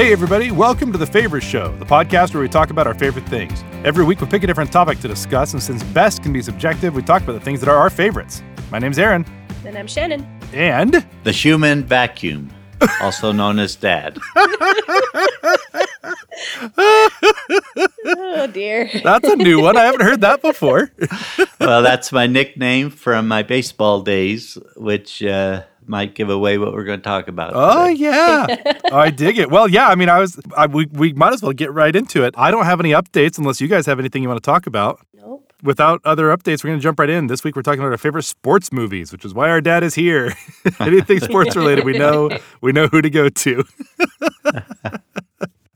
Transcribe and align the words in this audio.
Hey, 0.00 0.12
everybody, 0.12 0.50
welcome 0.50 0.90
to 0.92 0.98
The 0.98 1.04
Favorite 1.04 1.42
Show, 1.42 1.76
the 1.76 1.84
podcast 1.84 2.32
where 2.32 2.42
we 2.42 2.48
talk 2.48 2.70
about 2.70 2.86
our 2.86 2.94
favorite 2.94 3.26
things. 3.26 3.62
Every 3.84 4.02
week 4.02 4.22
we 4.22 4.26
pick 4.26 4.42
a 4.42 4.46
different 4.46 4.72
topic 4.72 4.98
to 5.00 5.08
discuss, 5.08 5.52
and 5.52 5.62
since 5.62 5.82
best 5.82 6.22
can 6.22 6.32
be 6.32 6.40
subjective, 6.40 6.94
we 6.94 7.02
talk 7.02 7.22
about 7.22 7.34
the 7.34 7.40
things 7.40 7.60
that 7.60 7.68
are 7.68 7.76
our 7.76 7.90
favorites. 7.90 8.42
My 8.70 8.78
name's 8.78 8.98
Aaron. 8.98 9.26
And 9.62 9.76
I'm 9.76 9.86
Shannon. 9.86 10.26
And. 10.54 11.06
The 11.24 11.32
human 11.32 11.84
vacuum, 11.84 12.50
also 13.02 13.30
known 13.30 13.58
as 13.58 13.76
Dad. 13.76 14.18
oh, 18.06 18.48
dear. 18.50 18.88
That's 19.04 19.28
a 19.28 19.36
new 19.36 19.60
one. 19.60 19.76
I 19.76 19.82
haven't 19.82 20.00
heard 20.00 20.22
that 20.22 20.40
before. 20.40 20.92
well, 21.60 21.82
that's 21.82 22.10
my 22.10 22.26
nickname 22.26 22.88
from 22.88 23.28
my 23.28 23.42
baseball 23.42 24.00
days, 24.00 24.56
which. 24.76 25.22
Uh, 25.22 25.64
might 25.90 26.14
give 26.14 26.30
away 26.30 26.56
what 26.56 26.72
we're 26.72 26.84
going 26.84 27.00
to 27.00 27.04
talk 27.04 27.28
about. 27.28 27.52
Oh 27.54 27.88
today. 27.88 27.98
yeah, 28.04 28.46
oh, 28.90 28.96
I 28.96 29.10
dig 29.10 29.36
it. 29.36 29.50
Well, 29.50 29.68
yeah. 29.68 29.88
I 29.88 29.96
mean, 29.96 30.08
I 30.08 30.20
was. 30.20 30.40
I, 30.56 30.66
we 30.66 30.86
we 30.86 31.12
might 31.12 31.34
as 31.34 31.42
well 31.42 31.52
get 31.52 31.72
right 31.72 31.94
into 31.94 32.24
it. 32.24 32.32
I 32.38 32.50
don't 32.50 32.64
have 32.64 32.80
any 32.80 32.92
updates 32.92 33.36
unless 33.36 33.60
you 33.60 33.68
guys 33.68 33.84
have 33.86 33.98
anything 33.98 34.22
you 34.22 34.28
want 34.28 34.42
to 34.42 34.46
talk 34.46 34.66
about. 34.66 35.00
Nope. 35.14 35.52
Without 35.62 36.00
other 36.04 36.34
updates, 36.34 36.64
we're 36.64 36.68
going 36.70 36.78
to 36.78 36.82
jump 36.82 36.98
right 36.98 37.10
in. 37.10 37.26
This 37.26 37.44
week 37.44 37.54
we're 37.54 37.62
talking 37.62 37.80
about 37.80 37.90
our 37.90 37.98
favorite 37.98 38.22
sports 38.22 38.72
movies, 38.72 39.12
which 39.12 39.26
is 39.26 39.34
why 39.34 39.50
our 39.50 39.60
dad 39.60 39.82
is 39.82 39.94
here. 39.94 40.32
anything 40.80 41.20
sports 41.20 41.54
related, 41.54 41.84
we 41.84 41.98
know 41.98 42.30
we 42.62 42.72
know 42.72 42.86
who 42.86 43.02
to 43.02 43.10
go 43.10 43.28
to. 43.28 43.64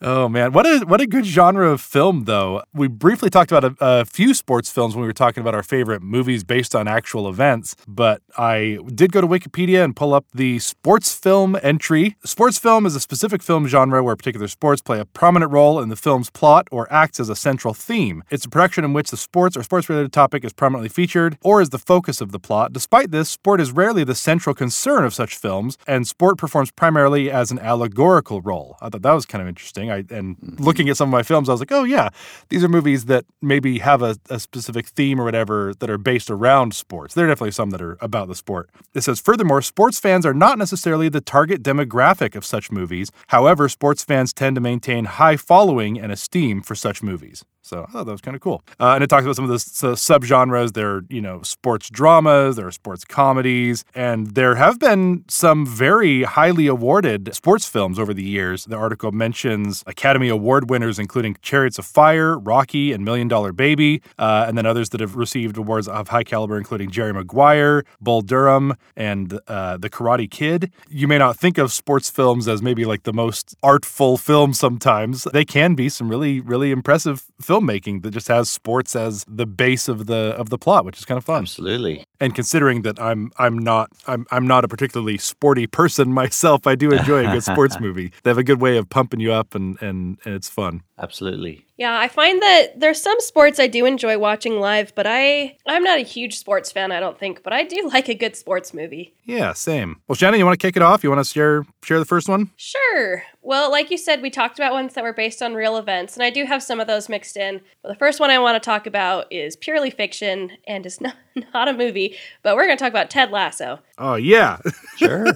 Oh 0.06 0.28
man, 0.28 0.52
what 0.52 0.66
a 0.66 0.80
what 0.80 1.00
a 1.00 1.06
good 1.06 1.24
genre 1.24 1.70
of 1.70 1.80
film 1.80 2.24
though. 2.24 2.62
We 2.74 2.88
briefly 2.88 3.30
talked 3.30 3.50
about 3.50 3.64
a, 3.64 3.77
a, 3.80 4.05
few 4.05 4.34
sports 4.34 4.70
films 4.70 4.94
when 4.94 5.00
we 5.00 5.06
were 5.06 5.14
talking 5.14 5.41
about 5.41 5.55
our 5.55 5.62
favorite 5.62 6.02
movies 6.02 6.44
based 6.44 6.74
on 6.74 6.86
actual 6.86 7.27
events, 7.27 7.74
but 7.88 8.20
I 8.36 8.80
did 8.94 9.12
go 9.12 9.22
to 9.22 9.27
Wikipedia 9.27 9.83
and 9.83 9.96
pull 9.96 10.12
up 10.12 10.27
the 10.34 10.58
sports 10.58 11.14
film 11.14 11.56
entry. 11.62 12.16
Sports 12.22 12.58
film 12.58 12.84
is 12.84 12.94
a 12.94 13.00
specific 13.00 13.42
film 13.42 13.66
genre 13.66 14.02
where 14.02 14.14
particular 14.14 14.46
sports 14.46 14.83
play 14.83 15.00
a 15.00 15.06
prominent 15.06 15.50
role 15.50 15.80
in 15.80 15.88
the 15.88 15.96
film's 15.96 16.28
plot 16.28 16.68
or 16.70 16.86
acts 16.92 17.18
as 17.18 17.30
a 17.30 17.36
central 17.36 17.72
theme. 17.72 18.22
It's 18.28 18.44
a 18.44 18.50
production 18.50 18.84
in 18.84 18.92
which 18.92 19.11
the 19.11 19.16
sports 19.16 19.56
or 19.56 19.62
sports 19.62 19.89
related 19.89 20.12
topic 20.12 20.44
is 20.44 20.52
prominently 20.52 20.91
featured 20.91 21.39
or 21.41 21.62
is 21.62 21.70
the 21.70 21.78
focus 21.78 22.20
of 22.20 22.30
the 22.30 22.39
plot. 22.39 22.74
Despite 22.74 23.11
this, 23.11 23.30
sport 23.30 23.58
is 23.58 23.72
rarely 23.72 24.05
the 24.05 24.14
central 24.14 24.55
concern 24.55 25.06
of 25.06 25.14
such 25.14 25.34
films, 25.34 25.78
and 25.86 26.06
sport 26.06 26.36
performs 26.36 26.70
primarily 26.70 27.30
as 27.30 27.50
an 27.50 27.58
allegorical 27.58 28.42
role. 28.42 28.77
I 28.83 28.91
thought 28.91 29.00
that 29.00 29.12
was 29.12 29.24
kind 29.24 29.41
of 29.41 29.48
interesting. 29.48 29.94
I, 29.95 29.98
and 30.14 30.37
mm-hmm. 30.37 30.62
looking 30.62 30.89
at 30.89 30.97
some 30.97 31.09
of 31.09 31.12
my 31.12 31.23
films, 31.23 31.48
I 31.48 31.53
was 31.53 31.61
like, 31.61 31.73
oh 31.73 31.84
yeah, 31.84 32.11
these 32.48 32.62
are 32.64 32.69
movies 32.69 33.06
that 33.06 33.25
maybe 33.41 33.78
have 33.78 34.03
a, 34.03 34.17
a 34.31 34.39
specific 34.39 34.89
theme 34.89 35.20
or 35.20 35.25
whatever 35.25 35.73
that 35.78 35.91
are 35.91 35.98
based 35.98 36.31
around 36.31 36.75
sports. 36.75 37.14
There 37.14 37.25
are 37.27 37.28
definitely 37.28 37.53
some 37.53 37.70
that 37.70 37.83
are 37.83 37.97
about 38.01 38.28
the 38.28 38.34
sport. 38.34 38.70
It 38.95 39.03
says, 39.03 39.20
furthermore, 39.20 39.62
sports 39.62 39.98
fans 39.98 40.27
are 40.27 40.34
not 40.34 40.59
necessarily 40.59 41.09
the 41.09 41.20
target 41.20 41.62
demographic 41.62 42.34
of 42.34 42.45
such 42.45 42.70
movies. 42.70 43.11
However, 43.28 43.69
sports 43.69 44.05
fans 44.05 44.33
tend 44.33 44.56
to 44.56 44.61
maintain 44.61 45.05
high 45.06 45.36
following 45.36 45.98
and 45.98 46.12
esteem 46.12 46.62
for 46.62 46.75
such 46.75 47.03
movies. 47.03 47.45
So 47.65 47.87
I 47.89 47.93
thought 47.93 48.05
that 48.05 48.12
was 48.12 48.20
kind 48.20 48.34
of 48.34 48.43
cool. 48.43 48.62
Uh, 48.79 48.93
and 48.93 49.03
it 49.03 49.07
talks 49.07 49.25
about 49.25 49.37
some 49.37 49.47
of 49.47 49.48
the 49.48 49.55
uh, 49.55 49.95
subgenres. 49.95 50.75
There 50.75 50.97
are, 50.97 51.05
you 51.09 51.23
know, 51.23 51.41
sports 51.41 51.89
dramas, 51.89 52.57
there 52.57 52.67
are 52.67 52.73
sports 52.73 53.07
comedies, 53.07 53.87
and 53.95 54.34
there 54.34 54.57
have 54.57 54.79
been 54.79 55.25
some 55.29 55.67
very 55.67 56.25
highly 56.25 56.67
awarded 56.67 57.35
sports 57.35 57.67
films 57.67 57.98
over 57.98 58.12
the 58.12 58.23
years. 58.23 58.67
The 58.67 58.77
article 58.77 59.12
mentions 59.12 59.83
Academy 59.87 60.29
Award 60.29 60.69
winners, 60.69 60.98
including 60.98 61.39
Chariots 61.41 61.79
of 61.79 61.87
Fire, 61.87 62.39
Rocky, 62.39 62.92
and 62.92 63.03
Million 63.03 63.29
Dollar 63.29 63.55
Baby, 63.55 64.03
uh, 64.19 64.45
and 64.47 64.59
then 64.59 64.67
others 64.67 64.91
that 64.91 65.01
have 65.01 65.17
received 65.17 65.57
awards 65.57 65.89
of 65.89 66.09
high 66.09 66.23
caliber, 66.23 66.58
including 66.58 66.91
Jerry 66.91 67.14
Maguire, 67.14 67.83
Bull 67.98 68.20
Durham, 68.20 68.74
and 68.95 69.41
uh, 69.48 69.79
The 69.79 69.89
Karate 69.89 70.30
Kid. 70.30 70.70
You 70.91 71.08
may 71.08 71.17
not 71.17 71.39
think 71.39 71.57
of 71.57 71.73
sports 71.73 72.11
films 72.11 72.47
as 72.47 72.61
maybe 72.61 72.85
like 72.85 73.05
the 73.05 73.14
most 73.14 73.57
artful 73.63 74.19
films 74.19 74.58
sometimes. 74.58 75.24
They 75.33 75.47
can 75.47 75.74
be 75.74 75.89
some 75.89 76.11
really, 76.11 76.41
really 76.41 76.70
impressive 76.70 77.24
films 77.41 77.54
filmmaking 77.55 78.03
that 78.03 78.11
just 78.11 78.29
has 78.29 78.48
sports 78.51 78.97
as 78.97 79.25
the 79.29 79.47
base 79.47 79.89
of 79.89 80.07
the 80.07 80.35
of 80.37 80.51
the 80.51 80.59
plot, 80.59 80.85
which 80.85 80.98
is 80.98 81.05
kind 81.05 81.19
of 81.19 81.25
fun. 81.25 81.42
Absolutely. 81.42 82.05
And 82.20 82.35
considering 82.35 82.83
that 82.83 83.01
I'm 83.01 83.31
I'm 83.39 83.59
not 83.59 83.91
I'm 84.07 84.27
I'm 84.31 84.47
not 84.47 84.65
a 84.65 84.69
particularly 84.69 85.19
sporty 85.19 85.67
person 85.67 86.13
myself, 86.23 86.67
I 86.67 86.75
do 86.75 86.91
enjoy 86.91 87.27
a 87.29 87.33
good 87.33 87.45
sports 87.45 87.79
movie. 87.87 88.13
They 88.23 88.31
have 88.31 88.39
a 88.39 88.45
good 88.45 88.61
way 88.61 88.77
of 88.77 88.89
pumping 88.89 89.20
you 89.20 89.33
up 89.33 89.55
and 89.55 89.81
and, 89.83 90.19
and 90.25 90.35
it's 90.35 90.48
fun. 90.48 90.83
Absolutely. 90.96 91.64
Yeah, 91.77 91.98
I 91.98 92.06
find 92.06 92.40
that 92.40 92.78
there's 92.78 93.02
some 93.02 93.18
sports 93.20 93.58
I 93.58 93.66
do 93.66 93.84
enjoy 93.84 94.16
watching 94.16 94.60
live, 94.60 94.94
but 94.94 95.06
I 95.08 95.56
I'm 95.66 95.82
not 95.82 95.98
a 95.98 96.02
huge 96.02 96.38
sports 96.38 96.70
fan, 96.70 96.92
I 96.92 97.00
don't 97.00 97.18
think, 97.18 97.42
but 97.42 97.52
I 97.52 97.64
do 97.64 97.88
like 97.92 98.08
a 98.08 98.14
good 98.14 98.36
sports 98.36 98.72
movie. 98.72 99.12
Yeah, 99.24 99.52
same. 99.55 100.00
Well, 100.06 100.14
Shannon, 100.14 100.38
you 100.38 100.46
want 100.46 100.58
to 100.58 100.64
kick 100.64 100.77
it 100.77 100.82
off? 100.82 101.02
You 101.02 101.10
want 101.10 101.24
to 101.24 101.30
share 101.30 101.64
share 101.82 101.98
the 101.98 102.05
first 102.05 102.28
one? 102.28 102.50
Sure. 102.56 103.24
Well, 103.42 103.70
like 103.72 103.90
you 103.90 103.98
said, 103.98 104.22
we 104.22 104.30
talked 104.30 104.58
about 104.58 104.72
ones 104.72 104.94
that 104.94 105.02
were 105.02 105.12
based 105.12 105.42
on 105.42 105.55
real 105.55 105.77
events, 105.77 106.14
and 106.14 106.22
I 106.22 106.30
do 106.30 106.44
have 106.44 106.62
some 106.62 106.78
of 106.78 106.86
those 106.86 107.08
mixed 107.08 107.36
in. 107.36 107.61
But 107.82 107.88
the 107.88 107.96
first 107.96 108.20
one 108.20 108.30
I 108.30 108.38
want 108.38 108.62
to 108.62 108.64
talk 108.64 108.86
about 108.86 109.26
is 109.32 109.56
purely 109.56 109.90
fiction 109.90 110.52
and 110.68 110.86
is 110.86 111.00
not 111.00 111.16
not 111.52 111.68
a 111.68 111.72
movie, 111.72 112.16
but 112.44 112.55
we're 112.55 112.66
going 112.66 112.78
to 112.78 112.82
talk 112.82 112.92
about 112.92 113.11
Ted 113.11 113.32
Lasso. 113.32 113.80
Oh 113.98 114.14
yeah, 114.14 114.58
sure. 114.96 115.26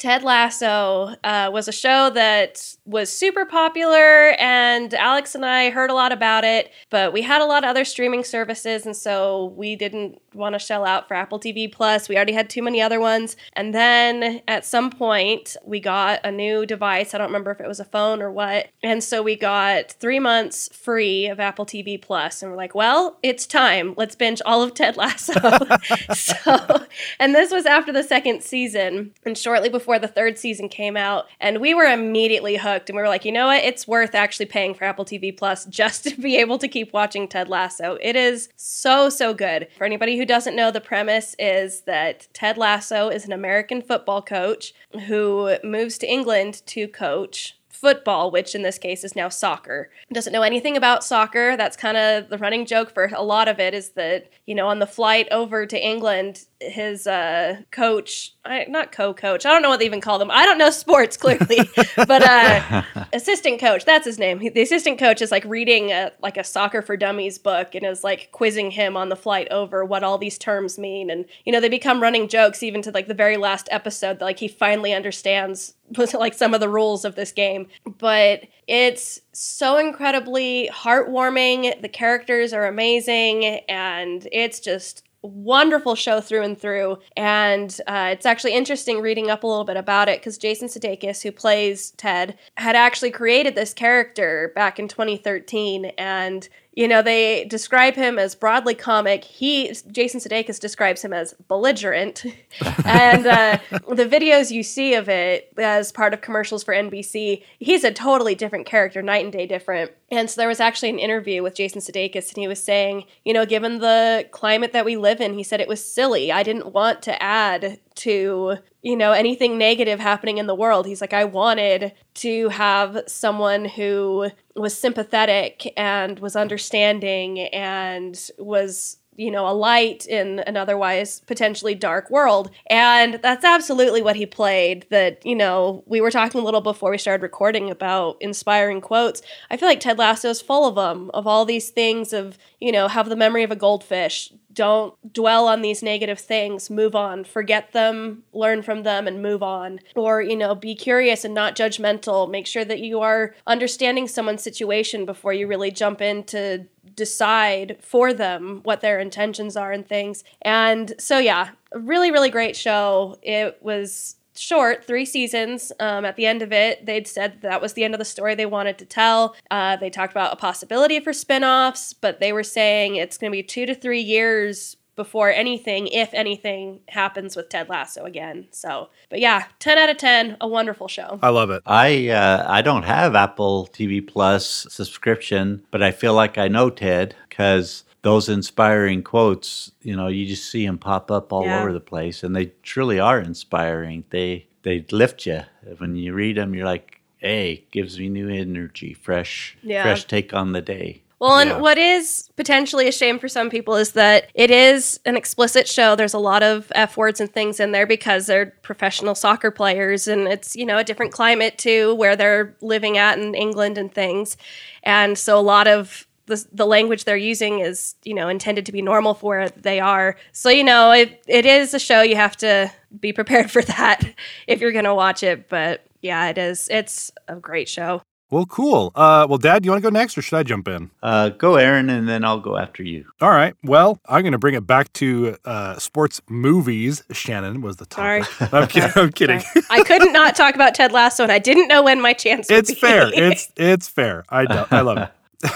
Ted 0.00 0.22
Lasso 0.22 1.14
uh, 1.22 1.50
was 1.52 1.68
a 1.68 1.72
show 1.72 2.08
that 2.08 2.74
was 2.90 3.12
super 3.12 3.44
popular, 3.44 4.30
and 4.38 4.94
Alex 4.94 5.34
and 5.34 5.44
I 5.44 5.70
heard 5.70 5.90
a 5.90 5.94
lot 5.94 6.12
about 6.12 6.44
it, 6.44 6.70
but 6.88 7.12
we 7.12 7.22
had 7.22 7.42
a 7.42 7.44
lot 7.44 7.64
of 7.64 7.68
other 7.68 7.84
streaming 7.84 8.24
services, 8.24 8.86
and 8.86 8.96
so 8.96 9.52
we 9.56 9.76
didn't 9.76 10.20
want 10.32 10.54
to 10.54 10.58
shell 10.58 10.84
out 10.86 11.08
for 11.08 11.14
Apple 11.14 11.40
TV 11.40 11.70
Plus. 11.70 12.08
We 12.08 12.16
already 12.16 12.32
had 12.32 12.48
too 12.48 12.62
many 12.62 12.80
other 12.80 13.00
ones. 13.00 13.36
And 13.54 13.74
then 13.74 14.40
at 14.46 14.64
some 14.64 14.90
point, 14.90 15.56
we 15.64 15.80
got 15.80 16.20
a 16.24 16.30
new 16.30 16.64
device. 16.64 17.14
I 17.14 17.18
don't 17.18 17.26
remember 17.26 17.50
if 17.50 17.60
it 17.60 17.66
was 17.66 17.80
a 17.80 17.84
phone 17.84 18.22
or 18.22 18.30
what. 18.30 18.68
And 18.82 19.02
so 19.02 19.22
we 19.22 19.34
got 19.34 19.90
three 19.90 20.20
months 20.20 20.68
free 20.72 21.26
of 21.26 21.40
Apple 21.40 21.66
TV 21.66 22.00
Plus, 22.00 22.42
and 22.42 22.50
we're 22.50 22.56
like, 22.56 22.74
well, 22.74 23.18
it's 23.22 23.46
time. 23.46 23.94
Let's 23.96 24.14
binge 24.14 24.40
all 24.46 24.62
of 24.62 24.74
Ted 24.74 24.96
Lasso. 24.96 25.32
so, 26.14 26.86
and 27.18 27.34
this 27.34 27.50
was 27.50 27.66
after 27.66 27.92
the 27.92 28.04
second 28.04 28.42
season, 28.42 29.12
and 29.24 29.36
shortly 29.36 29.68
before 29.68 29.90
before 29.90 29.98
the 29.98 30.06
third 30.06 30.38
season 30.38 30.68
came 30.68 30.96
out, 30.96 31.26
and 31.40 31.60
we 31.60 31.74
were 31.74 31.82
immediately 31.82 32.56
hooked. 32.56 32.79
And 32.88 32.96
we 32.96 33.02
were 33.02 33.08
like, 33.08 33.24
you 33.24 33.32
know 33.32 33.46
what? 33.46 33.62
It's 33.62 33.86
worth 33.86 34.14
actually 34.14 34.46
paying 34.46 34.74
for 34.74 34.84
Apple 34.84 35.04
TV 35.04 35.36
Plus 35.36 35.64
just 35.66 36.04
to 36.08 36.20
be 36.20 36.36
able 36.36 36.58
to 36.58 36.68
keep 36.68 36.92
watching 36.92 37.28
Ted 37.28 37.48
Lasso. 37.48 37.98
It 38.00 38.16
is 38.16 38.48
so, 38.56 39.08
so 39.08 39.34
good. 39.34 39.68
For 39.76 39.84
anybody 39.84 40.16
who 40.16 40.24
doesn't 40.24 40.56
know, 40.56 40.70
the 40.70 40.80
premise 40.80 41.34
is 41.38 41.82
that 41.82 42.28
Ted 42.32 42.56
Lasso 42.56 43.08
is 43.08 43.24
an 43.24 43.32
American 43.32 43.82
football 43.82 44.22
coach 44.22 44.72
who 45.06 45.56
moves 45.62 45.98
to 45.98 46.10
England 46.10 46.62
to 46.66 46.88
coach 46.88 47.56
football, 47.80 48.30
which 48.30 48.54
in 48.54 48.62
this 48.62 48.78
case 48.78 49.04
is 49.04 49.16
now 49.16 49.28
soccer. 49.28 49.90
Doesn't 50.12 50.32
know 50.32 50.42
anything 50.42 50.76
about 50.76 51.02
soccer. 51.02 51.56
That's 51.56 51.76
kind 51.76 51.96
of 51.96 52.28
the 52.28 52.36
running 52.36 52.66
joke 52.66 52.92
for 52.92 53.10
a 53.14 53.22
lot 53.22 53.48
of 53.48 53.58
it 53.58 53.72
is 53.72 53.90
that, 53.90 54.30
you 54.46 54.54
know, 54.54 54.68
on 54.68 54.80
the 54.80 54.86
flight 54.86 55.26
over 55.30 55.64
to 55.64 55.82
England, 55.82 56.44
his 56.60 57.06
uh, 57.06 57.62
coach, 57.70 58.34
I, 58.44 58.66
not 58.68 58.92
co-coach, 58.92 59.46
I 59.46 59.50
don't 59.50 59.62
know 59.62 59.70
what 59.70 59.78
they 59.78 59.86
even 59.86 60.00
call 60.00 60.18
them. 60.18 60.30
I 60.30 60.44
don't 60.44 60.58
know 60.58 60.70
sports 60.70 61.16
clearly, 61.16 61.58
but 61.96 62.22
uh, 62.22 62.82
assistant 63.12 63.60
coach, 63.60 63.84
that's 63.84 64.04
his 64.04 64.18
name. 64.18 64.38
The 64.38 64.60
assistant 64.60 64.98
coach 64.98 65.22
is 65.22 65.30
like 65.30 65.44
reading 65.44 65.90
a, 65.90 66.12
like 66.22 66.36
a 66.36 66.44
soccer 66.44 66.82
for 66.82 66.96
dummies 66.96 67.38
book 67.38 67.74
and 67.74 67.84
is 67.84 68.04
like 68.04 68.28
quizzing 68.32 68.70
him 68.70 68.96
on 68.96 69.08
the 69.08 69.16
flight 69.16 69.48
over 69.50 69.84
what 69.84 70.04
all 70.04 70.18
these 70.18 70.36
terms 70.36 70.78
mean. 70.78 71.10
And, 71.10 71.24
you 71.44 71.52
know, 71.52 71.60
they 71.60 71.68
become 71.70 72.02
running 72.02 72.28
jokes 72.28 72.62
even 72.62 72.82
to 72.82 72.90
like 72.90 73.08
the 73.08 73.14
very 73.14 73.38
last 73.38 73.68
episode 73.70 74.18
that 74.18 74.24
like 74.24 74.38
he 74.38 74.48
finally 74.48 74.92
understands 74.92 75.74
like 76.14 76.34
some 76.34 76.52
of 76.52 76.60
the 76.60 76.68
rules 76.68 77.06
of 77.06 77.14
this 77.14 77.32
game. 77.32 77.68
But 77.98 78.42
it's 78.66 79.20
so 79.32 79.78
incredibly 79.78 80.68
heartwarming. 80.72 81.80
The 81.80 81.88
characters 81.88 82.52
are 82.52 82.66
amazing 82.66 83.44
and 83.44 84.28
it's 84.30 84.60
just 84.60 85.04
wonderful 85.22 85.94
show 85.94 86.20
through 86.20 86.42
and 86.42 86.58
through. 86.58 86.98
And 87.16 87.78
uh, 87.86 88.10
it's 88.12 88.26
actually 88.26 88.54
interesting 88.54 89.00
reading 89.00 89.30
up 89.30 89.42
a 89.42 89.46
little 89.46 89.64
bit 89.64 89.76
about 89.76 90.08
it 90.08 90.20
because 90.20 90.38
Jason 90.38 90.68
Sudeikis, 90.68 91.22
who 91.22 91.32
plays 91.32 91.92
Ted, 91.92 92.38
had 92.56 92.76
actually 92.76 93.10
created 93.10 93.54
this 93.54 93.74
character 93.74 94.52
back 94.54 94.78
in 94.78 94.88
2013. 94.88 95.86
And 95.98 96.48
you 96.72 96.86
know, 96.86 97.02
they 97.02 97.44
describe 97.46 97.94
him 97.94 98.18
as 98.18 98.34
broadly 98.34 98.74
comic. 98.74 99.24
He, 99.24 99.72
Jason 99.90 100.20
Sudeikis, 100.20 100.60
describes 100.60 101.02
him 101.02 101.12
as 101.12 101.34
belligerent, 101.48 102.24
and 102.84 103.26
uh, 103.26 103.58
the 103.70 104.06
videos 104.06 104.50
you 104.50 104.62
see 104.62 104.94
of 104.94 105.08
it 105.08 105.52
as 105.58 105.90
part 105.90 106.14
of 106.14 106.20
commercials 106.20 106.62
for 106.62 106.72
NBC, 106.72 107.42
he's 107.58 107.82
a 107.82 107.92
totally 107.92 108.34
different 108.34 108.66
character, 108.66 109.02
night 109.02 109.24
and 109.24 109.32
day 109.32 109.46
different. 109.46 109.90
And 110.10 110.28
so 110.28 110.40
there 110.40 110.48
was 110.48 110.60
actually 110.60 110.88
an 110.90 110.98
interview 110.98 111.42
with 111.42 111.54
Jason 111.54 111.80
Sudeikis, 111.80 112.30
and 112.30 112.38
he 112.38 112.48
was 112.48 112.62
saying, 112.62 113.04
you 113.24 113.32
know, 113.32 113.46
given 113.46 113.78
the 113.78 114.26
climate 114.32 114.72
that 114.72 114.84
we 114.84 114.96
live 114.96 115.20
in, 115.20 115.34
he 115.34 115.44
said 115.44 115.60
it 115.60 115.68
was 115.68 115.84
silly. 115.84 116.32
I 116.32 116.42
didn't 116.42 116.72
want 116.72 117.00
to 117.02 117.22
add 117.22 117.78
to 117.96 118.56
you 118.82 118.96
know 118.96 119.12
anything 119.12 119.58
negative 119.58 120.00
happening 120.00 120.38
in 120.38 120.46
the 120.46 120.54
world 120.54 120.86
he's 120.86 121.02
like 121.02 121.12
i 121.12 121.22
wanted 121.22 121.92
to 122.14 122.48
have 122.48 123.02
someone 123.06 123.66
who 123.66 124.30
was 124.56 124.78
sympathetic 124.78 125.70
and 125.76 126.18
was 126.20 126.34
understanding 126.34 127.40
and 127.40 128.30
was 128.38 128.96
you 129.16 129.30
know, 129.30 129.46
a 129.46 129.52
light 129.52 130.06
in 130.06 130.40
an 130.40 130.56
otherwise 130.56 131.20
potentially 131.26 131.74
dark 131.74 132.10
world. 132.10 132.50
And 132.68 133.14
that's 133.22 133.44
absolutely 133.44 134.02
what 134.02 134.16
he 134.16 134.26
played. 134.26 134.86
That, 134.90 135.24
you 135.26 135.36
know, 135.36 135.82
we 135.86 136.00
were 136.00 136.10
talking 136.10 136.40
a 136.40 136.44
little 136.44 136.60
before 136.60 136.90
we 136.90 136.98
started 136.98 137.22
recording 137.22 137.70
about 137.70 138.16
inspiring 138.20 138.80
quotes. 138.80 139.22
I 139.50 139.56
feel 139.56 139.68
like 139.68 139.80
Ted 139.80 139.98
Lasso 139.98 140.30
is 140.30 140.40
full 140.40 140.66
of 140.66 140.74
them, 140.74 141.10
of 141.12 141.26
all 141.26 141.44
these 141.44 141.70
things 141.70 142.12
of, 142.12 142.38
you 142.60 142.72
know, 142.72 142.88
have 142.88 143.08
the 143.08 143.16
memory 143.16 143.42
of 143.42 143.50
a 143.50 143.56
goldfish, 143.56 144.32
don't 144.52 145.12
dwell 145.12 145.46
on 145.46 145.62
these 145.62 145.82
negative 145.82 146.18
things 146.18 146.70
move 146.70 146.94
on 146.96 147.24
forget 147.24 147.72
them 147.72 148.22
learn 148.32 148.62
from 148.62 148.82
them 148.82 149.06
and 149.06 149.22
move 149.22 149.42
on 149.42 149.78
or 149.94 150.20
you 150.20 150.36
know 150.36 150.54
be 150.54 150.74
curious 150.74 151.24
and 151.24 151.34
not 151.34 151.54
judgmental 151.54 152.28
make 152.28 152.46
sure 152.46 152.64
that 152.64 152.80
you 152.80 153.00
are 153.00 153.34
understanding 153.46 154.08
someone's 154.08 154.42
situation 154.42 155.06
before 155.06 155.32
you 155.32 155.46
really 155.46 155.70
jump 155.70 156.00
in 156.00 156.24
to 156.24 156.66
decide 157.00 157.78
for 157.80 158.12
them 158.12 158.60
what 158.62 158.82
their 158.82 159.00
intentions 159.00 159.56
are 159.56 159.72
and 159.72 159.88
things 159.88 160.22
and 160.42 160.92
so 160.98 161.18
yeah 161.18 161.50
a 161.72 161.78
really 161.78 162.10
really 162.10 162.30
great 162.30 162.54
show 162.54 163.16
it 163.22 163.56
was 163.62 164.16
short, 164.40 164.84
three 164.84 165.04
seasons. 165.04 165.70
Um, 165.80 166.04
at 166.04 166.16
the 166.16 166.24
end 166.24 166.40
of 166.40 166.52
it, 166.52 166.86
they'd 166.86 167.06
said 167.06 167.42
that 167.42 167.60
was 167.60 167.74
the 167.74 167.84
end 167.84 167.94
of 167.94 167.98
the 167.98 168.04
story 168.04 168.34
they 168.34 168.46
wanted 168.46 168.78
to 168.78 168.86
tell. 168.86 169.36
Uh, 169.50 169.76
they 169.76 169.90
talked 169.90 170.12
about 170.12 170.32
a 170.32 170.36
possibility 170.36 170.98
for 171.00 171.12
spin 171.12 171.44
offs, 171.44 171.92
but 171.92 172.20
they 172.20 172.32
were 172.32 172.42
saying 172.42 172.96
it's 172.96 173.18
going 173.18 173.30
to 173.30 173.36
be 173.36 173.42
two 173.42 173.66
to 173.66 173.74
three 173.74 174.00
years 174.00 174.76
before 175.04 175.30
anything, 175.30 175.86
if 175.86 176.12
anything, 176.12 176.80
happens 176.88 177.34
with 177.34 177.48
Ted 177.48 177.70
Lasso 177.70 178.04
again. 178.04 178.48
So, 178.50 178.90
but 179.08 179.18
yeah, 179.18 179.44
10 179.58 179.78
out 179.78 179.88
of 179.88 179.96
10, 179.96 180.36
a 180.42 180.46
wonderful 180.46 180.88
show. 180.88 181.18
I 181.22 181.30
love 181.30 181.48
it. 181.48 181.62
I 181.64 182.08
uh, 182.10 182.44
I 182.46 182.60
don't 182.60 182.82
have 182.82 183.14
Apple 183.14 183.66
TV 183.72 184.06
Plus 184.06 184.66
subscription, 184.68 185.62
but 185.70 185.82
I 185.82 185.90
feel 185.90 186.12
like 186.12 186.36
I 186.36 186.48
know 186.48 186.68
Ted 186.68 187.14
because 187.30 187.84
those 188.02 188.28
inspiring 188.28 189.02
quotes, 189.02 189.72
you 189.80 189.96
know, 189.96 190.08
you 190.08 190.26
just 190.26 190.50
see 190.50 190.66
them 190.66 190.76
pop 190.76 191.10
up 191.10 191.32
all 191.32 191.46
Yeah. 191.46 191.60
over 191.60 191.72
the 191.72 191.80
place, 191.92 192.22
and 192.22 192.36
they 192.36 192.46
truly 192.62 193.00
are 193.00 193.20
inspiring. 193.20 194.04
They 194.10 194.46
they 194.62 194.84
lift 194.92 195.24
you 195.24 195.40
when 195.78 195.96
you 195.96 196.12
read 196.12 196.36
them. 196.36 196.54
You're 196.54 196.66
like, 196.66 197.00
hey, 197.16 197.64
gives 197.72 197.98
me 197.98 198.10
new 198.10 198.28
energy, 198.28 198.92
fresh 198.92 199.56
Yeah. 199.62 199.82
fresh 199.82 200.04
take 200.04 200.34
on 200.34 200.52
the 200.52 200.60
day. 200.60 201.02
Well, 201.20 201.38
and 201.38 201.50
Yeah. 201.50 201.58
what 201.58 201.76
is 201.76 202.30
potentially 202.36 202.88
a 202.88 202.92
shame 202.92 203.18
for 203.18 203.28
some 203.28 203.50
people 203.50 203.76
is 203.76 203.92
that 203.92 204.30
it 204.34 204.50
is 204.50 204.98
an 205.04 205.16
explicit 205.16 205.68
show. 205.68 205.94
There's 205.94 206.14
a 206.14 206.18
lot 206.18 206.42
of 206.42 206.72
F 206.74 206.96
words 206.96 207.20
and 207.20 207.30
things 207.30 207.60
in 207.60 207.72
there 207.72 207.86
because 207.86 208.26
they're 208.26 208.54
professional 208.62 209.14
soccer 209.14 209.50
players 209.50 210.08
and 210.08 210.26
it's, 210.26 210.56
you 210.56 210.64
know, 210.64 210.78
a 210.78 210.84
different 210.84 211.12
climate 211.12 211.58
too 211.58 211.94
where 211.96 212.16
they're 212.16 212.56
living 212.62 212.96
at 212.96 213.18
in 213.18 213.34
England 213.34 213.76
and 213.76 213.92
things. 213.94 214.38
And 214.82 215.18
so 215.18 215.38
a 215.38 215.42
lot 215.42 215.68
of 215.68 216.06
the, 216.24 216.42
the 216.52 216.66
language 216.66 217.04
they're 217.04 217.16
using 217.16 217.58
is, 217.58 217.96
you 218.04 218.14
know, 218.14 218.28
intended 218.28 218.64
to 218.66 218.72
be 218.72 218.80
normal 218.80 219.12
for 219.14 219.36
where 219.36 219.48
they 219.50 219.78
are. 219.78 220.16
So, 220.32 220.48
you 220.48 220.64
know, 220.64 220.90
it, 220.92 221.22
it 221.26 221.44
is 221.44 221.74
a 221.74 221.78
show. 221.78 222.00
You 222.00 222.16
have 222.16 222.36
to 222.38 222.72
be 222.98 223.12
prepared 223.12 223.50
for 223.56 223.60
that 223.62 224.02
if 224.46 224.60
you're 224.60 224.72
going 224.72 224.84
to 224.86 224.94
watch 224.94 225.22
it. 225.22 225.50
But 225.50 225.84
yeah, 226.00 226.28
it 226.28 226.38
is. 226.38 226.66
It's 226.70 227.10
a 227.28 227.36
great 227.36 227.68
show. 227.68 228.00
Well, 228.30 228.46
cool. 228.46 228.92
Uh, 228.94 229.26
well, 229.28 229.38
Dad, 229.38 229.62
do 229.62 229.66
you 229.66 229.72
want 229.72 229.82
to 229.82 229.90
go 229.90 229.92
next 229.92 230.16
or 230.16 230.22
should 230.22 230.36
I 230.36 230.42
jump 230.44 230.68
in? 230.68 230.90
Uh, 231.02 231.30
go, 231.30 231.56
Aaron, 231.56 231.90
and 231.90 232.08
then 232.08 232.24
I'll 232.24 232.38
go 232.40 232.56
after 232.56 232.82
you. 232.84 233.04
All 233.20 233.30
right. 233.30 233.54
Well, 233.64 233.98
I'm 234.08 234.22
going 234.22 234.32
to 234.32 234.38
bring 234.38 234.54
it 234.54 234.66
back 234.66 234.92
to 234.94 235.36
uh, 235.44 235.78
sports 235.80 236.20
movies. 236.28 237.02
Shannon 237.10 237.60
was 237.60 237.76
the 237.76 237.86
Sorry. 237.92 238.22
I'm 238.52 238.68
kidding. 238.68 238.90
I'm 238.94 239.10
kidding. 239.12 239.42
I 239.68 239.82
couldn't 239.82 240.12
not 240.12 240.36
talk 240.36 240.54
about 240.54 240.74
Ted 240.76 240.92
Lasso, 240.92 241.24
and 241.24 241.32
I 241.32 241.40
didn't 241.40 241.66
know 241.68 241.82
when 241.82 242.00
my 242.00 242.12
chance 242.12 242.48
would 242.50 242.58
It's 242.58 242.70
be. 242.70 242.76
fair. 242.76 243.10
It's 243.14 243.50
it's 243.56 243.88
fair. 243.88 244.24
I 244.28 244.44
know. 244.44 244.66
I 244.70 244.80
love 244.82 244.98
it. 244.98 245.10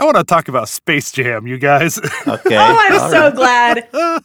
I 0.00 0.04
want 0.04 0.16
to 0.16 0.22
talk 0.24 0.46
about 0.48 0.68
Space 0.68 1.10
Jam, 1.10 1.46
you 1.48 1.58
guys. 1.58 1.98
Okay. 1.98 2.56
oh, 2.56 2.76
I'm 2.78 3.00
All 3.00 3.10
so 3.10 3.20
right. 3.22 3.34
glad. 3.34 4.22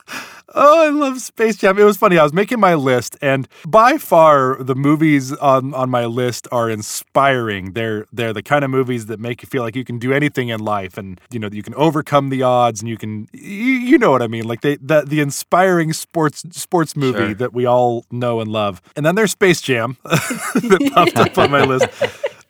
Oh, 0.54 0.86
I 0.86 0.90
love 0.90 1.20
Space 1.22 1.58
Jam. 1.58 1.78
It 1.80 1.84
was 1.84 1.98
funny. 1.98 2.18
I 2.18 2.24
was 2.24 2.34
making 2.34 2.60
my 2.60 2.76
list, 2.76 3.18
and 3.22 3.48
by 3.68 3.98
far 3.98 4.58
the 4.62 4.76
movies 4.76 5.34
on, 5.34 5.74
on 5.74 5.90
my 5.90 6.06
list 6.06 6.48
are 6.52 6.70
inspiring. 6.70 7.74
They're 7.74 8.06
they're 8.14 8.34
the 8.34 8.44
kind 8.44 8.64
of 8.64 8.72
movies 8.72 9.08
that 9.08 9.20
make 9.20 9.42
you 9.42 9.48
feel 9.48 9.64
like 9.64 9.76
you 9.76 9.84
can 9.86 10.00
do 10.00 10.14
anything 10.14 10.50
in 10.50 10.60
life, 10.60 10.98
and 10.98 11.20
you 11.32 11.40
know 11.40 11.50
you 11.52 11.64
can 11.64 11.76
overcome 11.76 12.30
the 12.30 12.44
odds, 12.44 12.82
and 12.82 12.90
you 12.90 12.98
can 12.98 13.28
you, 13.34 13.42
you 13.42 13.98
know 13.98 14.12
what 14.12 14.22
I 14.22 14.28
mean. 14.28 14.44
Like 14.46 14.62
they 14.62 14.76
the 14.78 15.02
the 15.02 15.20
inspiring 15.20 15.94
sports 15.94 16.44
sports 16.52 16.96
movie 16.96 17.18
Sure. 17.18 17.34
that 17.36 17.54
we 17.54 17.66
all 17.66 18.06
know 18.12 18.40
and 18.40 18.52
love. 18.52 18.82
And 18.96 19.06
then 19.06 19.16
there's 19.16 19.32
Space 19.32 19.62
Jam 19.62 19.98
that 20.04 20.92
popped 20.94 21.18
up 21.18 21.38
on 21.38 21.52
my 21.52 21.64
list. 21.64 21.88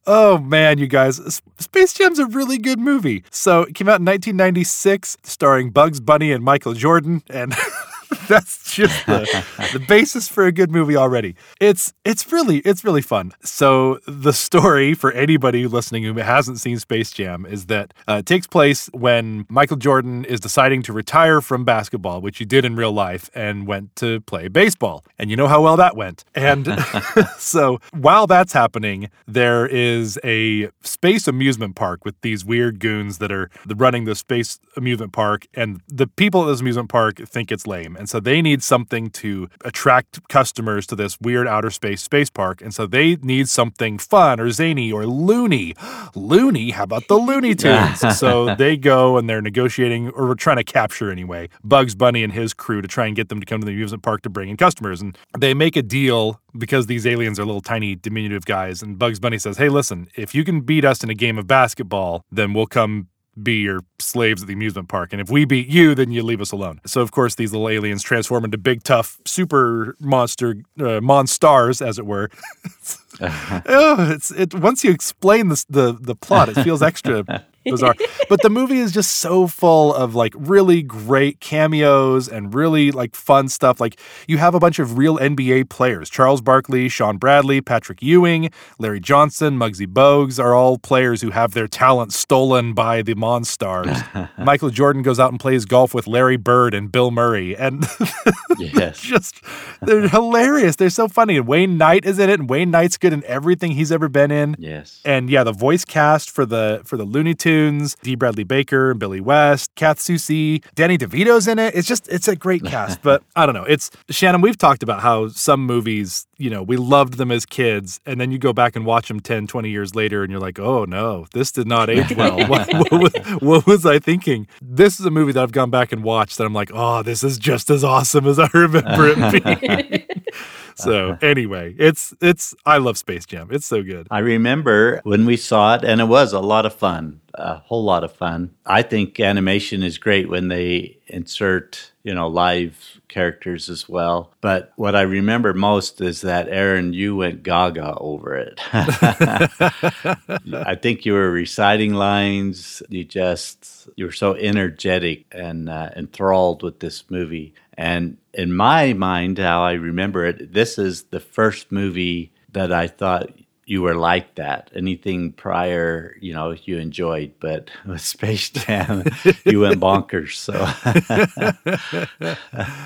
Oh 0.06 0.38
man, 0.38 0.80
you 0.80 0.88
guys, 0.88 1.42
Space 1.60 1.94
Jam's 1.94 2.20
a 2.20 2.26
really 2.26 2.58
good 2.58 2.78
movie. 2.80 3.24
So 3.32 3.62
it 3.62 3.74
came 3.74 3.88
out 3.88 4.02
in 4.02 4.06
1996, 4.06 5.18
starring 5.24 5.70
Bugs 5.70 6.02
Bunny 6.02 6.32
and 6.34 6.44
Michael 6.44 6.74
Jordan, 6.74 7.24
and 7.30 7.56
that's 8.28 8.74
just 8.74 9.06
the, 9.06 9.46
the 9.74 9.80
basis 9.80 10.28
for 10.28 10.46
a 10.46 10.52
good 10.52 10.72
movie 10.72 10.96
already. 10.96 11.36
It's 11.60 11.94
it's 12.04 12.32
really 12.32 12.60
it's 12.60 12.84
really 12.84 13.02
fun. 13.02 13.34
So 13.44 14.00
the 14.08 14.34
story 14.34 14.94
for 14.94 15.12
anybody 15.12 15.68
listening 15.68 16.04
who 16.04 16.14
hasn't 16.16 16.60
seen 16.60 16.80
Space 16.80 17.12
Jam 17.12 17.46
is 17.46 17.68
that 17.68 17.94
uh, 18.08 18.16
it 18.16 18.26
takes 18.26 18.48
place 18.48 18.90
when 18.94 19.46
Michael 19.50 19.78
Jordan 19.78 20.26
is 20.26 20.40
deciding 20.40 20.84
to 20.84 20.94
retire 20.94 21.42
from 21.42 21.66
basketball, 21.66 22.22
which 22.22 22.38
he 22.38 22.46
did 22.46 22.66
in 22.66 22.76
real 22.76 22.92
life, 22.92 23.30
and 23.34 23.68
went 23.68 23.96
to 23.98 24.22
play 24.22 24.48
baseball. 24.48 25.04
And 25.18 25.30
you 25.30 25.36
know 25.36 25.48
how 25.48 25.62
well 25.62 25.78
that 25.78 25.96
went. 25.96 26.24
And 26.36 26.68
so 27.38 27.80
while 27.94 28.28
that's 28.28 28.54
happening, 28.54 29.10
there 29.28 29.66
is 29.66 30.20
a 30.24 30.70
space 30.82 31.28
amusement 31.28 31.76
park 31.76 32.06
with 32.06 32.20
these 32.22 32.46
weird 32.46 32.80
goons 32.80 33.18
that 33.20 33.32
are 33.32 33.50
running 33.68 34.06
the 34.06 34.16
space 34.16 34.60
amusement 34.76 35.14
park, 35.14 35.48
and 35.54 35.82
the 35.88 36.08
people 36.08 36.44
at 36.44 36.48
this 36.48 36.62
amusement 36.62 36.90
park 36.90 37.18
think 37.18 37.52
it's 37.52 37.68
lame. 37.68 37.96
And 38.04 38.10
so 38.10 38.20
they 38.20 38.42
need 38.42 38.62
something 38.62 39.10
to 39.12 39.48
attract 39.64 40.28
customers 40.28 40.86
to 40.88 40.96
this 40.98 41.22
weird 41.22 41.48
outer 41.48 41.70
space 41.70 42.02
space 42.02 42.30
park. 42.30 42.62
And 42.62 42.74
so 42.74 42.86
they 42.86 43.16
need 43.16 43.48
something 43.48 43.98
fun 43.98 44.42
or 44.42 44.52
zany 44.52 44.92
or 44.92 45.06
loony. 45.06 45.74
Loony? 46.14 46.72
How 46.72 46.84
about 46.84 47.08
the 47.08 47.16
Looney 47.16 47.56
Tunes? 47.64 48.02
so 48.20 48.56
they 48.64 48.76
go 48.76 49.18
and 49.18 49.30
they're 49.30 49.42
negotiating 49.42 50.10
or 50.10 50.36
trying 50.36 50.58
to 50.58 50.66
capture 50.66 51.10
anyway 51.10 51.48
Bugs 51.64 51.96
Bunny 51.96 52.26
and 52.26 52.34
his 52.34 52.54
crew 52.54 52.82
to 52.82 52.90
try 52.90 53.06
and 53.06 53.16
get 53.16 53.30
them 53.30 53.40
to 53.40 53.46
come 53.46 53.62
to 53.62 53.66
the 53.66 53.72
amusement 53.72 54.04
park 54.04 54.22
to 54.24 54.30
bring 54.30 54.50
in 54.50 54.58
customers. 54.58 55.02
And 55.02 55.18
they 55.40 55.54
make 55.54 55.78
a 55.78 55.82
deal 55.82 56.42
because 56.58 56.88
these 56.88 57.08
aliens 57.08 57.40
are 57.40 57.46
little 57.46 57.62
tiny 57.62 57.96
diminutive 57.96 58.44
guys. 58.44 58.84
And 58.84 59.00
Bugs 59.00 59.22
Bunny 59.22 59.38
says, 59.38 59.58
Hey, 59.58 59.70
listen, 59.70 60.10
if 60.18 60.36
you 60.36 60.44
can 60.44 60.60
beat 60.60 60.84
us 60.84 61.06
in 61.06 61.10
a 61.10 61.16
game 61.16 61.38
of 61.38 61.48
basketball, 61.48 62.26
then 62.30 62.54
we'll 62.54 62.68
come 62.68 63.08
be 63.42 63.56
your 63.56 63.82
slaves 64.00 64.42
at 64.42 64.48
the 64.48 64.54
amusement 64.54 64.90
park. 64.90 65.12
And 65.12 65.22
if 65.22 65.30
we 65.30 65.46
beat 65.46 65.68
you, 65.68 65.96
then 65.96 66.12
you 66.12 66.24
leave 66.24 66.42
us 66.42 66.52
alone. 66.52 66.82
So, 66.86 67.02
of 67.02 67.12
course, 67.12 67.36
these 67.36 67.52
little 67.52 67.70
aliens 67.70 68.04
transform 68.04 68.46
into 68.46 68.58
big, 68.58 68.84
tough, 68.84 69.20
super 69.26 69.96
monster, 70.00 70.58
uh, 70.80 71.02
monstars, 71.02 71.86
as 71.86 71.98
it 71.98 72.06
were. 72.06 72.30
oh, 73.22 74.12
it's 74.12 74.32
it. 74.32 74.54
Once 74.56 74.84
you 74.84 74.92
explain 74.92 75.50
this, 75.50 75.66
the 75.66 75.98
the 76.00 76.16
plot, 76.16 76.50
it 76.50 76.56
feels 76.64 76.82
extra 76.82 77.24
bizarre. 77.66 77.96
But 78.30 78.42
the 78.42 78.50
movie 78.50 78.80
is 78.80 78.92
just 78.92 79.16
so 79.16 79.48
full 79.48 79.94
of 79.94 80.16
like 80.16 80.34
really 80.38 80.82
great 80.82 81.40
cameos 81.40 82.28
and 82.28 82.54
really 82.54 82.92
like 82.92 83.16
fun 83.16 83.48
stuff. 83.50 83.80
Like 83.80 84.00
you 84.28 84.38
have 84.38 84.56
a 84.56 84.60
bunch 84.60 84.80
of 84.80 84.98
real 84.98 85.18
NBA 85.18 85.70
players: 85.70 86.10
Charles 86.10 86.42
Barkley, 86.42 86.90
Shawn 86.90 87.18
Bradley, 87.18 87.62
Patrick 87.62 88.02
Ewing, 88.02 88.50
Larry 88.80 89.00
Johnson, 89.00 89.58
Muggsy 89.58 89.88
Bogues 89.88 90.42
are 90.44 90.54
all 90.54 90.78
players 90.78 91.22
who 91.22 91.32
have 91.32 91.54
their 91.54 91.68
talent 91.68 92.14
stolen 92.14 92.74
by 92.74 93.02
the 93.02 93.16
Monstars. 93.16 94.30
Michael 94.38 94.70
Jordan 94.70 95.02
goes 95.02 95.20
out 95.20 95.32
and 95.32 95.40
plays 95.40 95.66
golf 95.66 95.94
with 95.94 96.08
Larry 96.08 96.38
Bird 96.38 96.74
and 96.74 96.92
Bill 96.92 97.12
Murray, 97.12 97.56
and 97.56 97.86
Yes. 98.58 99.00
just 99.00 99.42
they're 99.82 100.08
hilarious. 100.08 100.76
They're 100.76 100.90
so 100.90 101.08
funny. 101.08 101.38
And 101.38 101.48
Wayne 101.48 101.78
Knight 101.78 102.06
is 102.06 102.20
in 102.20 102.30
it, 102.30 102.40
and 102.40 102.50
Wayne 102.50 102.72
Knight's 102.72 102.98
good 102.98 103.14
in 103.14 103.24
everything 103.26 103.72
he's 103.72 103.92
ever 103.92 104.10
been 104.10 104.32
in. 104.32 104.56
Yes. 104.60 105.02
And 105.06 105.30
yeah, 105.30 105.44
the 105.44 105.52
voice 105.52 105.86
cast 105.86 106.30
for 106.32 106.46
the 106.46 106.82
for 106.86 106.98
the 106.98 107.04
Looney 107.06 107.34
Tunes, 107.34 107.53
Dee 107.54 108.16
Bradley 108.16 108.44
Baker, 108.44 108.94
Billy 108.94 109.22
West, 109.22 109.74
Kath 109.76 110.00
Soucie, 110.00 110.64
Danny 110.76 110.98
DeVito's 110.98 111.48
in 111.48 111.60
it. 111.60 111.76
It's 111.76 111.88
just 111.88 112.08
it's 112.08 112.28
a 112.28 112.36
great 112.36 112.64
cast. 112.64 113.02
But 113.02 113.24
I 113.36 113.46
don't 113.46 113.56
know. 113.56 113.64
It's 113.64 113.92
Shannon. 114.10 114.42
We've 114.42 114.58
talked 114.58 114.84
about 114.84 115.02
how 115.02 115.28
some 115.30 115.66
movies, 115.66 116.28
you 116.38 116.50
know, 116.50 116.64
we 116.64 116.78
loved 116.78 117.16
them 117.16 117.32
as 117.32 117.46
kids, 117.46 118.00
and 118.06 118.20
then 118.20 118.32
you 118.32 118.38
go 118.38 118.54
back 118.54 118.76
and 118.76 118.86
watch 118.86 119.08
them 119.08 119.20
10, 119.20 119.48
20 119.48 119.70
years 119.70 119.96
later, 119.96 120.24
and 120.24 120.32
you're 120.32 120.42
like, 120.42 120.60
oh 120.60 120.86
no, 120.86 121.28
this 121.34 121.52
did 121.52 121.68
not 121.68 121.90
age 121.90 122.12
well. 122.18 122.38
what, 122.48 122.72
what, 122.74 122.92
was, 122.92 123.14
what 123.42 123.68
was 123.68 123.86
I 123.86 124.00
thinking? 124.00 124.48
This 124.62 125.00
is 125.00 125.06
a 125.06 125.12
movie 125.12 125.32
that 125.34 125.44
I've 125.44 125.52
gone 125.52 125.70
back 125.70 125.92
and 125.92 126.04
watched, 126.04 126.40
and 126.40 126.48
I'm 126.48 126.54
like, 126.54 126.72
oh, 126.74 127.04
this 127.04 127.24
is 127.24 127.38
just 127.38 127.70
as 127.70 127.84
awesome 127.84 128.28
as 128.28 128.40
I 128.40 128.50
remember 128.54 129.08
it 129.08 129.60
being. 129.60 130.04
so 130.76 131.18
anyway, 131.22 131.76
it's 131.78 132.14
it's 132.22 132.54
I 132.66 132.78
love 132.78 132.98
Space 132.98 133.26
Jam. 133.26 133.50
It's 133.52 133.66
so 133.66 133.84
good. 133.84 134.08
I 134.10 134.20
remember 134.20 135.02
when 135.04 135.26
we 135.26 135.38
saw 135.38 135.76
it, 135.76 135.84
and 135.84 136.02
it 136.02 136.06
was 136.06 136.34
a 136.34 136.40
lot 136.40 136.66
of 136.66 136.74
fun. 136.74 137.22
A 137.36 137.58
whole 137.58 137.84
lot 137.84 138.04
of 138.04 138.14
fun. 138.14 138.52
I 138.66 138.82
think 138.82 139.20
animation 139.20 139.84
is 139.84 139.98
great 139.98 140.30
when 140.30 140.48
they 140.48 140.98
insert, 141.08 141.92
you 142.04 142.14
know, 142.14 142.28
live 142.28 143.02
characters 143.08 143.70
as 143.70 143.90
well. 143.90 144.32
But 144.42 144.74
what 144.76 144.96
I 144.96 145.02
remember 145.02 145.54
most 145.54 146.02
is 146.02 146.22
that 146.22 146.50
Aaron, 146.50 146.94
you 146.94 147.16
went 147.16 147.44
gaga 147.44 147.96
over 147.98 148.36
it. 148.36 148.60
I 148.74 150.78
think 150.82 151.06
you 151.06 151.14
were 151.14 151.32
reciting 151.32 151.94
lines. 151.94 152.82
You 152.90 153.04
just 153.04 153.90
you 153.96 154.06
were 154.06 154.12
so 154.12 154.36
energetic 154.36 155.26
and 155.32 155.70
uh, 155.70 155.90
enthralled 155.96 156.64
with 156.64 156.80
this 156.80 157.10
movie. 157.10 157.54
And 157.76 158.18
in 158.34 158.54
my 158.54 158.94
mind, 158.94 159.40
how 159.40 159.64
I 159.64 159.74
remember 159.74 160.26
it, 160.26 160.54
this 160.54 160.78
is 160.78 161.04
the 161.04 161.20
first 161.20 161.72
movie 161.72 162.32
that 162.52 162.72
I 162.72 162.88
thought 162.88 163.30
you 163.66 163.82
were 163.82 163.96
like 163.96 164.36
that. 164.36 164.70
Anything 164.76 165.32
prior, 165.32 166.16
you 166.20 166.34
know, 166.34 166.56
you 166.64 166.78
enjoyed, 166.78 167.34
but 167.40 167.70
with 167.86 168.02
Space 168.02 168.50
Jam, 168.50 169.04
you 169.46 169.62
went 169.62 169.80
bonkers. 169.80 170.36
So 170.36 170.54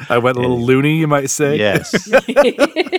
I 0.10 0.18
went 0.18 0.38
a 0.38 0.42
little 0.42 0.62
loony, 0.62 0.98
you 0.98 1.08
might 1.08 1.30
say. 1.30 1.58
Yes. 1.58 2.10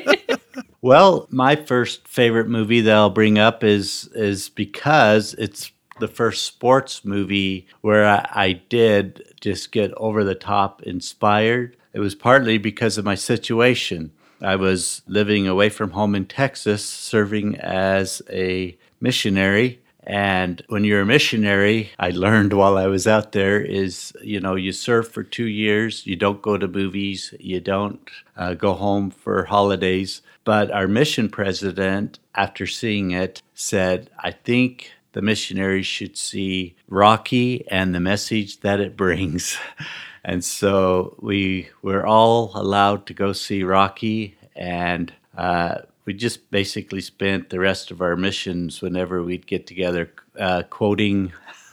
well, 0.82 1.26
my 1.30 1.56
first 1.56 2.06
favorite 2.06 2.48
movie 2.48 2.80
that 2.80 2.94
I'll 2.94 3.10
bring 3.10 3.38
up 3.38 3.62
is 3.62 4.08
is 4.14 4.48
because 4.48 5.34
it's 5.34 5.70
the 6.00 6.08
first 6.08 6.44
sports 6.44 7.04
movie 7.04 7.66
where 7.80 8.06
I, 8.06 8.28
I 8.32 8.52
did 8.68 9.34
just 9.40 9.72
get 9.72 9.92
over 9.94 10.24
the 10.24 10.36
top 10.36 10.82
inspired. 10.82 11.76
It 11.92 12.00
was 12.00 12.14
partly 12.14 12.58
because 12.58 12.98
of 12.98 13.04
my 13.04 13.16
situation. 13.16 14.12
I 14.40 14.56
was 14.56 15.02
living 15.06 15.48
away 15.48 15.68
from 15.68 15.90
home 15.90 16.14
in 16.14 16.26
Texas, 16.26 16.84
serving 16.84 17.56
as 17.56 18.22
a 18.30 18.76
missionary. 19.00 19.80
And 20.04 20.62
when 20.68 20.84
you're 20.84 21.02
a 21.02 21.06
missionary, 21.06 21.90
I 21.98 22.10
learned 22.10 22.54
while 22.54 22.78
I 22.78 22.86
was 22.86 23.06
out 23.06 23.32
there 23.32 23.60
is, 23.60 24.12
you 24.22 24.40
know, 24.40 24.54
you 24.54 24.72
serve 24.72 25.08
for 25.08 25.22
two 25.22 25.46
years, 25.46 26.06
you 26.06 26.16
don't 26.16 26.40
go 26.40 26.56
to 26.56 26.66
movies, 26.66 27.34
you 27.38 27.60
don't 27.60 28.00
uh, 28.36 28.54
go 28.54 28.72
home 28.72 29.10
for 29.10 29.44
holidays. 29.44 30.22
But 30.44 30.70
our 30.70 30.88
mission 30.88 31.28
president, 31.28 32.20
after 32.34 32.66
seeing 32.66 33.10
it, 33.10 33.42
said, 33.52 34.08
I 34.18 34.30
think 34.30 34.92
the 35.12 35.20
missionaries 35.20 35.86
should 35.86 36.16
see 36.16 36.74
Rocky 36.88 37.68
and 37.68 37.94
the 37.94 38.00
message 38.00 38.60
that 38.60 38.80
it 38.80 38.96
brings. 38.96 39.58
And 40.28 40.44
so 40.44 41.16
we 41.20 41.70
were 41.80 42.06
all 42.06 42.52
allowed 42.54 43.06
to 43.06 43.14
go 43.14 43.32
see 43.32 43.62
Rocky, 43.62 44.36
and 44.54 45.10
uh, 45.38 45.76
we 46.04 46.12
just 46.12 46.50
basically 46.50 47.00
spent 47.00 47.48
the 47.48 47.58
rest 47.58 47.90
of 47.90 48.02
our 48.02 48.14
missions 48.14 48.82
whenever 48.82 49.22
we'd 49.22 49.46
get 49.46 49.66
together 49.66 50.12
uh, 50.38 50.64
quoting 50.68 51.32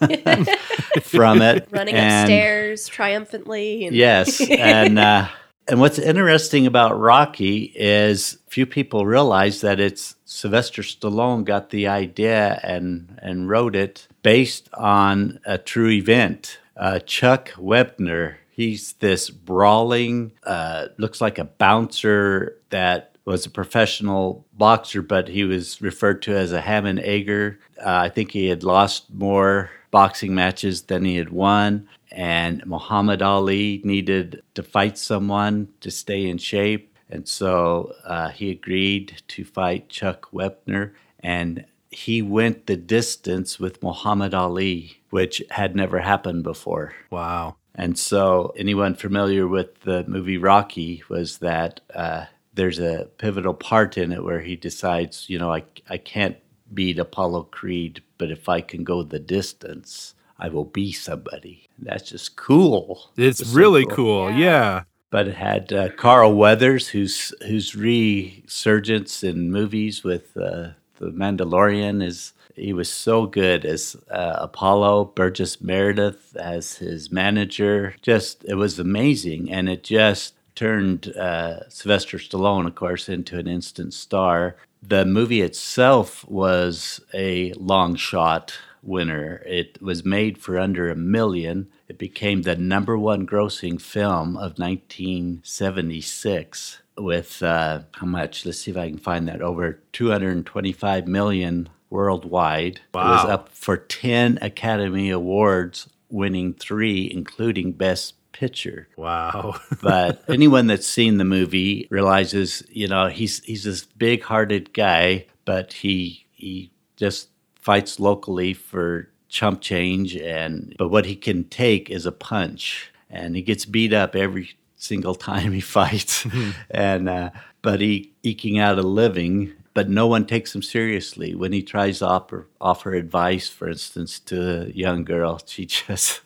from 1.02 1.42
it, 1.42 1.68
running 1.70 1.96
and, 1.96 2.24
upstairs 2.24 2.88
triumphantly. 2.88 3.84
And 3.84 3.94
yes, 3.94 4.40
and 4.50 4.98
uh, 4.98 5.28
and 5.68 5.78
what's 5.78 5.98
interesting 5.98 6.66
about 6.66 6.98
Rocky 6.98 7.74
is 7.74 8.38
few 8.48 8.64
people 8.64 9.04
realize 9.04 9.60
that 9.60 9.80
it's 9.80 10.16
Sylvester 10.24 10.80
Stallone 10.80 11.44
got 11.44 11.68
the 11.68 11.88
idea 11.88 12.58
and 12.62 13.18
and 13.20 13.50
wrote 13.50 13.76
it 13.76 14.08
based 14.22 14.70
on 14.72 15.40
a 15.44 15.58
true 15.58 15.90
event. 15.90 16.58
Uh, 16.74 17.00
Chuck 17.00 17.50
Wepner 17.58 18.36
He's 18.56 18.94
this 18.94 19.28
brawling, 19.28 20.32
uh, 20.42 20.86
looks 20.96 21.20
like 21.20 21.38
a 21.38 21.44
bouncer 21.44 22.56
that 22.70 23.16
was 23.26 23.44
a 23.44 23.50
professional 23.50 24.46
boxer, 24.54 25.02
but 25.02 25.28
he 25.28 25.44
was 25.44 25.82
referred 25.82 26.22
to 26.22 26.34
as 26.34 26.52
a 26.52 26.62
ham 26.62 26.86
and 26.86 27.00
egger. 27.00 27.58
Uh, 27.78 27.90
I 28.06 28.08
think 28.08 28.30
he 28.30 28.46
had 28.46 28.64
lost 28.64 29.12
more 29.12 29.70
boxing 29.90 30.34
matches 30.34 30.82
than 30.82 31.04
he 31.04 31.16
had 31.16 31.30
won. 31.30 31.86
And 32.10 32.64
Muhammad 32.64 33.20
Ali 33.20 33.82
needed 33.84 34.42
to 34.54 34.62
fight 34.62 34.96
someone 34.96 35.68
to 35.80 35.90
stay 35.90 36.26
in 36.26 36.38
shape. 36.38 36.96
And 37.10 37.28
so 37.28 37.92
uh, 38.04 38.30
he 38.30 38.50
agreed 38.50 39.22
to 39.28 39.44
fight 39.44 39.90
Chuck 39.90 40.30
Wepner. 40.32 40.92
And 41.20 41.66
he 41.90 42.22
went 42.22 42.66
the 42.66 42.76
distance 42.76 43.58
with 43.58 43.82
Muhammad 43.82 44.34
Ali, 44.34 44.98
which 45.10 45.42
had 45.50 45.74
never 45.74 45.98
happened 45.98 46.42
before. 46.42 46.94
Wow. 47.10 47.56
And 47.76 47.98
so, 47.98 48.54
anyone 48.56 48.94
familiar 48.94 49.46
with 49.46 49.82
the 49.82 50.02
movie 50.08 50.38
Rocky 50.38 51.02
was 51.10 51.38
that 51.38 51.80
uh, 51.94 52.24
there's 52.54 52.78
a 52.78 53.08
pivotal 53.18 53.52
part 53.52 53.98
in 53.98 54.12
it 54.12 54.24
where 54.24 54.40
he 54.40 54.56
decides, 54.56 55.28
you 55.28 55.38
know, 55.38 55.52
I, 55.52 55.62
I 55.88 55.98
can't 55.98 56.38
beat 56.72 56.98
Apollo 56.98 57.48
Creed, 57.50 58.02
but 58.16 58.30
if 58.30 58.48
I 58.48 58.62
can 58.62 58.82
go 58.82 59.02
the 59.02 59.18
distance, 59.18 60.14
I 60.38 60.48
will 60.48 60.64
be 60.64 60.90
somebody. 60.90 61.68
That's 61.78 62.10
just 62.10 62.36
cool. 62.36 63.10
It's, 63.16 63.40
it's 63.40 63.50
really 63.50 63.82
so 63.82 63.88
cool. 63.88 64.28
cool. 64.28 64.30
Yeah. 64.30 64.38
yeah. 64.38 64.82
But 65.10 65.28
it 65.28 65.36
had 65.36 65.72
uh, 65.72 65.90
Carl 65.90 66.34
Weathers, 66.34 66.88
whose 66.88 67.32
whose 67.46 67.76
resurgence 67.76 69.22
in 69.22 69.52
movies 69.52 70.02
with 70.02 70.36
uh, 70.36 70.70
the 70.98 71.10
Mandalorian 71.12 72.02
is 72.02 72.32
he 72.56 72.72
was 72.72 72.92
so 72.92 73.26
good 73.26 73.64
as 73.64 73.96
uh, 74.10 74.38
Apollo, 74.40 75.12
Burgess 75.14 75.60
Meredith 75.60 76.34
as 76.36 76.76
his 76.76 77.12
manager. 77.12 77.94
Just, 78.02 78.44
it 78.44 78.54
was 78.54 78.78
amazing. 78.78 79.52
And 79.52 79.68
it 79.68 79.84
just 79.84 80.34
turned 80.54 81.14
uh, 81.16 81.68
Sylvester 81.68 82.18
Stallone, 82.18 82.66
of 82.66 82.74
course, 82.74 83.08
into 83.08 83.38
an 83.38 83.46
instant 83.46 83.94
star. 83.94 84.56
The 84.82 85.04
movie 85.04 85.42
itself 85.42 86.26
was 86.28 87.00
a 87.14 87.52
long 87.54 87.94
shot 87.94 88.58
winner. 88.82 89.42
It 89.46 89.80
was 89.82 90.04
made 90.04 90.38
for 90.38 90.58
under 90.58 90.90
a 90.90 90.96
million. 90.96 91.68
It 91.88 91.98
became 91.98 92.42
the 92.42 92.56
number 92.56 92.98
one 92.98 93.26
grossing 93.26 93.80
film 93.80 94.36
of 94.36 94.58
1976 94.58 96.78
with 96.96 97.42
uh, 97.42 97.80
how 97.92 98.06
much? 98.06 98.46
Let's 98.46 98.60
see 98.60 98.70
if 98.70 98.76
I 98.76 98.88
can 98.88 98.98
find 98.98 99.28
that. 99.28 99.42
Over 99.42 99.80
225 99.92 101.06
million 101.06 101.68
worldwide. 101.90 102.80
Wow. 102.92 103.02
It 103.02 103.10
was 103.10 103.24
up 103.26 103.48
for 103.50 103.76
10 103.76 104.38
Academy 104.42 105.10
Awards, 105.10 105.88
winning 106.10 106.54
three, 106.54 107.10
including 107.12 107.72
Best 107.72 108.14
Picture. 108.32 108.88
Wow. 108.96 109.58
but 109.82 110.22
anyone 110.28 110.66
that's 110.66 110.86
seen 110.86 111.16
the 111.16 111.24
movie 111.24 111.88
realizes, 111.90 112.62
you 112.68 112.86
know, 112.86 113.08
he's 113.08 113.42
he's 113.44 113.64
this 113.64 113.84
big 113.84 114.22
hearted 114.22 114.74
guy, 114.74 115.24
but 115.46 115.72
he 115.72 116.26
he 116.32 116.70
just 116.96 117.30
fights 117.54 117.98
locally 117.98 118.52
for 118.52 119.08
chump 119.28 119.60
change 119.60 120.14
and 120.16 120.74
but 120.78 120.88
what 120.88 121.06
he 121.06 121.16
can 121.16 121.44
take 121.44 121.88
is 121.88 122.04
a 122.04 122.12
punch. 122.12 122.92
And 123.08 123.36
he 123.36 123.42
gets 123.42 123.64
beat 123.64 123.94
up 123.94 124.14
every 124.14 124.50
single 124.76 125.14
time 125.30 125.52
he 125.52 125.60
fights. 125.60 126.26
and 126.70 127.08
uh, 127.08 127.30
but 127.62 127.80
he 127.80 128.12
eking 128.22 128.58
out 128.58 128.78
a 128.78 128.82
living 128.82 129.54
but 129.76 129.90
no 129.90 130.06
one 130.06 130.24
takes 130.24 130.54
him 130.54 130.62
seriously. 130.62 131.34
When 131.34 131.52
he 131.52 131.62
tries 131.62 131.98
to 131.98 132.06
offer, 132.06 132.46
offer 132.58 132.94
advice, 132.94 133.50
for 133.50 133.68
instance, 133.68 134.18
to 134.20 134.62
a 134.62 134.70
young 134.70 135.04
girl, 135.04 135.38
she 135.44 135.66
just 135.86 136.22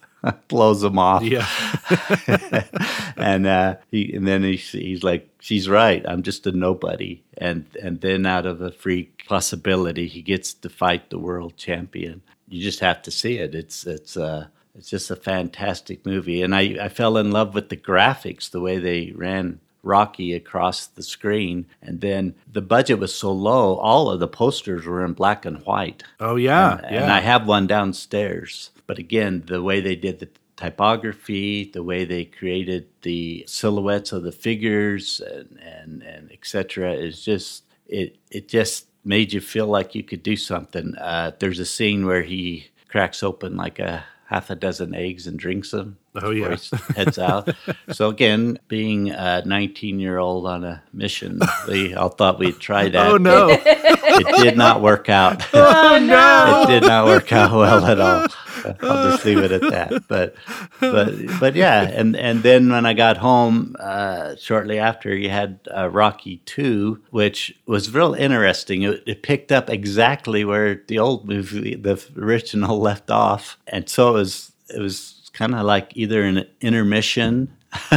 blows 0.46 0.84
him 0.84 1.00
off. 1.00 1.24
Yeah. 1.24 1.48
and 3.16 3.48
uh, 3.48 3.76
he 3.90 4.14
and 4.14 4.24
then 4.24 4.44
he's, 4.44 4.70
he's 4.70 5.02
like, 5.02 5.28
she's 5.40 5.68
right. 5.68 6.04
I'm 6.06 6.22
just 6.22 6.46
a 6.46 6.52
nobody. 6.52 7.24
And 7.38 7.64
and 7.82 8.00
then 8.00 8.24
out 8.24 8.46
of 8.46 8.60
a 8.60 8.70
freak 8.70 9.26
possibility, 9.26 10.06
he 10.06 10.22
gets 10.22 10.54
to 10.54 10.68
fight 10.68 11.10
the 11.10 11.18
world 11.18 11.56
champion. 11.56 12.22
You 12.48 12.62
just 12.62 12.78
have 12.78 13.02
to 13.02 13.10
see 13.10 13.38
it. 13.38 13.56
It's 13.56 13.84
it's 13.84 14.16
uh 14.16 14.46
it's 14.76 14.90
just 14.90 15.10
a 15.10 15.16
fantastic 15.16 16.06
movie. 16.06 16.40
And 16.40 16.54
I, 16.54 16.76
I 16.80 16.88
fell 16.88 17.16
in 17.16 17.32
love 17.32 17.52
with 17.56 17.68
the 17.68 17.76
graphics, 17.76 18.48
the 18.48 18.60
way 18.60 18.78
they 18.78 19.10
ran 19.10 19.58
Rocky 19.82 20.34
across 20.34 20.86
the 20.86 21.02
screen. 21.02 21.66
And 21.82 22.00
then 22.00 22.34
the 22.50 22.62
budget 22.62 22.98
was 22.98 23.14
so 23.14 23.32
low, 23.32 23.76
all 23.76 24.10
of 24.10 24.20
the 24.20 24.28
posters 24.28 24.86
were 24.86 25.04
in 25.04 25.12
black 25.12 25.44
and 25.44 25.64
white. 25.64 26.02
Oh, 26.18 26.36
yeah. 26.36 26.78
And, 26.78 26.94
yeah. 26.94 27.02
and 27.02 27.12
I 27.12 27.20
have 27.20 27.46
one 27.46 27.66
downstairs. 27.66 28.70
But 28.86 28.98
again, 28.98 29.44
the 29.46 29.62
way 29.62 29.80
they 29.80 29.96
did 29.96 30.18
the 30.18 30.28
typography, 30.56 31.70
the 31.72 31.82
way 31.82 32.04
they 32.04 32.24
created 32.24 32.86
the 33.02 33.44
silhouettes 33.46 34.12
of 34.12 34.22
the 34.22 34.32
figures 34.32 35.20
and, 35.20 35.58
and, 35.62 36.02
and 36.02 36.32
etc. 36.32 36.92
is 36.92 37.24
just, 37.24 37.64
it, 37.86 38.16
it 38.30 38.48
just 38.48 38.86
made 39.04 39.32
you 39.32 39.40
feel 39.40 39.66
like 39.66 39.94
you 39.94 40.02
could 40.02 40.22
do 40.22 40.36
something. 40.36 40.94
Uh, 40.96 41.32
there's 41.38 41.58
a 41.58 41.64
scene 41.64 42.04
where 42.04 42.22
he 42.22 42.68
cracks 42.88 43.22
open 43.22 43.56
like 43.56 43.78
a 43.78 44.04
half 44.30 44.48
a 44.48 44.54
dozen 44.54 44.94
eggs 44.94 45.26
and 45.26 45.40
drinks 45.40 45.72
them. 45.72 45.98
Oh 46.14 46.30
yeah, 46.30 46.56
heads 46.94 47.18
out. 47.18 47.50
so 47.90 48.08
again, 48.08 48.60
being 48.68 49.10
a 49.10 49.42
19 49.44 49.98
year 49.98 50.18
old 50.18 50.46
on 50.46 50.62
a 50.62 50.82
mission, 50.92 51.40
we 51.66 51.94
all 51.94 52.10
thought 52.10 52.38
we'd 52.38 52.60
try 52.60 52.84
oh, 52.86 52.90
that. 52.90 53.06
Oh 53.08 53.16
no, 53.16 53.48
it 53.50 54.42
did 54.42 54.56
not 54.56 54.80
work 54.80 55.08
out. 55.08 55.44
Oh, 55.52 55.94
oh 55.94 55.98
no, 55.98 56.62
it 56.62 56.66
did 56.68 56.82
not 56.84 57.06
work 57.06 57.32
out 57.32 57.52
well 57.52 57.84
at 57.84 58.00
all. 58.00 58.28
I'll 58.64 59.10
just 59.10 59.24
leave 59.24 59.38
it 59.38 59.52
at 59.52 59.62
that. 59.62 60.08
But 60.08 60.34
but 60.80 61.14
but 61.38 61.54
yeah, 61.54 61.82
and 61.82 62.16
and 62.16 62.42
then 62.42 62.70
when 62.70 62.86
I 62.86 62.94
got 62.94 63.16
home 63.16 63.76
uh, 63.78 64.36
shortly 64.36 64.78
after, 64.78 65.14
you 65.14 65.30
had 65.30 65.60
uh, 65.74 65.88
Rocky 65.88 66.38
Two, 66.46 67.02
which 67.10 67.56
was 67.66 67.92
real 67.92 68.14
interesting. 68.14 68.82
It, 68.82 69.02
it 69.06 69.22
picked 69.22 69.52
up 69.52 69.70
exactly 69.70 70.44
where 70.44 70.82
the 70.86 70.98
old 70.98 71.28
movie, 71.28 71.74
the 71.74 72.02
original, 72.16 72.78
left 72.80 73.10
off, 73.10 73.58
and 73.66 73.88
so 73.88 74.10
it 74.10 74.12
was 74.12 74.52
it 74.74 74.80
was 74.80 75.30
kind 75.32 75.54
of 75.54 75.64
like 75.64 75.92
either 75.96 76.22
an 76.22 76.46
intermission 76.60 77.54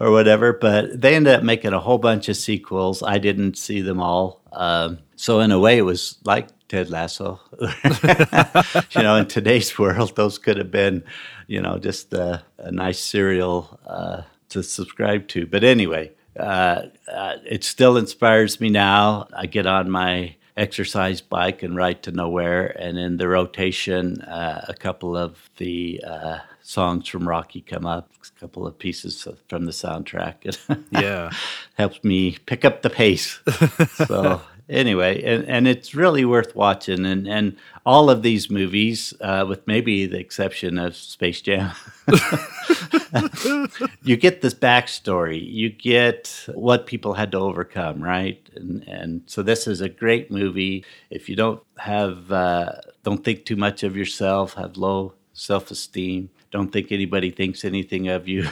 or 0.00 0.10
whatever. 0.10 0.52
But 0.52 1.00
they 1.00 1.14
ended 1.14 1.34
up 1.34 1.42
making 1.42 1.72
a 1.72 1.80
whole 1.80 1.98
bunch 1.98 2.28
of 2.28 2.36
sequels. 2.36 3.02
I 3.02 3.18
didn't 3.18 3.56
see 3.56 3.80
them 3.80 4.00
all. 4.00 4.40
Um, 4.52 4.98
so 5.16 5.40
in 5.40 5.50
a 5.52 5.58
way, 5.58 5.78
it 5.78 5.82
was 5.82 6.18
like 6.24 6.48
Ted 6.68 6.90
Lasso. 6.90 7.40
you 7.60 9.02
know, 9.02 9.16
in 9.16 9.26
today's 9.26 9.78
world, 9.78 10.16
those 10.16 10.38
could 10.38 10.56
have 10.56 10.70
been, 10.70 11.04
you 11.46 11.60
know, 11.60 11.78
just 11.78 12.12
a, 12.12 12.44
a 12.58 12.70
nice 12.70 12.98
serial 12.98 13.78
uh, 13.86 14.22
to 14.48 14.62
subscribe 14.62 15.28
to. 15.28 15.46
But 15.46 15.64
anyway, 15.64 16.12
uh, 16.38 16.82
uh, 17.10 17.36
it 17.44 17.64
still 17.64 17.96
inspires 17.96 18.60
me 18.60 18.68
now. 18.68 19.28
I 19.34 19.46
get 19.46 19.66
on 19.66 19.90
my 19.90 20.36
exercise 20.56 21.20
bike 21.20 21.62
and 21.62 21.76
ride 21.76 22.02
to 22.02 22.12
nowhere, 22.12 22.66
and 22.66 22.98
in 22.98 23.18
the 23.18 23.28
rotation, 23.28 24.20
uh, 24.22 24.64
a 24.68 24.74
couple 24.74 25.16
of 25.16 25.50
the 25.58 26.02
uh, 26.06 26.38
songs 26.62 27.08
from 27.08 27.28
Rocky 27.28 27.60
come 27.60 27.86
up, 27.86 28.10
a 28.20 28.40
couple 28.40 28.66
of 28.66 28.78
pieces 28.78 29.26
from 29.48 29.66
the 29.66 29.72
soundtrack. 29.72 30.56
yeah, 30.90 31.30
helps 31.74 32.02
me 32.02 32.38
pick 32.46 32.64
up 32.64 32.82
the 32.82 32.90
pace. 32.90 33.40
so 34.06 34.40
anyway, 34.68 35.22
and, 35.22 35.44
and 35.46 35.68
it's 35.68 35.94
really 35.94 36.24
worth 36.24 36.54
watching. 36.54 37.04
And, 37.06 37.26
and 37.26 37.56
all 37.84 38.10
of 38.10 38.22
these 38.22 38.50
movies, 38.50 39.14
uh, 39.20 39.44
with 39.48 39.66
maybe 39.66 40.06
the 40.06 40.18
exception 40.18 40.78
of 40.78 40.96
Space 40.96 41.40
Jam, 41.40 41.72
you 44.02 44.16
get 44.16 44.40
this 44.40 44.54
backstory. 44.54 45.40
You 45.44 45.70
get 45.70 46.46
what 46.54 46.86
people 46.86 47.14
had 47.14 47.32
to 47.32 47.38
overcome, 47.38 48.02
right? 48.02 48.40
And, 48.54 48.82
and 48.88 49.22
so 49.26 49.42
this 49.42 49.66
is 49.66 49.80
a 49.80 49.88
great 49.88 50.30
movie. 50.30 50.84
If 51.10 51.28
you 51.28 51.36
don't 51.36 51.62
have, 51.78 52.30
uh, 52.32 52.72
don't 53.02 53.24
think 53.24 53.44
too 53.44 53.56
much 53.56 53.82
of 53.82 53.96
yourself, 53.96 54.54
have 54.54 54.76
low 54.76 55.14
self 55.32 55.70
esteem, 55.70 56.30
don't 56.50 56.72
think 56.72 56.90
anybody 56.90 57.30
thinks 57.30 57.64
anything 57.64 58.08
of 58.08 58.26
you, 58.26 58.48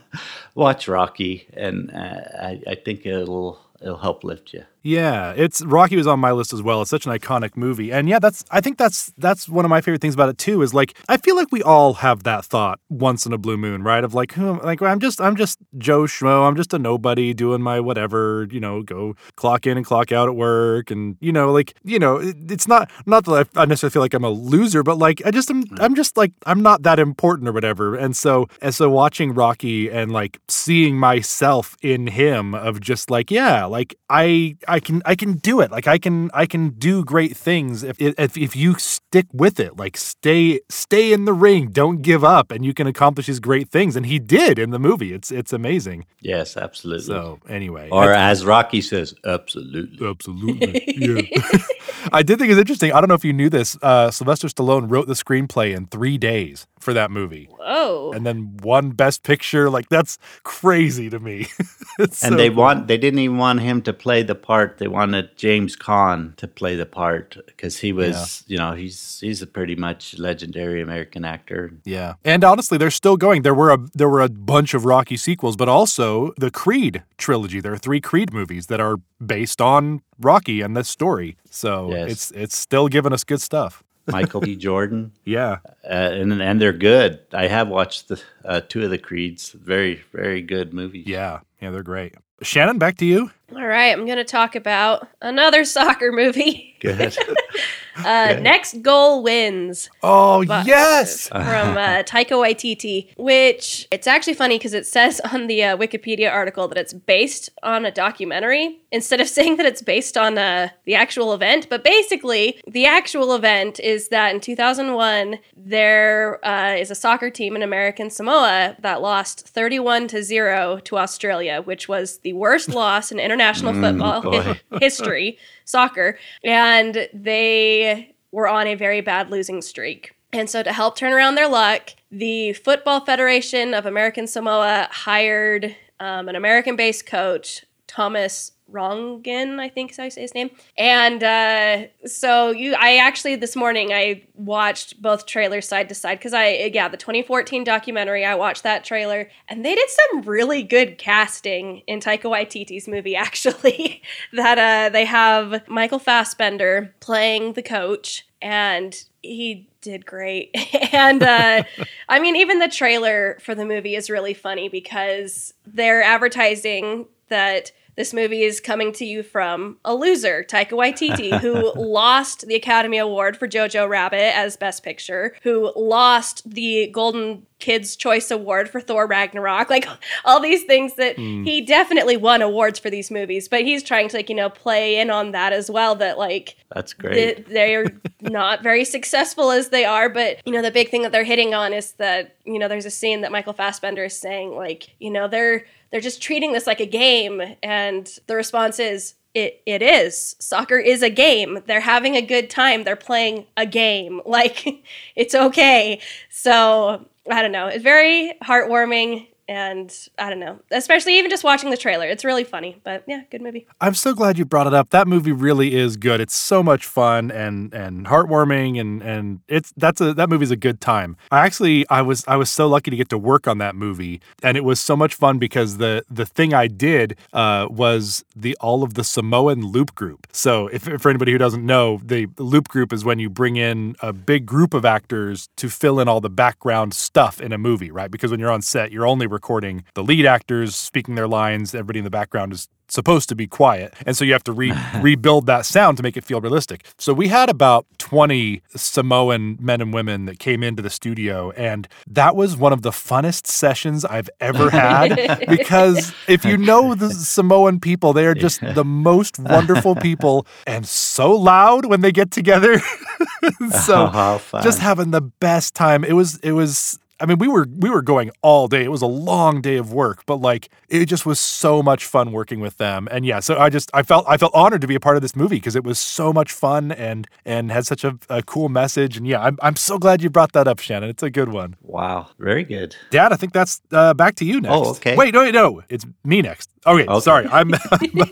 watch 0.54 0.88
Rocky, 0.88 1.46
and 1.52 1.90
uh, 1.92 2.20
I, 2.40 2.62
I 2.66 2.74
think 2.74 3.06
it'll 3.06 3.60
it'll 3.80 3.98
help 3.98 4.24
lift 4.24 4.52
you. 4.52 4.64
Yeah, 4.86 5.32
it's 5.34 5.64
Rocky 5.64 5.96
was 5.96 6.06
on 6.06 6.20
my 6.20 6.32
list 6.32 6.52
as 6.52 6.60
well. 6.60 6.82
It's 6.82 6.90
such 6.90 7.06
an 7.06 7.12
iconic 7.12 7.56
movie. 7.56 7.90
And 7.90 8.06
yeah, 8.06 8.18
that's 8.18 8.44
I 8.50 8.60
think 8.60 8.76
that's 8.76 9.14
that's 9.16 9.48
one 9.48 9.64
of 9.64 9.70
my 9.70 9.80
favorite 9.80 10.02
things 10.02 10.12
about 10.12 10.28
it 10.28 10.36
too 10.36 10.60
is 10.60 10.74
like 10.74 10.94
I 11.08 11.16
feel 11.16 11.36
like 11.36 11.50
we 11.50 11.62
all 11.62 11.94
have 11.94 12.24
that 12.24 12.44
thought 12.44 12.80
once 12.90 13.24
in 13.24 13.32
a 13.32 13.38
blue 13.38 13.56
moon, 13.56 13.82
right? 13.82 14.04
Of 14.04 14.12
like 14.12 14.32
who 14.32 14.60
like 14.60 14.82
I'm 14.82 15.00
just 15.00 15.22
I'm 15.22 15.36
just 15.36 15.58
Joe 15.78 16.02
Schmo, 16.02 16.46
I'm 16.46 16.54
just 16.54 16.74
a 16.74 16.78
nobody 16.78 17.32
doing 17.32 17.62
my 17.62 17.80
whatever, 17.80 18.46
you 18.50 18.60
know, 18.60 18.82
go 18.82 19.16
clock 19.36 19.66
in 19.66 19.78
and 19.78 19.86
clock 19.86 20.12
out 20.12 20.28
at 20.28 20.36
work 20.36 20.90
and 20.90 21.16
you 21.18 21.32
know, 21.32 21.50
like, 21.50 21.72
you 21.82 21.98
know, 21.98 22.16
it, 22.16 22.36
it's 22.50 22.68
not 22.68 22.90
not 23.06 23.24
that 23.24 23.48
I 23.56 23.64
necessarily 23.64 23.92
feel 23.94 24.02
like 24.02 24.12
I'm 24.12 24.24
a 24.24 24.28
loser, 24.28 24.82
but 24.82 24.98
like 24.98 25.22
I 25.24 25.30
just 25.30 25.50
am 25.50 25.62
hmm. 25.62 25.76
I'm 25.80 25.94
just 25.94 26.18
like 26.18 26.32
I'm 26.44 26.62
not 26.62 26.82
that 26.82 26.98
important 26.98 27.48
or 27.48 27.52
whatever. 27.52 27.96
And 27.96 28.14
so 28.14 28.48
and 28.60 28.74
so 28.74 28.90
watching 28.90 29.32
Rocky 29.32 29.90
and 29.90 30.12
like 30.12 30.40
seeing 30.46 30.98
myself 30.98 31.74
in 31.80 32.06
him 32.06 32.54
of 32.54 32.82
just 32.82 33.10
like, 33.10 33.30
yeah, 33.30 33.64
like 33.64 33.94
I 34.10 34.58
I 34.68 34.73
can 34.80 35.02
I 35.04 35.14
can 35.14 35.34
do 35.34 35.60
it. 35.60 35.70
Like 35.70 35.86
I 35.86 35.98
can 35.98 36.30
I 36.34 36.46
can 36.46 36.70
do 36.70 37.04
great 37.04 37.36
things 37.36 37.82
if 37.82 38.00
if 38.00 38.36
if 38.36 38.56
you 38.56 38.74
stick 38.78 39.26
with 39.32 39.60
it. 39.60 39.76
Like 39.76 39.96
stay 39.96 40.60
stay 40.68 41.12
in 41.12 41.24
the 41.24 41.32
ring, 41.32 41.68
don't 41.70 42.02
give 42.02 42.24
up, 42.24 42.50
and 42.50 42.64
you 42.64 42.74
can 42.74 42.86
accomplish 42.86 43.26
these 43.26 43.40
great 43.40 43.70
things. 43.70 43.96
And 43.96 44.06
he 44.06 44.18
did 44.18 44.58
in 44.58 44.70
the 44.70 44.78
movie. 44.78 45.12
It's 45.12 45.30
it's 45.30 45.52
amazing. 45.52 46.06
Yes, 46.20 46.56
absolutely. 46.56 47.04
So 47.04 47.38
anyway, 47.48 47.88
or 47.90 48.12
as 48.12 48.44
Rocky 48.44 48.80
says, 48.80 49.14
absolutely, 49.24 50.06
absolutely. 50.06 50.82
Yeah. 50.94 51.22
I 52.12 52.22
did 52.22 52.38
think 52.38 52.50
it's 52.50 52.58
interesting. 52.58 52.92
I 52.92 53.00
don't 53.00 53.08
know 53.08 53.14
if 53.14 53.24
you 53.24 53.32
knew 53.32 53.50
this. 53.50 53.76
Uh, 53.82 54.10
Sylvester 54.10 54.48
Stallone 54.48 54.90
wrote 54.90 55.06
the 55.06 55.14
screenplay 55.14 55.74
in 55.74 55.86
three 55.86 56.18
days 56.18 56.66
for 56.84 56.94
that 56.94 57.10
movie. 57.10 57.48
Whoa! 57.50 58.12
And 58.14 58.24
then 58.24 58.56
one 58.62 58.90
Best 58.90 59.22
Picture. 59.22 59.70
Like 59.70 59.88
that's 59.88 60.18
crazy 60.42 61.10
to 61.10 61.18
me. 61.18 61.48
and 61.98 62.12
so 62.12 62.30
they 62.30 62.48
cool. 62.48 62.58
want 62.58 62.86
they 62.86 62.98
didn't 62.98 63.20
even 63.20 63.38
want 63.38 63.60
him 63.60 63.82
to 63.82 63.92
play 63.92 64.22
the 64.22 64.34
part. 64.34 64.78
They 64.78 64.88
wanted 64.88 65.36
James 65.36 65.76
Caan 65.76 66.36
to 66.36 66.46
play 66.46 66.76
the 66.76 66.86
part 66.86 67.36
because 67.46 67.78
he 67.78 67.92
was, 67.92 68.44
yeah. 68.46 68.52
you 68.52 68.58
know, 68.58 68.74
he's 68.74 69.20
he's 69.20 69.42
a 69.42 69.46
pretty 69.46 69.74
much 69.74 70.18
legendary 70.18 70.80
American 70.80 71.24
actor. 71.24 71.72
Yeah, 71.84 72.14
and 72.24 72.44
honestly, 72.44 72.78
they're 72.78 72.90
still 72.90 73.16
going. 73.16 73.42
There 73.42 73.54
were 73.54 73.72
a 73.72 73.78
there 73.94 74.08
were 74.08 74.20
a 74.20 74.28
bunch 74.28 74.74
of 74.74 74.84
Rocky 74.84 75.16
sequels, 75.16 75.56
but 75.56 75.68
also 75.68 76.32
the 76.36 76.50
Creed 76.50 77.02
trilogy. 77.16 77.60
There 77.60 77.72
are 77.72 77.78
three 77.78 78.00
Creed 78.00 78.32
movies 78.32 78.66
that 78.66 78.80
are 78.80 78.98
based 79.24 79.60
on 79.60 80.02
Rocky 80.20 80.60
and 80.60 80.76
this 80.76 80.88
story. 80.88 81.36
So 81.50 81.90
yes. 81.90 82.10
it's 82.10 82.30
it's 82.32 82.56
still 82.56 82.88
giving 82.88 83.12
us 83.12 83.24
good 83.24 83.40
stuff. 83.40 83.83
Michael 84.06 84.40
B. 84.40 84.56
Jordan. 84.56 85.12
yeah, 85.24 85.58
uh, 85.84 85.88
and 85.88 86.40
and 86.40 86.60
they're 86.60 86.72
good. 86.72 87.20
I 87.32 87.46
have 87.46 87.68
watched 87.68 88.08
the 88.08 88.20
uh, 88.44 88.60
two 88.68 88.84
of 88.84 88.90
the 88.90 88.98
Creeds. 88.98 89.52
Very 89.52 90.02
very 90.12 90.42
good 90.42 90.74
movies. 90.74 91.06
Yeah, 91.06 91.40
yeah, 91.60 91.70
they're 91.70 91.82
great. 91.82 92.14
Shannon, 92.42 92.78
back 92.78 92.96
to 92.98 93.06
you. 93.06 93.30
All 93.52 93.66
right, 93.66 93.92
I'm 93.92 94.06
going 94.06 94.18
to 94.18 94.24
talk 94.24 94.56
about 94.56 95.06
another 95.20 95.64
soccer 95.64 96.10
movie. 96.10 96.74
Good. 96.80 97.16
uh, 97.96 98.38
Next 98.40 98.82
goal 98.82 99.22
wins. 99.22 99.88
Oh 100.02 100.40
yes, 100.42 101.28
from 101.28 101.44
uh, 101.44 102.02
Taika 102.02 102.32
Waititi. 102.32 103.16
Which 103.16 103.86
it's 103.90 104.06
actually 104.06 104.34
funny 104.34 104.58
because 104.58 104.74
it 104.74 104.86
says 104.86 105.20
on 105.32 105.46
the 105.46 105.62
uh, 105.62 105.76
Wikipedia 105.76 106.30
article 106.30 106.68
that 106.68 106.76
it's 106.76 106.92
based 106.92 107.48
on 107.62 107.86
a 107.86 107.90
documentary 107.90 108.80
instead 108.92 109.20
of 109.20 109.28
saying 109.28 109.56
that 109.56 109.66
it's 109.66 109.80
based 109.80 110.16
on 110.18 110.36
uh, 110.36 110.68
the 110.84 110.94
actual 110.94 111.32
event. 111.32 111.68
But 111.70 111.84
basically, 111.84 112.60
the 112.66 112.84
actual 112.84 113.34
event 113.34 113.80
is 113.80 114.08
that 114.08 114.34
in 114.34 114.40
2001 114.40 115.38
there 115.56 116.44
uh, 116.44 116.74
is 116.76 116.90
a 116.90 116.94
soccer 116.94 117.30
team 117.30 117.56
in 117.56 117.62
American 117.62 118.10
Samoa 118.10 118.76
that 118.80 119.00
lost 119.00 119.48
31 119.48 120.08
to 120.08 120.22
zero 120.22 120.80
to 120.84 120.98
Australia, 120.98 121.62
which 121.62 121.88
was 121.88 122.18
the 122.18 122.34
worst 122.34 122.68
loss 122.68 123.10
in 123.10 123.18
international 123.18 123.43
mm, 123.52 123.80
football 123.80 124.78
history, 124.80 125.38
soccer, 125.64 126.18
and 126.42 127.08
they 127.12 128.14
were 128.32 128.48
on 128.48 128.66
a 128.66 128.74
very 128.74 129.00
bad 129.00 129.30
losing 129.30 129.62
streak. 129.62 130.12
And 130.32 130.50
so, 130.50 130.62
to 130.62 130.72
help 130.72 130.96
turn 130.96 131.12
around 131.12 131.36
their 131.36 131.48
luck, 131.48 131.90
the 132.10 132.54
Football 132.54 133.04
Federation 133.04 133.72
of 133.72 133.86
American 133.86 134.26
Samoa 134.26 134.88
hired 134.90 135.76
um, 136.00 136.28
an 136.28 136.34
American 136.34 136.74
based 136.74 137.06
coach, 137.06 137.64
Thomas 137.86 138.52
Rongen, 138.74 139.60
I 139.60 139.68
think 139.68 139.92
is 139.92 139.96
how 139.96 140.04
you 140.04 140.10
say 140.10 140.22
his 140.22 140.34
name. 140.34 140.50
And 140.76 141.22
uh, 141.22 141.86
so 142.06 142.50
you, 142.50 142.74
I 142.74 142.96
actually 142.96 143.36
this 143.36 143.54
morning 143.54 143.92
I 143.92 144.24
watched 144.34 145.00
both 145.00 145.26
trailers 145.26 145.68
side 145.68 145.88
to 145.88 145.94
side 145.94 146.18
because 146.18 146.34
I, 146.34 146.70
yeah, 146.74 146.88
the 146.88 146.96
2014 146.96 147.64
documentary. 147.64 148.24
I 148.24 148.34
watched 148.34 148.64
that 148.64 148.84
trailer, 148.84 149.30
and 149.48 149.64
they 149.64 149.74
did 149.74 149.88
some 149.88 150.22
really 150.22 150.62
good 150.62 150.98
casting 150.98 151.82
in 151.86 152.00
Taika 152.00 152.24
Waititi's 152.24 152.88
movie. 152.88 153.16
Actually, 153.24 154.02
that 154.32 154.58
uh, 154.58 154.90
they 154.90 155.04
have 155.04 155.66
Michael 155.68 155.98
Fassbender 155.98 156.94
playing 157.00 157.52
the 157.52 157.62
coach, 157.62 158.26
and 158.42 159.04
he 159.22 159.68
did 159.84 160.04
great. 160.04 160.50
and 160.92 161.22
uh, 161.22 161.62
I 162.08 162.18
mean, 162.18 162.34
even 162.36 162.58
the 162.58 162.68
trailer 162.68 163.38
for 163.40 163.54
the 163.54 163.64
movie 163.64 163.94
is 163.94 164.10
really 164.10 164.34
funny 164.34 164.68
because 164.68 165.54
they're 165.66 166.02
advertising 166.02 167.06
that 167.28 167.70
this 167.96 168.12
movie 168.12 168.42
is 168.42 168.60
coming 168.60 168.92
to 168.92 169.04
you 169.04 169.22
from 169.22 169.78
a 169.84 169.94
loser, 169.94 170.44
Taika 170.44 170.72
Waititi, 170.72 171.38
who 171.40 171.72
lost 171.76 172.46
the 172.46 172.54
Academy 172.54 172.98
Award 172.98 173.36
for 173.36 173.46
Jojo 173.46 173.88
Rabbit 173.88 174.36
as 174.36 174.56
Best 174.56 174.82
Picture, 174.82 175.36
who 175.42 175.72
lost 175.76 176.48
the 176.50 176.88
Golden 176.92 177.46
Kids 177.60 177.96
Choice 177.96 178.30
Award 178.30 178.68
for 178.68 178.80
Thor 178.80 179.06
Ragnarok, 179.06 179.70
like 179.70 179.86
all 180.24 180.40
these 180.40 180.64
things 180.64 180.96
that 180.96 181.16
mm. 181.16 181.44
he 181.44 181.60
definitely 181.60 182.16
won 182.16 182.42
awards 182.42 182.78
for 182.78 182.90
these 182.90 183.10
movies, 183.10 183.48
but 183.48 183.62
he's 183.62 183.82
trying 183.82 184.08
to 184.08 184.16
like 184.16 184.28
you 184.28 184.34
know 184.34 184.50
play 184.50 184.98
in 184.98 185.10
on 185.10 185.32
that 185.32 185.52
as 185.52 185.70
well. 185.70 185.94
That 185.94 186.18
like 186.18 186.56
that's 186.74 186.92
great. 186.92 187.48
they're 187.48 187.86
not 188.20 188.62
very 188.62 188.84
successful 188.84 189.50
as 189.50 189.68
they 189.68 189.84
are, 189.84 190.08
but 190.08 190.40
you 190.44 190.52
know 190.52 190.62
the 190.62 190.70
big 190.70 190.90
thing 190.90 191.02
that 191.02 191.12
they're 191.12 191.24
hitting 191.24 191.54
on 191.54 191.72
is 191.72 191.92
that 191.92 192.36
you 192.44 192.58
know 192.58 192.68
there's 192.68 192.86
a 192.86 192.90
scene 192.90 193.20
that 193.22 193.32
Michael 193.32 193.52
Fassbender 193.52 194.04
is 194.04 194.18
saying 194.18 194.54
like 194.54 194.94
you 194.98 195.10
know 195.10 195.28
they're 195.28 195.64
they're 195.90 196.00
just 196.00 196.20
treating 196.20 196.52
this 196.52 196.66
like 196.66 196.80
a 196.80 196.86
game, 196.86 197.40
and 197.62 198.18
the 198.26 198.34
response 198.34 198.78
is 198.80 199.14
it 199.34 199.62
it 199.66 199.82
is. 199.82 200.36
Soccer 200.38 200.78
is 200.78 201.02
a 201.02 201.10
game. 201.10 201.62
They're 201.66 201.80
having 201.80 202.16
a 202.16 202.22
good 202.22 202.48
time. 202.48 202.84
They're 202.84 202.96
playing 202.96 203.46
a 203.56 203.66
game. 203.66 204.20
Like 204.34 204.84
it's 205.14 205.34
okay. 205.34 206.00
So 206.28 207.06
I 207.30 207.42
don't 207.42 207.52
know. 207.52 207.68
It's 207.68 207.82
very 207.82 208.34
heartwarming. 208.42 209.28
And 209.48 209.94
I 210.18 210.30
don't 210.30 210.40
know, 210.40 210.60
especially 210.70 211.18
even 211.18 211.30
just 211.30 211.44
watching 211.44 211.70
the 211.70 211.76
trailer. 211.76 212.06
It's 212.06 212.24
really 212.24 212.44
funny, 212.44 212.80
but 212.84 213.04
yeah, 213.06 213.22
good 213.30 213.42
movie. 213.42 213.66
I'm 213.80 213.94
so 213.94 214.14
glad 214.14 214.38
you 214.38 214.44
brought 214.44 214.66
it 214.66 214.74
up. 214.74 214.90
That 214.90 215.06
movie 215.06 215.32
really 215.32 215.74
is 215.74 215.96
good. 215.96 216.20
It's 216.20 216.34
so 216.34 216.62
much 216.62 216.86
fun 216.86 217.30
and 217.30 217.72
and 217.74 218.06
heartwarming 218.06 218.80
and 218.80 219.02
and 219.02 219.40
it's 219.48 219.72
that's 219.76 220.00
a 220.00 220.14
that 220.14 220.28
movie's 220.28 220.50
a 220.50 220.56
good 220.56 220.80
time. 220.80 221.16
I 221.30 221.44
actually 221.44 221.88
I 221.90 222.02
was 222.02 222.24
I 222.26 222.36
was 222.36 222.50
so 222.50 222.66
lucky 222.68 222.90
to 222.90 222.96
get 222.96 223.08
to 223.10 223.18
work 223.18 223.46
on 223.46 223.58
that 223.58 223.74
movie 223.74 224.20
and 224.42 224.56
it 224.56 224.64
was 224.64 224.80
so 224.80 224.96
much 224.96 225.14
fun 225.14 225.38
because 225.38 225.76
the 225.76 226.04
the 226.10 226.26
thing 226.26 226.54
I 226.54 226.66
did 226.66 227.16
uh, 227.32 227.68
was 227.70 228.24
the 228.34 228.56
all 228.60 228.82
of 228.82 228.94
the 228.94 229.04
Samoan 229.04 229.62
loop 229.62 229.94
group. 229.94 230.26
So 230.32 230.68
if 230.68 230.84
for 230.84 231.10
anybody 231.10 231.32
who 231.32 231.38
doesn't 231.38 231.64
know, 231.64 232.00
the 232.02 232.28
loop 232.38 232.68
group 232.68 232.92
is 232.92 233.04
when 233.04 233.18
you 233.18 233.28
bring 233.30 233.56
in 233.56 233.96
a 234.00 234.12
big 234.12 234.46
group 234.46 234.74
of 234.74 234.84
actors 234.84 235.48
to 235.56 235.68
fill 235.68 236.00
in 236.00 236.08
all 236.08 236.20
the 236.20 236.30
background 236.30 236.94
stuff 236.94 237.40
in 237.40 237.52
a 237.52 237.58
movie, 237.58 237.90
right? 237.90 238.10
Because 238.10 238.30
when 238.30 238.40
you're 238.40 238.50
on 238.50 238.62
set, 238.62 238.92
you're 238.92 239.06
only 239.06 239.26
recording 239.34 239.84
the 239.94 240.02
lead 240.02 240.24
actors 240.24 240.74
speaking 240.74 241.14
their 241.14 241.28
lines. 241.28 241.74
Everybody 241.74 241.98
in 241.98 242.04
the 242.04 242.10
background 242.10 242.52
is 242.52 242.68
supposed 242.88 243.28
to 243.30 243.34
be 243.34 243.46
quiet. 243.46 243.94
And 244.06 244.16
so 244.16 244.24
you 244.24 244.32
have 244.32 244.44
to 244.44 244.52
re- 244.52 244.72
rebuild 245.00 245.46
that 245.46 245.64
sound 245.66 245.96
to 245.96 246.02
make 246.02 246.16
it 246.16 246.24
feel 246.24 246.40
realistic. 246.40 246.84
So 246.98 247.12
we 247.14 247.28
had 247.28 247.48
about 247.48 247.86
20 247.98 248.62
Samoan 248.76 249.56
men 249.58 249.80
and 249.80 249.92
women 249.92 250.26
that 250.26 250.38
came 250.38 250.62
into 250.62 250.82
the 250.82 250.90
studio. 250.90 251.50
And 251.52 251.88
that 252.06 252.36
was 252.36 252.56
one 252.56 252.72
of 252.72 252.82
the 252.82 252.90
funnest 252.90 253.46
sessions 253.46 254.04
I've 254.04 254.28
ever 254.38 254.70
had 254.70 255.44
because 255.48 256.14
if 256.28 256.44
you 256.44 256.56
know 256.58 256.94
the 256.94 257.10
Samoan 257.10 257.80
people, 257.80 258.12
they 258.12 258.26
are 258.26 258.34
just 258.34 258.60
the 258.60 258.84
most 258.84 259.38
wonderful 259.38 259.96
people 259.96 260.46
and 260.66 260.86
so 260.86 261.32
loud 261.34 261.86
when 261.86 262.02
they 262.02 262.12
get 262.12 262.30
together. 262.30 262.78
so 263.82 264.10
Oh, 264.12 264.60
just 264.62 264.78
having 264.78 265.10
the 265.10 265.22
best 265.22 265.74
time. 265.74 266.04
It 266.04 266.12
was, 266.12 266.38
it 266.40 266.52
was, 266.52 266.98
I 267.20 267.26
mean, 267.26 267.38
we 267.38 267.46
were 267.48 267.66
we 267.78 267.90
were 267.90 268.02
going 268.02 268.30
all 268.42 268.66
day. 268.68 268.82
It 268.84 268.90
was 268.90 269.02
a 269.02 269.06
long 269.06 269.60
day 269.60 269.76
of 269.76 269.92
work, 269.92 270.24
but 270.26 270.36
like 270.40 270.68
it 270.88 271.06
just 271.06 271.24
was 271.24 271.38
so 271.38 271.82
much 271.82 272.04
fun 272.04 272.32
working 272.32 272.58
with 272.60 272.76
them. 272.78 273.08
And 273.10 273.24
yeah, 273.24 273.40
so 273.40 273.56
I 273.58 273.70
just 273.70 273.90
I 273.94 274.02
felt 274.02 274.24
I 274.28 274.36
felt 274.36 274.52
honored 274.54 274.80
to 274.80 274.86
be 274.86 274.94
a 274.96 275.00
part 275.00 275.16
of 275.16 275.22
this 275.22 275.36
movie 275.36 275.56
because 275.56 275.76
it 275.76 275.84
was 275.84 275.98
so 275.98 276.32
much 276.32 276.50
fun 276.52 276.90
and 276.92 277.28
and 277.44 277.70
had 277.70 277.86
such 277.86 278.02
a, 278.04 278.18
a 278.28 278.42
cool 278.42 278.68
message. 278.68 279.16
And 279.16 279.26
yeah, 279.26 279.40
I'm 279.40 279.58
I'm 279.62 279.76
so 279.76 279.98
glad 279.98 280.22
you 280.22 280.30
brought 280.30 280.52
that 280.52 280.66
up, 280.66 280.80
Shannon. 280.80 281.08
It's 281.08 281.22
a 281.22 281.30
good 281.30 281.50
one. 281.50 281.76
Wow, 281.82 282.28
very 282.38 282.64
good. 282.64 282.96
Dad, 283.10 283.32
I 283.32 283.36
think 283.36 283.52
that's 283.52 283.80
uh, 283.92 284.12
back 284.14 284.34
to 284.36 284.44
you 284.44 284.60
next. 284.60 284.74
Oh, 284.74 284.90
okay. 284.90 285.14
Wait, 285.16 285.32
no, 285.34 285.40
wait, 285.40 285.54
no, 285.54 285.82
it's 285.88 286.04
me 286.24 286.42
next. 286.42 286.70
Okay, 286.86 287.06
Okay. 287.06 287.20
sorry, 287.20 287.46
I'm 287.46 287.72
I'm, 287.74 288.10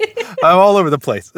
I'm 0.42 0.58
all 0.58 0.76
over 0.76 0.90
the 0.90 0.98
place. 0.98 1.32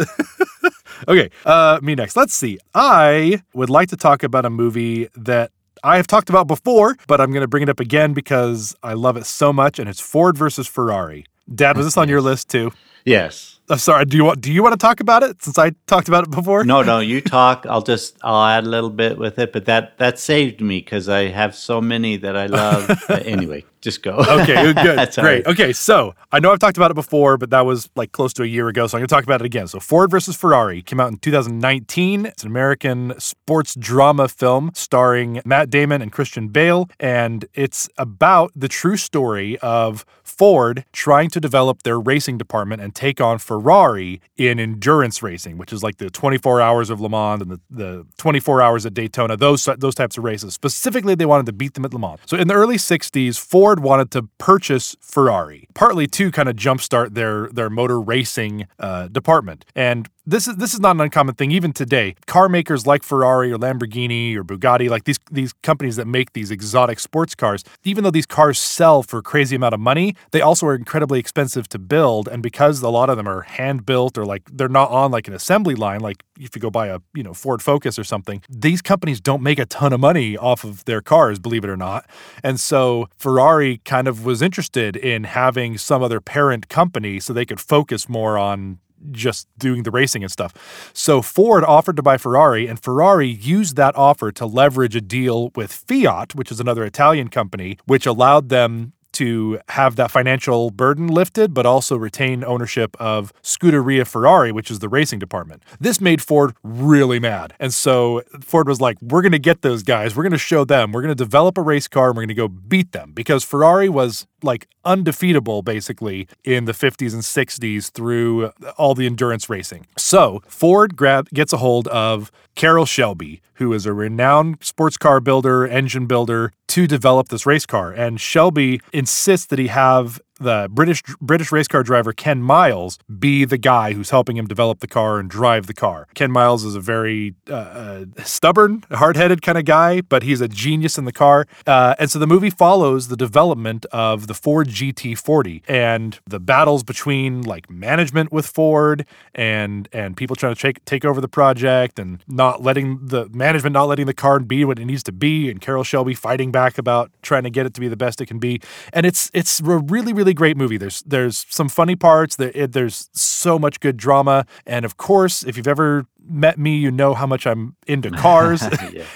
okay, 1.09 1.30
uh, 1.44 1.78
me 1.83 1.94
next. 1.94 2.16
Let's 2.16 2.35
see. 2.35 2.59
I 2.74 3.42
would 3.52 3.70
like 3.70 3.88
to 3.90 3.96
talk 3.96 4.22
about 4.22 4.44
a 4.44 4.50
movie 4.50 5.09
that 5.16 5.50
I 5.85 5.97
have 5.97 6.07
talked 6.07 6.31
about 6.31 6.47
before, 6.47 6.97
but 7.07 7.20
I'm 7.20 7.31
going 7.31 7.42
to 7.42 7.47
bring 7.47 7.62
it 7.62 7.68
up 7.68 7.79
again 7.79 8.14
because 8.14 8.75
I 8.83 8.94
love 8.94 9.18
it 9.18 9.27
so 9.27 9.53
much, 9.53 9.79
and 9.79 9.87
it's 9.87 10.01
Ford 10.01 10.35
versus 10.35 10.66
Ferrari. 10.66 11.27
Dad, 11.55 11.77
was 11.77 11.85
this 11.85 11.99
on 11.99 12.09
your 12.09 12.23
list 12.23 12.49
too? 12.49 12.73
Yes. 13.04 13.50
I'm 13.70 13.78
sorry. 13.78 14.04
Do 14.04 14.18
you 14.18 14.24
want 14.24 14.42
Do 14.42 14.52
you 14.52 14.62
want 14.62 14.74
to 14.74 14.78
talk 14.78 15.00
about 15.00 15.22
it 15.22 15.42
since 15.42 15.56
I 15.58 15.70
talked 15.86 16.08
about 16.08 16.24
it 16.24 16.30
before? 16.30 16.64
No, 16.64 16.82
no, 16.82 16.98
you 17.00 17.20
talk. 17.22 17.64
I'll 17.66 17.80
just 17.80 18.18
I'll 18.22 18.44
add 18.44 18.64
a 18.64 18.68
little 18.68 18.90
bit 18.90 19.16
with 19.16 19.38
it, 19.38 19.54
but 19.54 19.64
that 19.64 19.96
that 19.96 20.18
saved 20.18 20.60
me 20.60 20.80
because 20.80 21.08
I 21.08 21.28
have 21.28 21.54
so 21.54 21.80
many 21.80 22.18
that 22.18 22.36
I 22.36 22.46
love. 22.46 22.90
Anyway, 23.24 23.64
just 23.80 24.02
go. 24.02 24.16
Okay, 24.16 24.72
good. 24.74 24.76
That's 24.98 25.16
Great. 25.16 25.46
right. 25.46 25.46
Okay, 25.46 25.72
so 25.72 26.14
I 26.30 26.40
know 26.40 26.52
I've 26.52 26.58
talked 26.58 26.76
about 26.76 26.90
it 26.90 26.94
before, 26.94 27.38
but 27.38 27.50
that 27.50 27.62
was 27.64 27.88
like 27.96 28.12
close 28.12 28.34
to 28.34 28.42
a 28.42 28.46
year 28.46 28.68
ago, 28.68 28.86
so 28.86 28.98
I'm 28.98 29.00
going 29.00 29.08
to 29.08 29.14
talk 29.14 29.24
about 29.24 29.40
it 29.40 29.46
again. 29.46 29.66
So 29.66 29.80
Ford 29.80 30.10
versus 30.10 30.36
Ferrari 30.36 30.82
came 30.82 31.00
out 31.00 31.10
in 31.10 31.16
2019. 31.18 32.26
It's 32.26 32.42
an 32.42 32.50
American 32.50 33.14
sports 33.18 33.74
drama 33.76 34.28
film 34.28 34.72
starring 34.74 35.40
Matt 35.46 35.70
Damon 35.70 36.02
and 36.02 36.12
Christian 36.12 36.48
Bale, 36.48 36.90
and 37.00 37.46
it's 37.54 37.88
about 37.96 38.52
the 38.54 38.68
true 38.68 38.96
story 38.98 39.58
of 39.60 40.04
Ford 40.22 40.84
trying 40.92 41.30
to 41.30 41.40
develop 41.40 41.82
their 41.82 41.98
racing 41.98 42.36
department 42.36 42.82
and 42.82 42.93
take 42.94 43.20
on 43.20 43.38
Ferrari 43.38 44.20
in 44.37 44.59
endurance 44.59 45.22
racing, 45.22 45.59
which 45.59 45.72
is 45.72 45.83
like 45.83 45.98
the 45.98 46.11
24 46.11 46.61
hours 46.61 46.90
of 46.90 47.00
Le 47.00 47.09
Mans 47.09 47.42
and 47.42 47.50
the, 47.50 47.61
the 47.70 48.07
24 48.18 48.62
hours 48.62 48.87
at 48.87 48.94
Daytona, 48.94 49.37
those 49.37 49.68
those 49.78 49.94
types 49.94 50.16
of 50.16 50.24
races. 50.24 50.54
Specifically, 50.54 51.14
they 51.14 51.26
wanted 51.26 51.46
to 51.46 51.52
beat 51.52 51.74
them 51.74 51.85
at 51.85 51.92
Le 51.92 52.00
Mans. 52.00 52.20
So 52.26 52.37
in 52.37 52.48
the 52.48 52.54
early 52.54 52.76
60s, 52.76 53.38
Ford 53.38 53.80
wanted 53.80 54.11
to 54.12 54.28
purchase 54.38 54.96
Ferrari, 55.00 55.68
partly 55.74 56.07
to 56.09 56.30
kind 56.30 56.48
of 56.48 56.57
jumpstart 56.57 57.14
their 57.14 57.48
their 57.48 57.70
motor 57.70 58.00
racing 58.00 58.66
uh, 58.78 59.09
department. 59.09 59.64
And 59.74 60.09
this 60.26 60.48
is 60.48 60.56
this 60.56 60.72
is 60.72 60.80
not 60.80 60.96
an 60.96 61.00
uncommon 61.02 61.34
thing 61.34 61.50
even 61.50 61.72
today. 61.72 62.14
Car 62.26 62.48
makers 62.48 62.87
like 62.87 63.02
Ferrari 63.02 63.52
or 63.52 63.58
Lamborghini 63.58 64.34
or 64.34 64.44
Bugatti, 64.44 64.88
like 64.88 65.04
these 65.04 65.18
these 65.30 65.52
companies 65.62 65.96
that 65.96 66.06
make 66.06 66.32
these 66.32 66.50
exotic 66.50 66.98
sports 66.98 67.34
cars, 67.34 67.62
even 67.84 68.04
though 68.04 68.10
these 68.10 68.26
cars 68.26 68.58
sell 68.58 69.02
for 69.02 69.18
a 69.18 69.22
crazy 69.22 69.56
amount 69.56 69.74
of 69.74 69.80
money, 69.80 70.14
they 70.30 70.40
also 70.40 70.66
are 70.66 70.74
incredibly 70.74 71.18
expensive 71.18 71.68
to 71.68 71.78
build. 71.78 72.28
And 72.28 72.42
because 72.42 72.80
a 72.82 72.88
lot 72.88 73.10
of 73.10 73.16
them 73.16 73.28
are 73.28 73.42
hand 73.42 73.84
built 73.84 74.16
or 74.16 74.24
like 74.24 74.42
they're 74.50 74.68
not 74.68 74.90
on 74.90 75.10
like 75.10 75.28
an 75.28 75.34
assembly 75.34 75.74
line, 75.74 76.00
like 76.00 76.24
if 76.40 76.56
you 76.56 76.60
go 76.60 76.70
buy 76.70 76.87
a 76.87 77.00
you 77.12 77.22
know 77.22 77.34
Ford 77.34 77.60
Focus 77.60 77.98
or 77.98 78.04
something, 78.04 78.42
these 78.48 78.80
companies 78.80 79.20
don't 79.20 79.42
make 79.42 79.58
a 79.58 79.66
ton 79.66 79.92
of 79.92 80.00
money 80.00 80.37
off 80.38 80.64
of 80.64 80.84
their 80.87 81.02
cars, 81.02 81.38
believe 81.38 81.64
it 81.64 81.70
or 81.70 81.76
not. 81.76 82.08
And 82.42 82.58
so 82.58 83.08
Ferrari 83.18 83.82
kind 83.84 84.08
of 84.08 84.24
was 84.24 84.40
interested 84.40 84.96
in 84.96 85.24
having 85.24 85.76
some 85.76 86.02
other 86.02 86.20
parent 86.20 86.68
company 86.70 87.20
so 87.20 87.32
they 87.32 87.44
could 87.44 87.60
focus 87.60 88.08
more 88.08 88.38
on 88.38 88.78
just 89.10 89.48
doing 89.58 89.82
the 89.82 89.90
racing 89.90 90.22
and 90.22 90.32
stuff. 90.32 90.90
So 90.92 91.22
Ford 91.22 91.64
offered 91.64 91.96
to 91.96 92.02
buy 92.02 92.16
Ferrari, 92.16 92.66
and 92.66 92.82
Ferrari 92.82 93.28
used 93.28 93.76
that 93.76 93.96
offer 93.96 94.32
to 94.32 94.46
leverage 94.46 94.96
a 94.96 95.00
deal 95.00 95.50
with 95.54 95.72
Fiat, 95.72 96.34
which 96.34 96.50
is 96.50 96.60
another 96.60 96.84
Italian 96.84 97.28
company, 97.28 97.78
which 97.86 98.06
allowed 98.06 98.48
them 98.48 98.92
to 99.14 99.60
have 99.70 99.96
that 99.96 100.10
financial 100.10 100.70
burden 100.70 101.06
lifted, 101.06 101.54
but 101.54 101.64
also 101.64 101.96
retain 101.96 102.44
ownership 102.44 102.96
of 103.00 103.32
Scuderia 103.42 104.06
Ferrari, 104.06 104.52
which 104.52 104.70
is 104.70 104.80
the 104.80 104.88
racing 104.88 105.20
department. 105.20 105.62
This 105.80 106.00
made 106.00 106.20
Ford 106.20 106.54
really 106.62 107.20
mad. 107.20 107.54
And 107.58 107.72
so 107.72 108.22
Ford 108.40 108.68
was 108.68 108.80
like, 108.80 109.00
we're 109.00 109.22
going 109.22 109.32
to 109.32 109.38
get 109.38 109.62
those 109.62 109.82
guys. 109.82 110.16
We're 110.16 110.24
going 110.24 110.32
to 110.32 110.38
show 110.38 110.64
them. 110.64 110.92
We're 110.92 111.02
going 111.02 111.16
to 111.16 111.24
develop 111.24 111.56
a 111.56 111.62
race 111.62 111.88
car 111.88 112.08
and 112.08 112.16
we're 112.16 112.22
going 112.22 112.28
to 112.28 112.34
go 112.34 112.48
beat 112.48 112.92
them 112.92 113.12
because 113.12 113.44
Ferrari 113.44 113.88
was 113.88 114.26
like 114.44 114.68
undefeatable 114.85 115.62
basically 115.62 116.28
in 116.44 116.66
the 116.66 116.72
50s 116.72 117.12
and 117.12 117.22
60s 117.22 117.90
through 117.90 118.50
all 118.76 118.94
the 118.94 119.07
endurance 119.07 119.48
racing. 119.48 119.87
So 119.96 120.42
Ford 120.46 120.96
grab, 120.96 121.28
gets 121.30 121.52
a 121.52 121.59
hold 121.59 121.88
of 121.88 122.30
Carroll 122.54 122.87
Shelby, 122.87 123.40
who 123.54 123.72
is 123.72 123.87
a 123.87 123.92
renowned 123.92 124.59
sports 124.61 124.96
car 124.96 125.20
builder, 125.20 125.66
engine 125.66 126.07
builder, 126.07 126.52
to 126.68 126.87
develop 126.87 127.28
this 127.28 127.46
race 127.46 127.66
car. 127.66 127.92
And 127.92 128.20
Shelby 128.20 128.80
insists 128.92 129.46
that 129.46 129.59
he 129.59 129.68
have 129.68 130.20
the 130.40 130.68
British 130.70 131.03
British 131.20 131.53
race 131.53 131.68
car 131.68 131.83
driver 131.83 132.12
Ken 132.12 132.42
Miles 132.42 132.99
be 133.18 133.44
the 133.44 133.59
guy 133.59 133.92
who's 133.92 134.11
helping 134.11 134.37
him 134.37 134.47
develop 134.47 134.81
the 134.81 134.87
car 134.87 135.18
and 135.18 135.29
drive 135.29 135.66
the 135.66 135.75
car. 135.75 136.09
Ken 136.14 136.31
Miles 136.31 136.64
is 136.64 136.75
a 136.75 136.81
very 136.81 137.35
uh, 137.49 137.55
uh, 137.55 138.05
stubborn, 138.25 138.85
hard-headed 138.90 139.42
kind 139.42 139.59
of 139.59 139.64
guy, 139.64 140.01
but 140.01 140.23
he's 140.23 140.40
a 140.40 140.49
genius 140.49 140.99
in 140.99 141.05
the 141.05 141.12
car. 141.12 141.47
Uh, 141.66 141.94
and 141.99 142.11
so 142.11 142.18
the 142.18 142.27
movie 142.27 142.51
follows 142.51 143.09
the 143.09 143.16
development 143.16 143.87
of 143.92 144.27
the 144.27 144.35
Ford 144.35 144.68
GT40 144.68 145.62
and 145.68 146.18
the 146.27 146.40
battles 146.40 146.83
between 146.83 147.42
like 147.42 147.70
management 147.70 148.33
with 148.33 148.47
Ford 148.47 149.07
and 149.35 149.88
and 149.92 150.16
people 150.16 150.37
trying 150.37 150.55
to 150.55 150.61
take 150.61 150.85
take 150.85 151.05
over 151.05 151.20
the 151.20 151.29
project 151.29 151.99
and 151.99 152.23
not 152.27 152.62
letting 152.62 153.07
the 153.07 153.29
management 153.33 153.75
not 153.75 153.85
letting 153.85 154.07
the 154.07 154.14
car 154.14 154.40
be 154.40 154.64
what 154.64 154.79
it 154.79 154.85
needs 154.85 155.03
to 155.05 155.12
be 155.12 155.51
and 155.51 155.61
Carroll 155.61 155.85
Shelby 155.85 156.14
fighting 156.14 156.51
back 156.51 156.79
about 156.79 157.11
trying 157.23 157.44
to 157.44 157.51
get 157.51 157.66
it 157.66 157.75
to 157.75 157.81
be 157.81 157.88
the 157.88 157.97
best 157.97 158.20
it 158.20 158.27
can 158.27 158.38
be. 158.38 158.61
And 158.92 159.07
it's 159.07 159.31
it's 159.35 159.61
a 159.61 159.79
really 159.79 160.12
really 160.12 160.23
great 160.32 160.56
movie. 160.56 160.76
There's 160.76 161.02
there's 161.02 161.44
some 161.50 161.68
funny 161.68 161.96
parts. 161.96 162.37
There, 162.37 162.52
it, 162.54 162.72
there's 162.72 163.10
so 163.12 163.58
much 163.58 163.80
good 163.80 163.96
drama, 163.96 164.46
and 164.66 164.84
of 164.84 164.96
course, 164.96 165.42
if 165.42 165.56
you've 165.56 165.68
ever 165.68 166.06
met 166.26 166.58
me, 166.58 166.76
you 166.76 166.90
know 166.90 167.14
how 167.14 167.26
much 167.26 167.46
I'm 167.46 167.76
into 167.87 168.10
cars. 168.26 168.62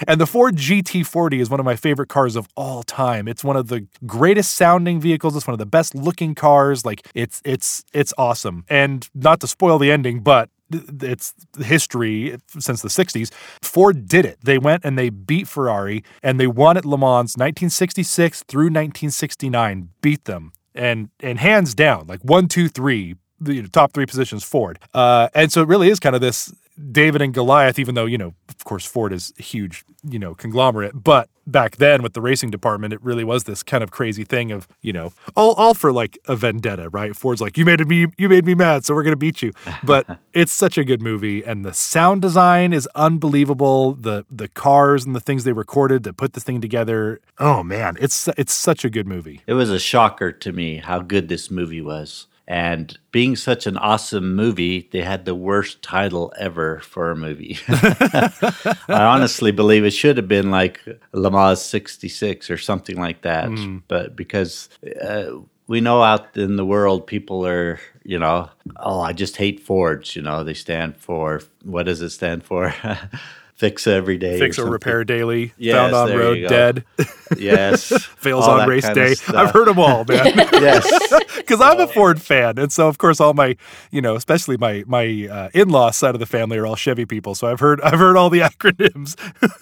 and 0.07 0.21
the 0.21 0.27
Ford 0.27 0.55
GT40 0.55 1.39
is 1.39 1.49
one 1.49 1.59
of 1.59 1.65
my 1.65 1.75
favorite 1.75 2.09
cars 2.09 2.35
of 2.35 2.47
all 2.55 2.83
time. 2.83 3.27
It's 3.27 3.43
one 3.43 3.55
of 3.55 3.67
the 3.67 3.87
greatest 4.05 4.55
sounding 4.55 4.99
vehicles. 4.99 5.35
It's 5.35 5.47
one 5.47 5.53
of 5.53 5.59
the 5.59 5.65
best 5.65 5.95
looking 5.95 6.35
cars. 6.35 6.85
Like 6.85 7.07
it's 7.15 7.41
it's 7.45 7.83
it's 7.93 8.13
awesome. 8.17 8.65
And 8.69 9.09
not 9.15 9.39
to 9.41 9.47
spoil 9.47 9.79
the 9.79 9.91
ending, 9.91 10.21
but 10.21 10.49
it's 10.71 11.33
history 11.59 12.37
since 12.59 12.81
the 12.81 12.89
60s. 12.89 13.31
Ford 13.61 14.07
did 14.07 14.25
it. 14.25 14.37
They 14.43 14.57
went 14.57 14.85
and 14.85 14.97
they 14.97 15.09
beat 15.09 15.47
Ferrari 15.47 16.03
and 16.21 16.39
they 16.39 16.47
won 16.47 16.77
at 16.77 16.85
Le 16.85 16.97
Mans 16.97 17.35
1966 17.35 18.43
through 18.43 18.65
1969, 18.65 19.89
beat 20.01 20.25
them. 20.25 20.51
And 20.79 21.09
and 21.19 21.37
hands 21.39 21.75
down, 21.75 22.07
like 22.07 22.21
one, 22.21 22.47
two, 22.47 22.69
three, 22.69 23.15
the 23.39 23.55
you 23.55 23.61
know, 23.61 23.67
top 23.67 23.91
three 23.91 24.05
positions 24.05 24.43
Ford. 24.43 24.79
Uh, 24.93 25.27
and 25.35 25.51
so 25.51 25.61
it 25.61 25.67
really 25.67 25.89
is 25.89 25.99
kind 25.99 26.15
of 26.15 26.21
this 26.21 26.53
David 26.91 27.21
and 27.21 27.33
Goliath, 27.33 27.77
even 27.77 27.95
though, 27.95 28.05
you 28.05 28.17
know, 28.17 28.33
of 28.47 28.63
course, 28.63 28.85
Ford 28.85 29.11
is 29.11 29.33
a 29.37 29.43
huge, 29.43 29.83
you 30.07 30.19
know, 30.19 30.33
conglomerate. 30.33 31.03
But 31.03 31.29
back 31.45 31.77
then 31.77 32.01
with 32.01 32.13
the 32.13 32.21
racing 32.21 32.51
department, 32.51 32.93
it 32.93 33.01
really 33.03 33.23
was 33.23 33.43
this 33.43 33.63
kind 33.63 33.83
of 33.83 33.91
crazy 33.91 34.23
thing 34.23 34.51
of, 34.51 34.67
you 34.81 34.93
know, 34.93 35.11
all, 35.35 35.53
all 35.53 35.73
for 35.73 35.91
like 35.91 36.17
a 36.27 36.35
vendetta, 36.35 36.89
right? 36.89 37.15
Ford's 37.15 37.41
like, 37.41 37.57
you 37.57 37.65
made 37.65 37.85
me, 37.87 38.07
you 38.17 38.29
made 38.29 38.45
me 38.45 38.55
mad, 38.55 38.85
so 38.85 38.93
we're 38.93 39.03
gonna 39.03 39.15
beat 39.15 39.41
you. 39.41 39.51
But 39.83 40.19
it's 40.33 40.51
such 40.51 40.77
a 40.77 40.83
good 40.83 41.01
movie, 41.01 41.43
and 41.43 41.65
the 41.65 41.73
sound 41.73 42.21
design 42.21 42.71
is 42.73 42.87
unbelievable. 42.95 43.93
The 43.93 44.25
the 44.31 44.47
cars 44.47 45.05
and 45.05 45.15
the 45.15 45.19
things 45.19 45.43
they 45.43 45.53
recorded 45.53 46.03
to 46.05 46.13
put 46.13 46.33
this 46.33 46.43
thing 46.43 46.61
together. 46.61 47.19
Oh 47.39 47.63
man, 47.63 47.97
it's 47.99 48.27
it's 48.37 48.53
such 48.53 48.85
a 48.85 48.89
good 48.89 49.07
movie. 49.07 49.41
It 49.47 49.53
was 49.53 49.69
a 49.69 49.79
shocker 49.79 50.31
to 50.31 50.51
me 50.51 50.77
how 50.77 50.99
good 50.99 51.29
this 51.29 51.51
movie 51.51 51.81
was. 51.81 52.27
And 52.49 52.97
being 53.11 53.35
such 53.35 53.67
an 53.67 53.77
awesome 53.77 54.35
movie, 54.35 54.89
they 54.91 55.03
had 55.03 55.25
the 55.25 55.35
worst 55.35 55.83
title 55.83 56.33
ever 56.35 56.79
for 56.79 57.11
a 57.11 57.15
movie. 57.15 57.59
I 57.67 58.73
honestly 58.87 59.51
believe 59.51 59.85
it 59.85 59.91
should 59.91 60.17
have 60.17 60.27
been 60.27 60.49
like 60.49 60.81
Le 61.13 61.29
Mans 61.29 61.61
66 61.61 62.49
or 62.49 62.57
something 62.57 62.99
like 62.99 63.21
that. 63.21 63.49
Mm. 63.49 63.83
But 63.87 64.15
because 64.15 64.67
uh, 64.99 65.27
we 65.67 65.79
know 65.79 66.01
out 66.01 66.35
in 66.35 66.55
the 66.55 66.65
world, 66.65 67.05
people 67.05 67.45
are, 67.45 67.79
you 68.03 68.17
know, 68.17 68.49
oh, 68.77 68.99
I 68.99 69.13
just 69.13 69.37
hate 69.37 69.59
Fords. 69.59 70.15
You 70.15 70.23
know, 70.23 70.43
they 70.43 70.55
stand 70.55 70.97
for, 70.97 71.43
what 71.63 71.85
does 71.85 72.01
it 72.01 72.09
stand 72.09 72.43
for? 72.43 72.73
Fix 73.59 73.87
every 73.87 74.17
day. 74.17 74.39
Fix 74.39 74.57
or, 74.57 74.61
something. 74.61 74.71
repair 74.71 75.03
daily. 75.03 75.53
Yes, 75.57 75.75
found 75.75 75.93
on 75.93 76.17
road, 76.17 76.47
dead. 76.47 76.85
Yes. 77.37 77.91
Fails 78.17 78.47
all 78.47 78.61
on 78.61 78.69
race 78.69 78.89
day. 78.89 79.15
I've 79.27 79.51
heard 79.51 79.67
them 79.67 79.77
all, 79.77 80.05
man. 80.05 80.25
yes. 80.53 81.13
because 81.35 81.59
I'm 81.59 81.77
a 81.81 81.87
Ford 81.87 82.21
fan, 82.21 82.57
and 82.57 82.71
so 82.71 82.87
of 82.87 82.97
course 82.97 83.19
all 83.19 83.33
my, 83.33 83.57
you 83.91 84.01
know, 84.01 84.15
especially 84.15 84.55
my 84.55 84.85
my 84.87 85.27
uh, 85.29 85.49
in-law 85.53 85.91
side 85.91 86.15
of 86.15 86.19
the 86.19 86.25
family 86.25 86.57
are 86.57 86.65
all 86.65 86.77
Chevy 86.77 87.05
people. 87.05 87.35
So 87.35 87.51
I've 87.51 87.59
heard 87.59 87.81
I've 87.81 87.99
heard 87.99 88.15
all 88.15 88.29
the 88.29 88.39
acronyms. 88.39 89.17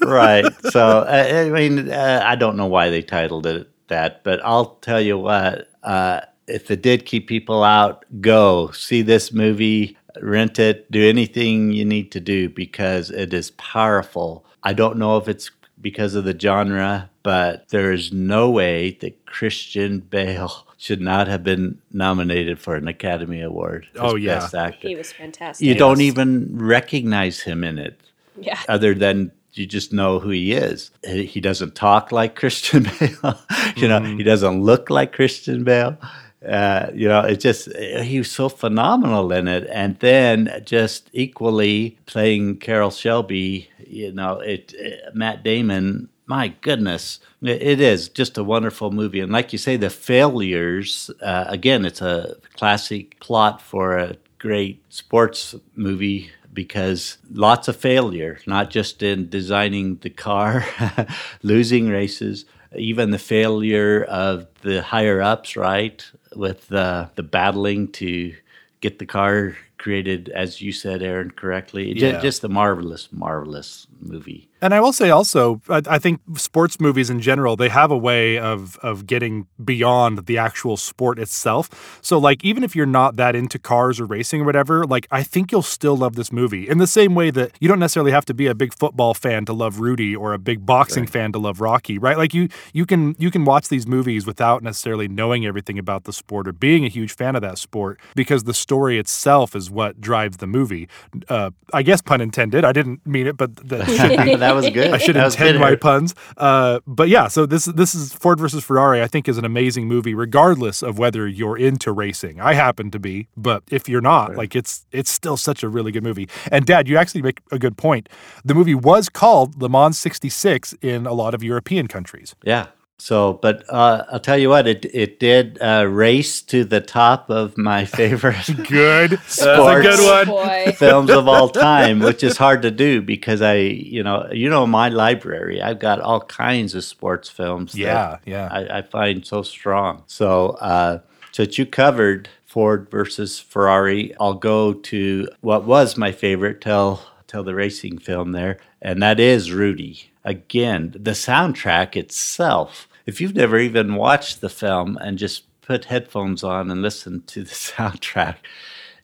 right. 0.07 0.45
So 0.71 0.99
I, 1.01 1.41
I 1.41 1.49
mean, 1.49 1.89
uh, 1.91 2.21
I 2.23 2.35
don't 2.35 2.55
know 2.55 2.67
why 2.67 2.91
they 2.91 3.01
titled 3.01 3.47
it 3.47 3.67
that, 3.87 4.23
but 4.23 4.45
I'll 4.45 4.75
tell 4.75 5.01
you 5.01 5.17
what. 5.17 5.69
Uh, 5.81 6.21
if 6.47 6.69
it 6.69 6.83
did 6.83 7.07
keep 7.07 7.27
people 7.27 7.63
out, 7.63 8.05
go 8.21 8.69
see 8.71 9.01
this 9.01 9.33
movie, 9.33 9.97
rent 10.21 10.59
it, 10.59 10.89
do 10.91 11.07
anything 11.07 11.71
you 11.71 11.85
need 11.85 12.11
to 12.11 12.19
do 12.19 12.49
because 12.49 13.11
it 13.11 13.33
is 13.33 13.51
powerful. 13.51 14.45
I 14.63 14.73
don't 14.73 14.97
know 14.97 15.17
if 15.17 15.27
it's 15.27 15.51
because 15.79 16.15
of 16.15 16.23
the 16.23 16.37
genre, 16.37 17.09
but 17.23 17.69
there 17.69 17.91
is 17.91 18.11
no 18.11 18.49
way 18.49 18.97
that 19.01 19.25
Christian 19.25 19.99
Bale 19.99 20.65
should 20.77 21.01
not 21.01 21.27
have 21.27 21.43
been 21.43 21.79
nominated 21.91 22.59
for 22.59 22.75
an 22.75 22.87
Academy 22.87 23.41
Award. 23.41 23.87
as 23.95 24.01
Oh, 24.01 24.15
yeah. 24.15 24.39
Best 24.39 24.55
actor. 24.55 24.87
He 24.87 24.95
was 24.95 25.11
fantastic. 25.11 25.65
You 25.65 25.75
don't 25.75 26.01
even 26.01 26.57
recognize 26.57 27.41
him 27.41 27.63
in 27.63 27.77
it 27.77 27.99
Yeah. 28.39 28.59
other 28.67 28.93
than 28.93 29.31
you 29.53 29.65
just 29.65 29.91
know 29.91 30.19
who 30.19 30.29
he 30.29 30.53
is. 30.53 30.91
He 31.03 31.25
he 31.25 31.41
doesn't 31.41 31.75
talk 31.75 32.11
like 32.11 32.35
Christian 32.41 32.83
Bale. 32.83 33.39
you 33.75 33.87
know, 33.87 33.99
mm-hmm. 33.99 34.17
he 34.17 34.23
doesn't 34.23 34.61
look 34.61 34.89
like 34.89 35.13
Christian 35.13 35.63
Bale. 35.63 35.97
Uh, 36.45 36.91
you 36.93 37.07
know, 37.07 37.21
it 37.21 37.39
just 37.39 37.75
he 37.75 38.19
was 38.19 38.31
so 38.31 38.47
phenomenal 38.47 39.31
in 39.31 39.47
it, 39.47 39.67
and 39.71 39.97
then 39.99 40.61
just 40.65 41.09
equally 41.11 41.97
playing 42.05 42.57
Carroll 42.57 42.91
Shelby. 42.91 43.69
You 43.85 44.11
know, 44.11 44.39
it, 44.39 44.73
uh 44.79 45.09
Matt 45.13 45.43
Damon. 45.43 46.09
My 46.29 46.49
goodness, 46.61 47.21
it, 47.41 47.61
it 47.61 47.79
is 47.81 48.09
just 48.09 48.37
a 48.37 48.43
wonderful 48.43 48.91
movie, 48.91 49.19
and 49.19 49.31
like 49.31 49.51
you 49.51 49.57
say, 49.57 49.77
the 49.77 49.89
failures. 49.89 51.09
Uh, 51.21 51.45
again, 51.47 51.85
it's 51.85 52.01
a 52.01 52.35
classic 52.55 53.19
plot 53.19 53.61
for 53.61 53.97
a 53.97 54.15
great 54.37 54.83
sports 54.93 55.55
movie 55.75 56.29
because 56.53 57.17
lots 57.31 57.67
of 57.67 57.75
failure, 57.75 58.39
not 58.45 58.69
just 58.69 59.01
in 59.01 59.29
designing 59.29 59.97
the 59.97 60.09
car, 60.09 60.65
losing 61.43 61.87
races, 61.89 62.45
even 62.75 63.11
the 63.11 63.19
failure 63.19 64.03
of 64.03 64.47
the 64.61 64.81
higher 64.81 65.21
ups, 65.21 65.55
right? 65.55 66.09
With 66.37 66.67
the, 66.67 67.09
the 67.15 67.23
battling 67.23 67.91
to 67.93 68.35
get 68.79 68.99
the 68.99 69.05
car 69.05 69.57
created, 69.77 70.29
as 70.29 70.61
you 70.61 70.71
said, 70.71 71.01
Aaron, 71.01 71.31
correctly. 71.31 71.97
Yeah. 71.97 72.21
Just 72.21 72.43
a 72.43 72.49
marvelous, 72.49 73.09
marvelous 73.11 73.87
movie. 73.99 74.46
And 74.61 74.73
I 74.73 74.79
will 74.81 74.93
say 74.93 75.09
also, 75.09 75.61
I, 75.69 75.81
I 75.87 75.99
think 75.99 76.19
sports 76.35 76.79
movies 76.79 77.09
in 77.09 77.19
general, 77.19 77.55
they 77.55 77.69
have 77.69 77.91
a 77.91 77.97
way 77.97 78.37
of 78.39 78.77
of 78.77 79.05
getting 79.05 79.47
beyond 79.63 80.25
the 80.25 80.37
actual 80.37 80.77
sport 80.77 81.19
itself. 81.19 81.99
So 82.01 82.17
like 82.17 82.43
even 82.43 82.63
if 82.63 82.75
you're 82.75 82.85
not 82.85 83.17
that 83.17 83.35
into 83.35 83.59
cars 83.59 83.99
or 83.99 84.05
racing 84.05 84.41
or 84.41 84.45
whatever, 84.45 84.85
like 84.85 85.07
I 85.11 85.23
think 85.23 85.51
you'll 85.51 85.61
still 85.61 85.95
love 85.95 86.15
this 86.15 86.31
movie. 86.31 86.67
In 86.67 86.79
the 86.79 86.87
same 86.87 87.13
way 87.13 87.29
that 87.31 87.51
you 87.59 87.67
don't 87.67 87.79
necessarily 87.79 88.11
have 88.11 88.25
to 88.25 88.33
be 88.33 88.47
a 88.47 88.55
big 88.55 88.73
football 88.73 89.13
fan 89.13 89.45
to 89.45 89.53
love 89.53 89.79
Rudy 89.79 90.15
or 90.15 90.33
a 90.33 90.39
big 90.39 90.65
boxing 90.65 91.05
fan 91.05 91.31
to 91.33 91.39
love 91.39 91.61
Rocky, 91.61 91.97
right? 91.97 92.17
Like 92.17 92.33
you 92.33 92.49
you 92.73 92.85
can 92.85 93.15
you 93.19 93.29
can 93.29 93.45
watch 93.45 93.69
these 93.69 93.85
movies 93.85 94.25
without 94.25 94.63
necessarily 94.63 95.07
knowing 95.07 95.45
everything 95.45 95.77
about 95.77 96.05
the 96.05 96.13
sport 96.13 96.47
or 96.47 96.51
being 96.51 96.83
a 96.83 96.89
huge 96.89 97.15
fan 97.15 97.35
of 97.35 97.41
that 97.43 97.57
sport 97.59 97.99
because 98.15 98.45
the 98.45 98.53
story 98.53 98.97
itself 98.97 99.55
is 99.55 99.69
what 99.69 100.01
drives 100.01 100.37
the 100.37 100.47
movie. 100.47 100.89
Uh, 101.29 101.51
I 101.73 101.83
guess 101.83 102.01
pun 102.01 102.21
intended. 102.21 102.65
I 102.65 102.71
didn't 102.71 103.05
mean 103.05 103.27
it, 103.27 103.37
but 103.37 103.55
that 103.67 103.87
should 103.87 104.25
be 104.25 104.35
that 104.47 104.55
was 104.55 104.69
good. 104.69 104.91
I 104.91 104.97
should 104.97 105.17
intend 105.17 105.59
my 105.59 105.75
puns. 105.75 106.15
Uh, 106.35 106.79
but 106.85 107.09
yeah, 107.09 107.27
so 107.27 107.45
this 107.45 107.65
this 107.65 107.93
is 107.93 108.13
Ford 108.13 108.39
versus 108.39 108.63
Ferrari. 108.63 109.01
I 109.01 109.07
think 109.07 109.27
is 109.27 109.37
an 109.37 109.45
amazing 109.45 109.87
movie, 109.87 110.13
regardless 110.13 110.81
of 110.81 110.97
whether 110.97 111.27
you're 111.27 111.57
into 111.57 111.91
racing. 111.91 112.39
I 112.39 112.53
happen 112.53 112.91
to 112.91 112.99
be, 112.99 113.27
but 113.35 113.63
if 113.69 113.87
you're 113.89 114.01
not, 114.01 114.35
like 114.35 114.55
it's 114.55 114.85
it's 114.91 115.09
still 115.09 115.37
such 115.37 115.63
a 115.63 115.69
really 115.69 115.91
good 115.91 116.03
movie. 116.03 116.29
And 116.51 116.65
Dad, 116.65 116.87
you 116.87 116.97
actually 116.97 117.21
make 117.21 117.41
a 117.51 117.59
good 117.59 117.77
point. 117.77 118.09
The 118.43 118.53
movie 118.53 118.75
was 118.75 119.09
called 119.09 119.61
Le 119.61 119.69
Mans 119.69 119.97
'66 119.97 120.73
in 120.81 121.05
a 121.05 121.13
lot 121.13 121.33
of 121.33 121.43
European 121.43 121.87
countries. 121.87 122.35
Yeah. 122.43 122.67
So, 122.99 123.33
but 123.33 123.63
uh, 123.69 124.05
I'll 124.11 124.19
tell 124.19 124.37
you 124.39 124.49
what, 124.49 124.67
it 124.67 124.85
it 124.85 125.19
did 125.19 125.59
uh, 125.61 125.85
race 125.87 126.41
to 126.43 126.63
the 126.63 126.81
top 126.81 127.29
of 127.29 127.55
my 127.57 127.85
favorite 127.99 128.49
Good, 128.67 129.11
that's 129.11 129.37
a 129.39 129.55
Sports. 129.55 129.97
good 129.97 130.29
one. 130.29 130.73
Films 130.73 131.11
of 131.11 131.27
all 131.27 131.49
time, 131.69 131.99
which 131.99 132.23
is 132.23 132.37
hard 132.37 132.63
to 132.63 132.71
do 132.71 133.01
because 133.03 133.41
I, 133.41 133.55
you 133.57 134.01
know, 134.01 134.27
you 134.31 134.49
know, 134.49 134.65
my 134.65 134.89
library, 134.89 135.61
I've 135.61 135.79
got 135.79 136.01
all 136.01 136.21
kinds 136.21 136.73
of 136.73 136.83
sports 136.83 137.29
films. 137.29 137.73
that 137.73 137.79
Yeah, 137.79 138.17
yeah. 138.25 138.47
I, 138.51 138.79
I 138.79 138.81
find 138.81 139.25
so 139.25 139.43
strong. 139.43 140.03
So, 140.07 140.49
uh, 140.59 140.99
since 141.31 141.59
you 141.59 141.67
covered 141.67 142.29
Ford 142.47 142.89
versus 142.89 143.39
Ferrari, 143.39 144.15
I'll 144.19 144.33
go 144.33 144.73
to 144.73 145.27
what 145.41 145.65
was 145.65 145.97
my 145.97 146.11
favorite 146.11 146.61
till 146.61 147.01
till 147.27 147.43
the 147.43 147.53
racing 147.53 147.99
film 147.99 148.31
there, 148.31 148.57
and 148.81 149.03
that 149.03 149.19
is 149.19 149.51
Rudy. 149.51 150.09
Again, 150.27 150.91
the 150.93 151.11
soundtrack 151.11 151.95
itself. 151.95 152.89
If 153.05 153.21
you've 153.21 153.33
never 153.33 153.57
even 153.57 153.95
watched 153.95 154.41
the 154.41 154.49
film 154.49 154.97
and 154.97 155.17
just 155.17 155.45
put 155.61 155.85
headphones 155.85 156.43
on 156.43 156.69
and 156.69 156.81
listen 156.81 157.23
to 157.27 157.43
the 157.43 157.55
soundtrack, 157.55 158.35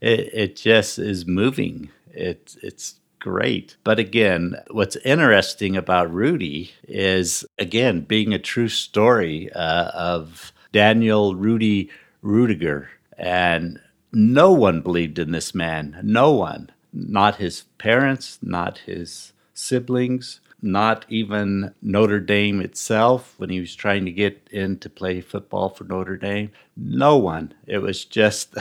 it, 0.01 0.29
it 0.33 0.55
just 0.57 0.99
is 0.99 1.25
moving. 1.25 1.91
It, 2.11 2.57
it's 2.61 2.95
great. 3.19 3.77
But 3.85 3.99
again, 3.99 4.57
what's 4.69 4.97
interesting 4.97 5.77
about 5.77 6.13
Rudy 6.13 6.73
is, 6.89 7.45
again, 7.57 8.01
being 8.01 8.33
a 8.33 8.37
true 8.37 8.67
story 8.67 9.49
uh, 9.53 9.91
of 9.93 10.51
Daniel 10.73 11.35
Rudy 11.35 11.89
Ruettiger. 12.21 12.87
And 13.17 13.79
no 14.11 14.51
one 14.51 14.81
believed 14.81 15.19
in 15.19 15.31
this 15.31 15.55
man. 15.55 16.01
No 16.03 16.33
one. 16.33 16.69
Not 16.91 17.37
his 17.37 17.63
parents, 17.77 18.39
not 18.41 18.79
his 18.79 19.31
siblings, 19.53 20.41
not 20.63 21.05
even 21.09 21.73
Notre 21.81 22.19
Dame 22.19 22.61
itself 22.61 23.35
when 23.37 23.49
he 23.49 23.59
was 23.59 23.75
trying 23.75 24.05
to 24.05 24.11
get 24.11 24.47
in 24.51 24.79
to 24.79 24.89
play 24.89 25.21
football 25.21 25.69
for 25.69 25.83
Notre 25.83 26.17
Dame. 26.17 26.51
No 26.77 27.17
one. 27.17 27.53
It 27.67 27.79
was 27.79 28.05
just, 28.05 28.55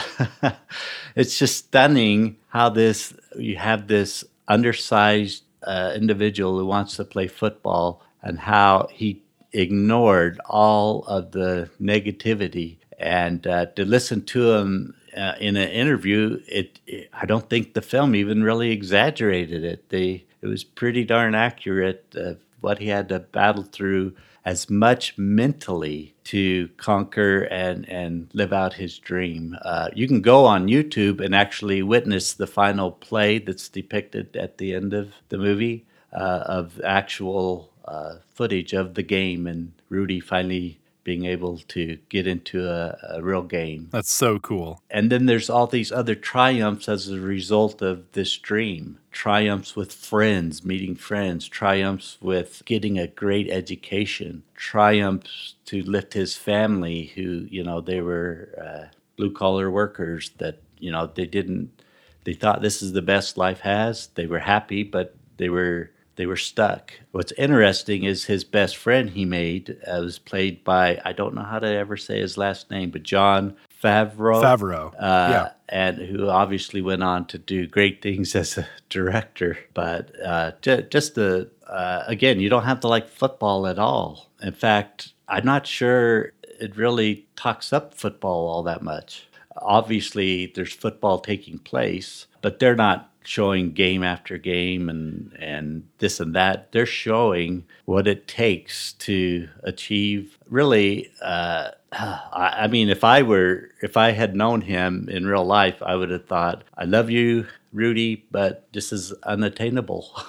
it's 1.17 1.39
just 1.39 1.57
stunning 1.57 2.37
how 2.49 2.69
this, 2.69 3.15
you 3.39 3.57
have 3.57 3.87
this 3.87 4.25
undersized 4.49 5.45
uh, 5.63 5.93
individual 5.95 6.59
who 6.59 6.67
wants 6.67 6.97
to 6.97 7.05
play 7.05 7.29
football 7.29 8.03
and 8.23 8.39
how 8.39 8.89
he 8.93 9.23
ignored 9.53 10.41
all 10.47 11.05
of 11.05 11.33
the 11.33 11.71
negativity 11.81 12.79
and 12.99 13.47
uh, 13.47 13.67
to 13.67 13.85
listen 13.85 14.25
to 14.25 14.53
him 14.53 14.95
uh, 15.17 15.35
in 15.41 15.57
an 15.57 15.69
interview 15.69 16.41
it, 16.49 16.81
it 16.87 17.11
i 17.13 17.27
don't 17.27 17.51
think 17.51 17.75
the 17.75 17.83
film 17.83 18.15
even 18.15 18.43
really 18.43 18.71
exaggerated 18.71 19.63
it 19.63 19.91
they 19.91 20.25
it 20.43 20.47
was 20.47 20.65
pretty 20.65 21.05
darn 21.05 21.35
accurate 21.35 22.05
of 22.15 22.39
what 22.61 22.79
he 22.79 22.89
had 22.89 23.09
to 23.09 23.19
battle 23.19 23.63
through 23.63 24.15
as 24.45 24.69
much 24.69 25.17
mentally 25.17 26.15
to 26.25 26.69
conquer 26.77 27.43
and, 27.43 27.89
and 27.89 28.29
live 28.33 28.53
out 28.53 28.75
his 28.75 28.99
dream. 28.99 29.57
Uh, 29.63 29.89
you 29.95 30.09
can 30.09 30.21
go 30.21 30.45
on 30.45 30.67
YouTube 30.67 31.25
and 31.25 31.35
actually 31.35 31.83
witness 31.83 32.35
the 32.35 32.47
final 32.47 32.91
play 32.91 33.39
that's 33.39 33.69
depicted 33.69 34.37
at 34.37 34.59
the 34.59 34.75
end 34.75 34.93
of 34.93 35.13
the 35.29 35.39
movie 35.39 35.85
uh, 36.13 36.43
of 36.47 36.81
actual 36.85 37.71
uh, 37.85 38.17
footage 38.35 38.73
of 38.73 38.95
the 38.95 39.03
game 39.03 39.47
and 39.47 39.73
Rudy 39.89 40.21
finally 40.21 40.79
being 41.05 41.25
able 41.25 41.59
to 41.59 41.99
get 42.09 42.27
into 42.27 42.69
a, 42.69 42.97
a 43.17 43.23
real 43.23 43.43
game. 43.43 43.89
That's 43.91 44.13
so 44.13 44.39
cool. 44.39 44.83
And 44.91 45.11
then 45.11 45.27
there's 45.27 45.51
all 45.51 45.67
these 45.67 45.91
other 45.91 46.15
triumphs 46.15 46.89
as 46.89 47.09
a 47.09 47.21
result 47.21 47.83
of 47.83 48.11
this 48.13 48.37
dream 48.37 48.99
triumphs 49.11 49.77
with 49.77 49.93
friends, 49.93 50.65
meeting 50.65 50.95
friends, 50.95 51.47
triumphs 51.47 52.19
with 52.21 52.63
getting 52.65 52.99
a 52.99 53.07
great 53.07 53.49
education, 53.51 54.43
triumphs 54.55 55.55
to 55.67 55.83
lift 55.83 56.15
his 56.15 56.35
family, 56.35 57.13
who, 57.15 57.47
you 57.51 57.63
know, 57.63 57.81
they 57.81 58.01
were 58.01 58.49
uh, 58.61 58.95
blue 59.17 59.31
collar 59.31 59.71
workers 59.71 60.31
that, 60.39 60.61
you 60.79 60.91
know, 60.91 61.07
they 61.07 61.27
didn't, 61.27 61.83
they 62.25 62.33
thought 62.33 62.63
this 62.63 62.81
is 62.81 62.93
the 62.93 63.03
best 63.03 63.37
life 63.37 63.61
has. 63.61 64.09
They 64.15 64.27
were 64.27 64.39
happy, 64.39 64.83
but 64.83 65.15
they 65.37 65.49
were 65.49 65.91
they 66.23 66.27
were 66.27 66.37
stuck. 66.37 66.93
What's 67.11 67.33
interesting 67.33 68.05
is 68.05 68.27
his 68.27 68.45
best 68.45 68.77
friend 68.77 69.11
he 69.11 69.25
made 69.25 69.77
uh, 69.85 70.03
was 70.03 70.21
played 70.21 70.63
by 70.63 71.01
I 71.05 71.13
don't 71.13 71.35
know 71.35 71.43
how 71.43 71.59
to 71.59 71.67
ever 71.67 71.97
say 71.97 72.21
his 72.21 72.39
last 72.39 72.71
name, 72.71 72.93
but 72.93 73.03
Jon 73.03 73.57
Favreau. 73.83 74.41
Favreau, 74.41 74.95
uh, 75.01 75.29
yeah, 75.33 75.49
and 75.69 75.99
who 75.99 76.29
obviously 76.29 76.81
went 76.81 77.03
on 77.03 77.27
to 77.27 77.39
do 77.39 77.67
great 77.67 78.03
things 78.03 78.37
as 78.43 78.57
a 78.57 78.69
director. 78.89 79.59
But 79.75 80.13
uh, 80.25 80.53
j- 80.63 80.87
just 80.89 81.17
the 81.17 81.51
uh, 81.67 82.05
again, 82.07 82.39
you 82.39 82.49
don't 82.49 82.63
have 82.63 82.79
to 82.81 82.89
like 82.89 83.09
football 83.09 83.67
at 83.67 83.81
all. 83.81 84.31
In 84.41 84.53
fact, 84.53 85.15
I'm 85.27 85.45
not 85.45 85.67
sure 85.67 86.35
it 86.61 86.77
really 86.77 87.27
talks 87.35 87.73
up 87.73 87.95
football 87.95 88.47
all 88.47 88.63
that 88.63 88.83
much. 88.83 89.27
Obviously, 89.57 90.53
there's 90.55 90.73
football 90.73 91.19
taking 91.19 91.59
place, 91.59 92.29
but 92.43 92.61
they're 92.61 92.77
not 92.77 93.12
showing 93.25 93.73
game 93.73 94.03
after 94.03 94.39
game 94.39 94.89
and 94.89 95.33
and 95.39 95.89
this 95.99 96.21
and 96.21 96.35
that. 96.35 96.73
They're 96.73 96.87
showing 96.87 97.65
what 97.85 98.07
it 98.07 98.29
takes 98.29 98.93
to 98.95 99.49
achieve 99.63 100.39
really. 100.49 101.11
Uh, 101.21 101.71
I, 101.93 102.63
I 102.63 102.67
mean, 102.69 102.89
if 102.89 103.05
I 103.05 103.23
were 103.23 103.71
if 103.83 103.97
I 103.97 104.13
had 104.13 104.35
known 104.35 104.61
him 104.63 105.09
in 105.09 105.27
real 105.27 105.45
life, 105.45 105.83
I 105.83 105.95
would 105.95 106.11
have 106.11 106.27
thought, 106.27 106.65
"I 106.77 106.85
love 106.85 107.11
you, 107.11 107.47
Rudy, 107.73 108.27
but 108.31 108.69
this 108.73 108.93
is 108.93 109.13
unattainable. 109.25 110.11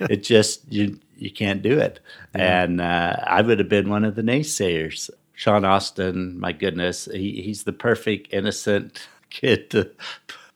it 0.00 0.22
just 0.22 0.70
you 0.70 0.98
you 1.16 1.30
can't 1.30 1.62
do 1.62 1.78
it." 1.78 2.00
Yeah. 2.34 2.62
And 2.62 2.80
uh, 2.80 3.16
I 3.24 3.42
would 3.42 3.58
have 3.58 3.68
been 3.68 3.90
one 3.90 4.04
of 4.04 4.14
the 4.14 4.22
naysayers. 4.22 5.10
Sean 5.34 5.64
Astin, 5.64 6.38
my 6.38 6.52
goodness, 6.52 7.06
he, 7.06 7.42
he's 7.42 7.64
the 7.64 7.72
perfect 7.72 8.32
innocent 8.32 9.08
kid 9.30 9.70
to 9.70 9.90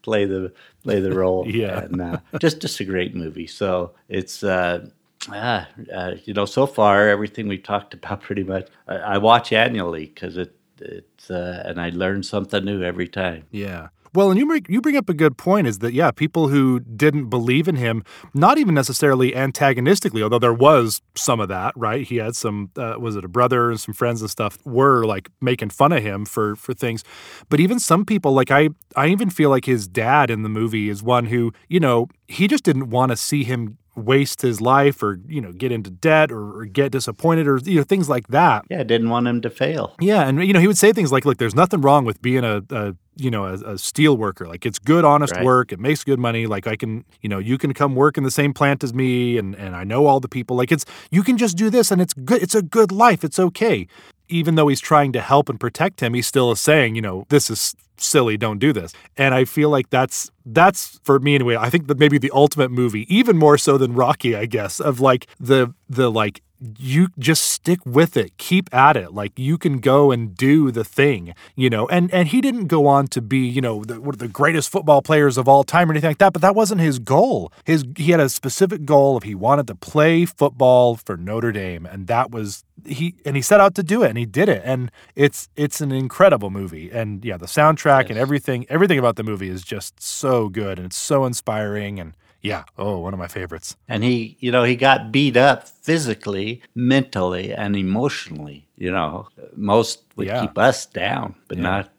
play 0.03 0.25
the 0.25 0.53
play 0.87 1.01
the 1.01 1.15
role. 1.15 1.45
yeah, 1.49 1.81
and 1.81 2.01
uh, 2.01 2.19
just 2.41 2.61
just 2.61 2.81
a 2.81 2.85
great 2.85 3.15
movie. 3.15 3.47
So 3.47 3.93
it's. 4.09 4.43
Uh, 4.43 4.89
ah, 5.31 5.67
uh, 5.93 6.15
you 6.25 6.35
know, 6.35 6.45
so 6.45 6.67
far 6.67 7.09
everything 7.09 7.49
we've 7.49 7.63
talked 7.63 7.95
about 7.95 8.21
pretty 8.29 8.45
much 8.45 8.69
I, 8.89 8.97
I 8.97 9.19
watch 9.19 9.53
annually 9.53 10.07
because 10.07 10.37
it 10.37 10.55
it's 10.81 11.31
uh, 11.31 11.63
and 11.67 11.81
I 11.81 11.91
learn 11.91 12.23
something 12.23 12.65
new 12.65 12.83
every 12.83 13.09
time. 13.09 13.45
Yeah. 13.51 13.89
Well, 14.17 14.31
and 14.31 14.41
you 14.41 14.47
bring, 14.47 14.65
you 14.67 14.81
bring 14.81 14.97
up 14.97 15.11
a 15.11 15.15
good 15.15 15.37
point 15.37 15.67
is 15.67 15.81
that, 15.81 15.93
yeah, 15.93 16.11
people 16.11 16.49
who 16.49 16.81
didn't 16.81 17.29
believe 17.29 17.69
in 17.69 17.77
him, 17.77 18.03
not 18.33 18.57
even 18.57 18.75
necessarily 18.75 19.37
antagonistically, 19.37 20.23
although 20.23 20.39
there 20.39 20.55
was 20.55 21.03
some 21.15 21.39
of 21.39 21.49
that, 21.49 21.75
right? 21.77 22.07
He 22.07 22.17
had 22.17 22.35
some, 22.35 22.71
uh, 22.79 22.95
was 22.99 23.17
it 23.17 23.27
a 23.27 23.29
brother 23.29 23.71
and 23.71 23.79
some 23.79 23.93
friends 23.93 24.23
and 24.23 24.31
stuff 24.31 24.57
were 24.65 25.05
like 25.05 25.29
making 25.43 25.69
fun 25.69 25.93
of 25.93 26.03
him 26.03 26.25
for, 26.25 26.57
for 26.57 26.73
things. 26.73 27.05
But 27.51 27.61
even 27.61 27.79
some 27.79 28.07
people, 28.07 28.33
like 28.33 28.51
I, 28.51 28.71
I 28.97 29.09
even 29.09 29.29
feel 29.29 29.51
like 29.51 29.67
his 29.67 29.87
dad 29.87 30.31
in 30.31 30.43
the 30.43 30.49
movie 30.49 30.89
is 30.89 31.03
one 31.03 31.27
who, 31.27 31.53
you 31.69 31.79
know, 31.79 32.09
he 32.27 32.49
just 32.49 32.65
didn't 32.65 32.89
want 32.89 33.11
to 33.11 33.19
see 33.19 33.45
him 33.45 33.77
waste 33.97 34.43
his 34.43 34.61
life 34.61 35.03
or 35.03 35.19
you 35.27 35.41
know 35.41 35.53
get 35.53 35.73
into 35.73 35.91
debt 35.91 36.31
or, 36.31 36.61
or, 36.61 36.65
get 36.67 36.93
disappointed 36.93 37.49
or 37.49 37.59
you 37.59 37.77
know 37.77 37.83
things 37.83 38.09
like 38.09 38.29
that. 38.29 38.65
Yeah 38.69 38.83
didn't 38.83 39.09
want 39.09 39.27
him 39.27 39.41
to 39.41 39.51
fail. 39.51 39.95
Yeah 40.01 40.29
and 40.29 40.45
you 40.45 40.53
know 40.53 40.61
he 40.61 40.67
would 40.67 40.79
say 40.79 40.93
things 40.93 41.11
like 41.11 41.25
look 41.25 41.39
there's 41.39 41.55
nothing 41.55 41.81
wrong 41.81 42.05
with 42.05 42.21
being 42.21 42.45
a, 42.45 42.63
a 42.71 42.95
you 43.17 43.31
know 43.31 43.47
a, 43.47 43.55
a, 43.55 43.79
steel 43.79 44.17
worker. 44.17 44.47
Like 44.47 44.67
it's 44.67 44.79
good 44.79 45.05
honest 45.05 45.35
right. 45.35 45.45
work. 45.45 45.73
It 45.73 45.81
makes 45.81 46.05
good 46.05 46.19
money. 46.19 46.47
Like 46.47 46.67
i 46.67 46.77
can 46.77 47.05
you 47.23 47.29
know 47.29 47.39
you 47.39 47.57
can 47.59 47.73
come 47.73 47.95
work 47.95 48.19
in 48.19 48.25
the 48.25 48.31
same 48.31 48.53
plant 48.53 48.85
as 48.85 48.93
me 48.93 49.39
and 49.39 49.55
and 49.55 49.75
i 49.75 49.85
know 49.85 50.07
all 50.07 50.21
the 50.21 50.29
people. 50.29 50.57
Like 50.57 50.71
it's 50.71 50.85
you 51.11 51.23
can 51.23 51.39
just 51.39 51.57
do 51.57 51.71
this 51.71 51.91
and 51.91 52.01
it's 52.01 52.13
good 52.13 52.43
it's 52.43 52.55
a 52.55 52.63
good 52.63 52.93
life. 52.93 53.25
It's 53.25 53.39
okay. 53.39 53.87
Even 54.29 54.57
though 54.57 54.69
he's 54.69 54.81
trying 54.81 55.13
to 55.13 55.21
help 55.21 55.49
and 55.49 55.59
protect 55.59 56.01
him, 56.01 56.13
he 56.13 56.21
still 56.21 56.51
is 56.51 56.61
saying, 56.61 56.97
you 56.97 57.03
know, 57.03 57.27
this 57.29 57.49
is 57.49 57.77
silly, 57.97 58.37
don't 58.37 58.59
do 58.59 58.73
this. 58.73 58.93
And 59.17 59.35
I 59.35 59.45
feel 59.45 59.71
like 59.71 59.91
that's 59.91 60.31
that's 60.47 61.01
for 61.03 61.19
me 61.19 61.35
anyway. 61.35 61.57
I 61.57 61.69
think 61.71 61.89
that 61.89 61.99
maybe 61.99 62.19
the 62.19 62.31
ultimate 62.33 62.71
movie, 62.71 63.13
even 63.15 63.37
more 63.37 63.59
so 63.59 63.77
than 63.77 63.95
Rocky, 63.95 64.37
I 64.37 64.47
guess, 64.47 64.81
of 64.81 65.01
like 65.01 65.27
the 65.41 65.75
the 65.89 66.11
like 66.11 66.43
you 66.79 67.09
just 67.19 67.45
stick 67.45 67.85
with 67.85 68.17
it 68.17 68.37
keep 68.39 68.75
at 68.75 68.97
it 68.97 69.13
like 69.13 69.39
you 69.39 69.59
can 69.59 69.79
go 69.79 70.11
and 70.11 70.35
do 70.35 70.71
the 70.71 70.85
thing 70.85 71.35
you 71.55 71.69
know 71.69 71.87
and 71.89 72.13
and 72.15 72.29
he 72.29 72.41
didn't 72.41 72.67
go 72.67 72.87
on 72.87 73.07
to 73.07 73.21
be 73.21 73.39
you 73.39 73.61
know 73.61 73.85
the, 73.85 74.01
one 74.01 74.15
of 74.15 74.19
the 74.19 74.29
greatest 74.29 74.71
football 74.71 75.03
players 75.03 75.37
of 75.37 75.49
all 75.49 75.65
time 75.65 75.91
or 75.91 75.93
anything 75.93 76.09
like 76.09 76.19
that 76.19 76.33
but 76.33 76.41
that 76.41 76.55
wasn't 76.55 76.81
his 76.81 76.99
goal 76.99 77.53
his 77.65 77.85
he 77.97 78.11
had 78.11 78.21
a 78.21 78.29
specific 78.29 78.85
goal 78.85 79.17
of 79.17 79.23
he 79.23 79.35
wanted 79.35 79.67
to 79.67 79.75
play 79.75 80.25
football 80.25 80.97
for 80.97 81.17
Notre 81.17 81.53
Dame 81.53 81.85
and 81.85 82.07
that 82.07 82.31
was 82.31 82.65
he 82.87 83.15
and 83.25 83.37
he 83.37 83.43
set 83.43 83.61
out 83.61 83.75
to 83.75 83.83
do 83.83 84.03
it 84.03 84.09
and 84.09 84.19
he 84.19 84.27
did 84.27 84.49
it 84.49 84.63
and 84.65 84.91
it's 85.15 85.49
it's 85.57 85.81
an 85.81 85.93
incredible 85.93 86.51
movie 86.51 86.91
and 86.91 87.25
yeah 87.25 87.37
the 87.37 87.47
soundtrack 87.47 88.03
yes. 88.03 88.11
and 88.11 88.19
everything 88.19 88.65
everything 88.69 88.99
about 88.99 89.17
the 89.17 89.23
movie 89.23 89.51
is 89.51 89.63
just 89.63 90.01
so 90.01 90.36
good 90.49 90.79
and 90.79 90.87
it's 90.87 90.97
so 90.97 91.25
inspiring 91.25 91.99
and 91.99 92.15
yeah. 92.43 92.63
Oh, 92.79 92.99
one 92.99 93.13
of 93.13 93.19
my 93.19 93.27
favorites. 93.27 93.77
And 93.89 94.05
he, 94.05 94.37
you 94.39 94.53
know, 94.53 94.63
he 94.63 94.77
got 94.77 95.11
beat 95.11 95.37
up 95.37 95.67
physically, 95.69 96.63
mentally, 96.77 97.53
and 97.53 97.75
emotionally. 97.75 98.69
You 98.77 98.93
know, 98.93 99.29
most 99.57 100.05
would 100.15 100.29
yeah. 100.29 100.43
keep 100.43 100.57
us 100.57 100.87
down, 100.87 101.35
but 101.49 101.59
yeah. 101.59 101.65
not 101.65 101.93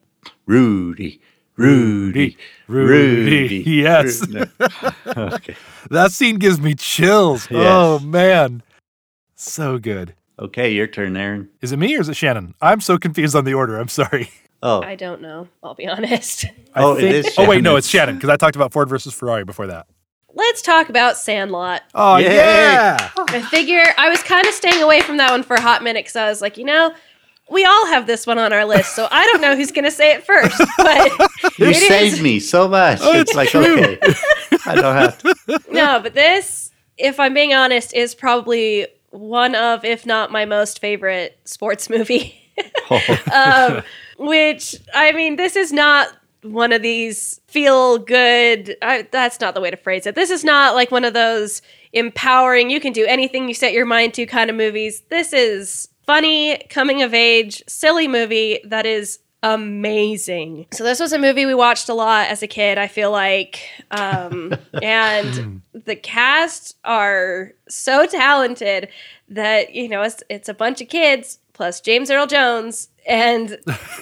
Rudy. 0.46 1.20
Rudy, 1.58 2.38
Rudy, 2.68 3.48
Rudy. 3.48 3.64
yes. 3.66 4.26
okay. 5.08 5.56
That 5.90 6.12
scene 6.12 6.38
gives 6.38 6.62
me 6.62 6.76
chills. 6.76 7.48
Yes. 7.50 7.66
Oh 7.66 7.98
man, 7.98 8.62
so 9.34 9.80
good. 9.80 10.14
Okay, 10.40 10.72
your 10.72 10.86
turn, 10.86 11.18
Aaron. 11.18 11.50
Is 11.62 11.72
it 11.72 11.78
me 11.78 11.98
or 11.98 12.02
is 12.02 12.10
it 12.10 12.16
Shannon? 12.16 12.54
I'm 12.62 12.80
so 12.80 13.00
confused 13.00 13.36
on 13.36 13.44
the 13.44 13.56
order. 13.56 13.80
I'm 13.80 13.88
sorry. 13.88 14.30
Oh, 14.64 14.82
I 14.82 14.96
don't 14.96 15.22
know. 15.22 15.48
I'll 15.64 15.76
be 15.76 15.88
honest. 15.88 16.46
oh, 16.76 16.96
think, 16.96 17.10
it 17.10 17.16
is. 17.16 17.34
Shannon. 17.34 17.48
Oh 17.48 17.50
wait, 17.50 17.64
no, 17.64 17.76
it's 17.76 17.88
Shannon 17.88 18.16
because 18.16 18.30
I 18.30 18.38
talked 18.38 18.56
about 18.56 18.74
Ford 18.74 18.90
versus 18.90 19.14
Ferrari 19.14 19.44
before 19.44 19.68
that 19.68 19.88
let's 20.38 20.62
talk 20.62 20.88
about 20.88 21.18
Sandlot. 21.18 21.82
Oh, 21.94 22.18
yeah. 22.18 22.32
yeah. 22.32 23.10
I 23.18 23.42
figure 23.42 23.84
I 23.98 24.10
was 24.10 24.22
kind 24.24 24.46
of 24.46 24.54
staying 24.54 24.82
away 24.82 25.02
from 25.02 25.18
that 25.18 25.32
one 25.32 25.44
for 25.44 25.56
a 25.56 25.62
hot 25.62 25.84
minute 25.84 26.02
because 26.06 26.16
I 26.16 26.30
was 26.30 26.42
like, 26.42 26.58
you 26.58 26.64
know, 26.64 26.94
we 27.50 27.66
all 27.66 27.88
have 27.88 28.08
this 28.08 28.28
one 28.28 28.38
on 28.38 28.54
our 28.54 28.66
list, 28.66 28.96
so 28.96 29.08
I 29.10 29.26
don't 29.26 29.42
know 29.42 29.56
who's 29.56 29.72
going 29.72 29.86
to 29.86 29.92
say 29.92 30.14
it 30.14 30.26
first. 30.26 30.62
But 30.78 31.12
you 31.58 31.74
saved 31.74 32.16
is. 32.16 32.22
me 32.22 32.40
so 32.40 32.68
much. 32.68 33.00
Oh, 33.02 33.12
it's, 33.14 33.32
it's 33.32 33.36
like 33.36 33.50
true. 33.50 33.80
okay, 33.80 34.00
I 34.66 34.76
don't 34.76 34.96
have 34.96 35.18
to. 35.20 35.36
No, 35.72 36.00
but 36.02 36.14
this, 36.14 36.72
if 36.98 37.20
I'm 37.20 37.34
being 37.34 37.54
honest, 37.54 37.94
is 37.94 38.14
probably 38.14 38.88
one 39.10 39.56
of, 39.56 39.86
if 39.86 40.06
not 40.06 40.32
my 40.32 40.46
most 40.46 40.80
favorite 40.80 41.40
sports 41.46 41.90
movie. 41.90 42.40
oh. 42.92 43.78
um, 43.78 43.84
which 44.18 44.76
I 44.94 45.12
mean, 45.12 45.36
this 45.36 45.56
is 45.56 45.72
not 45.72 46.10
one 46.44 46.72
of 46.72 46.82
these 46.82 47.42
feel 47.48 47.98
good. 47.98 48.78
I, 48.82 49.08
that's 49.12 49.40
not 49.40 49.54
the 49.54 49.62
way 49.62 49.72
to 49.72 49.78
phrase 49.78 50.06
it. 50.06 50.16
This 50.16 50.30
is 50.30 50.44
not 50.44 50.76
like 50.76 50.92
one 50.92 51.04
of 51.04 51.14
those 51.14 51.62
empowering, 51.94 52.70
you 52.70 52.80
can 52.80 52.94
do 52.94 53.06
anything 53.06 53.48
you 53.48 53.54
set 53.54 53.74
your 53.74 53.86
mind 53.86 54.14
to 54.16 54.26
kind 54.26 54.50
of 54.50 54.56
movies. 54.56 55.02
This 55.10 55.34
is 55.34 55.90
funny, 56.06 56.58
coming 56.70 57.02
of 57.02 57.14
age, 57.14 57.64
silly 57.68 58.08
movie 58.08 58.60
that 58.66 58.86
is 58.86 59.20
amazing. 59.44 60.68
So 60.72 60.84
this 60.84 61.00
was 61.00 61.14
a 61.14 61.20
movie 61.20 61.46
we 61.46 61.54
watched 61.54 61.90
a 61.90 61.94
lot 61.94 62.28
as 62.28 62.42
a 62.42 62.48
kid, 62.48 62.78
I 62.78 62.88
feel 62.88 63.12
like. 63.12 63.70
Um, 63.92 64.54
and 64.82 65.62
the 65.74 65.96
cast 65.96 66.76
are 66.84 67.54
so 67.70 68.06
talented 68.06 68.90
that, 69.30 69.74
you 69.74 69.90
know, 69.90 70.02
it's, 70.02 70.24
it's 70.30 70.50
a 70.50 70.54
bunch 70.54 70.82
of 70.82 70.88
kids 70.88 71.40
plus 71.58 71.82
James 71.82 72.12
Earl 72.12 72.28
Jones 72.28 72.88
and 73.08 73.58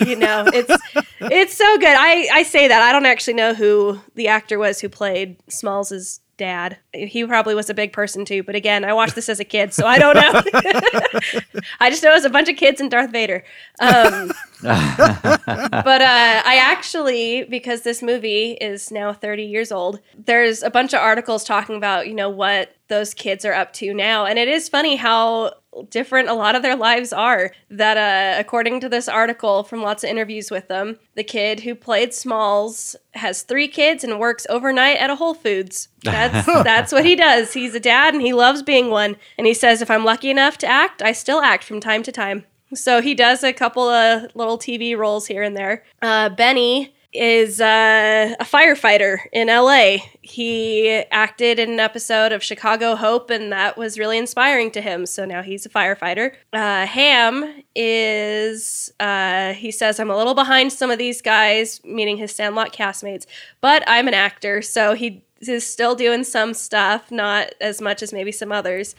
you 0.06 0.16
know 0.16 0.44
it's 0.54 0.76
it's 1.22 1.56
so 1.56 1.78
good. 1.78 1.96
I 1.98 2.28
I 2.34 2.44
say 2.44 2.68
that 2.68 2.82
I 2.82 2.92
don't 2.92 3.06
actually 3.06 3.36
know 3.36 3.54
who 3.54 4.00
the 4.16 4.28
actor 4.28 4.60
was 4.60 4.82
who 4.82 4.90
played 4.90 5.38
Smalls's 5.50 6.20
dad. 6.38 6.78
He 6.94 7.26
probably 7.26 7.56
was 7.56 7.70
a 7.70 7.74
big 7.74 7.94
person 7.94 8.26
too, 8.26 8.44
but 8.44 8.56
again, 8.56 8.84
I 8.84 8.92
watched 8.92 9.16
this 9.16 9.30
as 9.30 9.40
a 9.40 9.46
kid, 9.46 9.74
so 9.74 9.88
I 9.88 9.98
don't 9.98 10.16
know. 10.16 11.62
I 11.80 11.90
just 11.90 12.04
know 12.04 12.12
it 12.12 12.16
was 12.16 12.26
a 12.26 12.30
bunch 12.30 12.50
of 12.50 12.58
kids 12.58 12.82
and 12.82 12.92
Darth 12.92 13.12
Vader. 13.12 13.44
Um, 13.80 14.32
but 14.62 16.02
uh, 16.02 16.42
I 16.46 16.60
actually, 16.62 17.46
because 17.46 17.84
this 17.84 18.02
movie 18.02 18.52
is 18.54 18.92
now 18.92 19.14
30 19.14 19.44
years 19.44 19.72
old, 19.72 20.02
there's 20.18 20.62
a 20.62 20.70
bunch 20.70 20.94
of 20.94 21.00
articles 21.00 21.46
talking 21.46 21.78
about, 21.78 22.08
you 22.08 22.14
know, 22.14 22.30
what 22.30 22.76
those 22.90 23.14
kids 23.14 23.46
are 23.46 23.54
up 23.54 23.72
to 23.74 23.94
now. 23.94 24.26
And 24.26 24.38
it 24.38 24.48
is 24.48 24.68
funny 24.68 24.98
how 24.98 25.54
different 25.84 26.30
a 26.30 26.34
lot 26.34 26.56
of 26.56 26.62
their 26.62 26.76
lives 26.76 27.14
are. 27.14 27.52
That, 27.70 27.98
uh, 27.98 28.40
according 28.40 28.80
to 28.82 28.90
this 28.90 29.08
article 29.08 29.64
from 29.64 29.82
lots 29.82 30.04
of 30.04 30.10
interviews 30.10 30.52
with 30.52 30.68
them, 30.68 31.00
the 31.16 31.24
kid 31.24 31.62
who 31.62 31.76
played 31.76 32.14
Smalls 32.14 32.96
has 33.14 33.42
three 33.42 33.68
kids 33.68 34.04
and 34.04 34.20
works 34.20 34.48
overnight 34.50 34.98
at 34.98 35.10
a 35.10 35.16
Whole 35.16 35.34
Foods. 35.34 35.90
That's 36.04 36.46
that's 36.64 36.92
what 36.92 37.06
he 37.06 37.16
does. 37.16 37.54
He's 37.54 37.76
a 37.76 37.80
dad 37.80 38.14
and 38.14 38.22
he 38.22 38.34
loves 38.34 38.64
being 38.64 38.90
one. 38.90 39.18
And 39.38 39.48
he 39.48 39.54
says, 39.54 39.82
if 39.82 39.92
I'm 39.92 40.06
lucky 40.06 40.30
enough 40.30 40.58
to 40.60 40.68
act, 40.68 41.02
I 41.02 41.12
still 41.12 41.42
act 41.42 41.64
from 41.64 41.80
time 41.80 42.04
to 42.04 42.12
time. 42.12 42.46
So 42.74 43.02
he 43.02 43.14
does 43.14 43.44
a 43.44 43.54
couple 43.54 43.88
of 43.88 44.36
little 44.36 44.58
TV 44.58 44.98
roles 44.98 45.28
here 45.28 45.44
and 45.44 45.56
there. 45.56 45.84
Uh, 46.02 46.30
Benny 46.30 46.95
is 47.16 47.62
uh, 47.62 48.36
a 48.40 48.44
firefighter 48.44 49.18
in 49.32 49.48
LA. 49.48 49.98
He 50.22 50.90
acted 51.12 51.60
in 51.60 51.72
an 51.72 51.80
episode 51.80 52.32
of 52.32 52.44
Chicago 52.44 52.96
Hope, 52.96 53.30
and 53.30 53.52
that 53.52 53.78
was 53.78 53.98
really 53.98 54.18
inspiring 54.18 54.72
to 54.72 54.82
him. 54.82 55.06
So 55.06 55.26
now 55.26 55.42
he's 55.42 55.66
a 55.66 55.70
firefighter. 55.70 56.34
Uh, 56.54 56.86
Ham 56.86 57.64
is, 57.76 58.92
uh, 59.00 59.54
he 59.54 59.72
says, 59.72 60.00
I'm 60.00 60.10
a 60.12 60.18
little 60.18 60.34
behind 60.36 60.74
some 60.74 60.92
of 60.92 60.98
these 60.98 61.22
guys, 61.22 61.82
meaning 61.84 62.18
his 62.18 62.34
Sandlot 62.34 62.74
castmates, 62.74 63.26
but 63.62 63.84
I'm 63.88 64.08
an 64.08 64.14
actor. 64.14 64.62
So 64.62 64.94
he 64.94 65.24
is 65.42 65.66
still 65.66 65.96
doing 65.96 66.24
some 66.24 66.54
stuff, 66.54 67.12
not 67.12 67.54
as 67.62 67.82
much 67.82 68.04
as 68.04 68.12
maybe 68.12 68.32
some 68.32 68.52
others. 68.52 68.96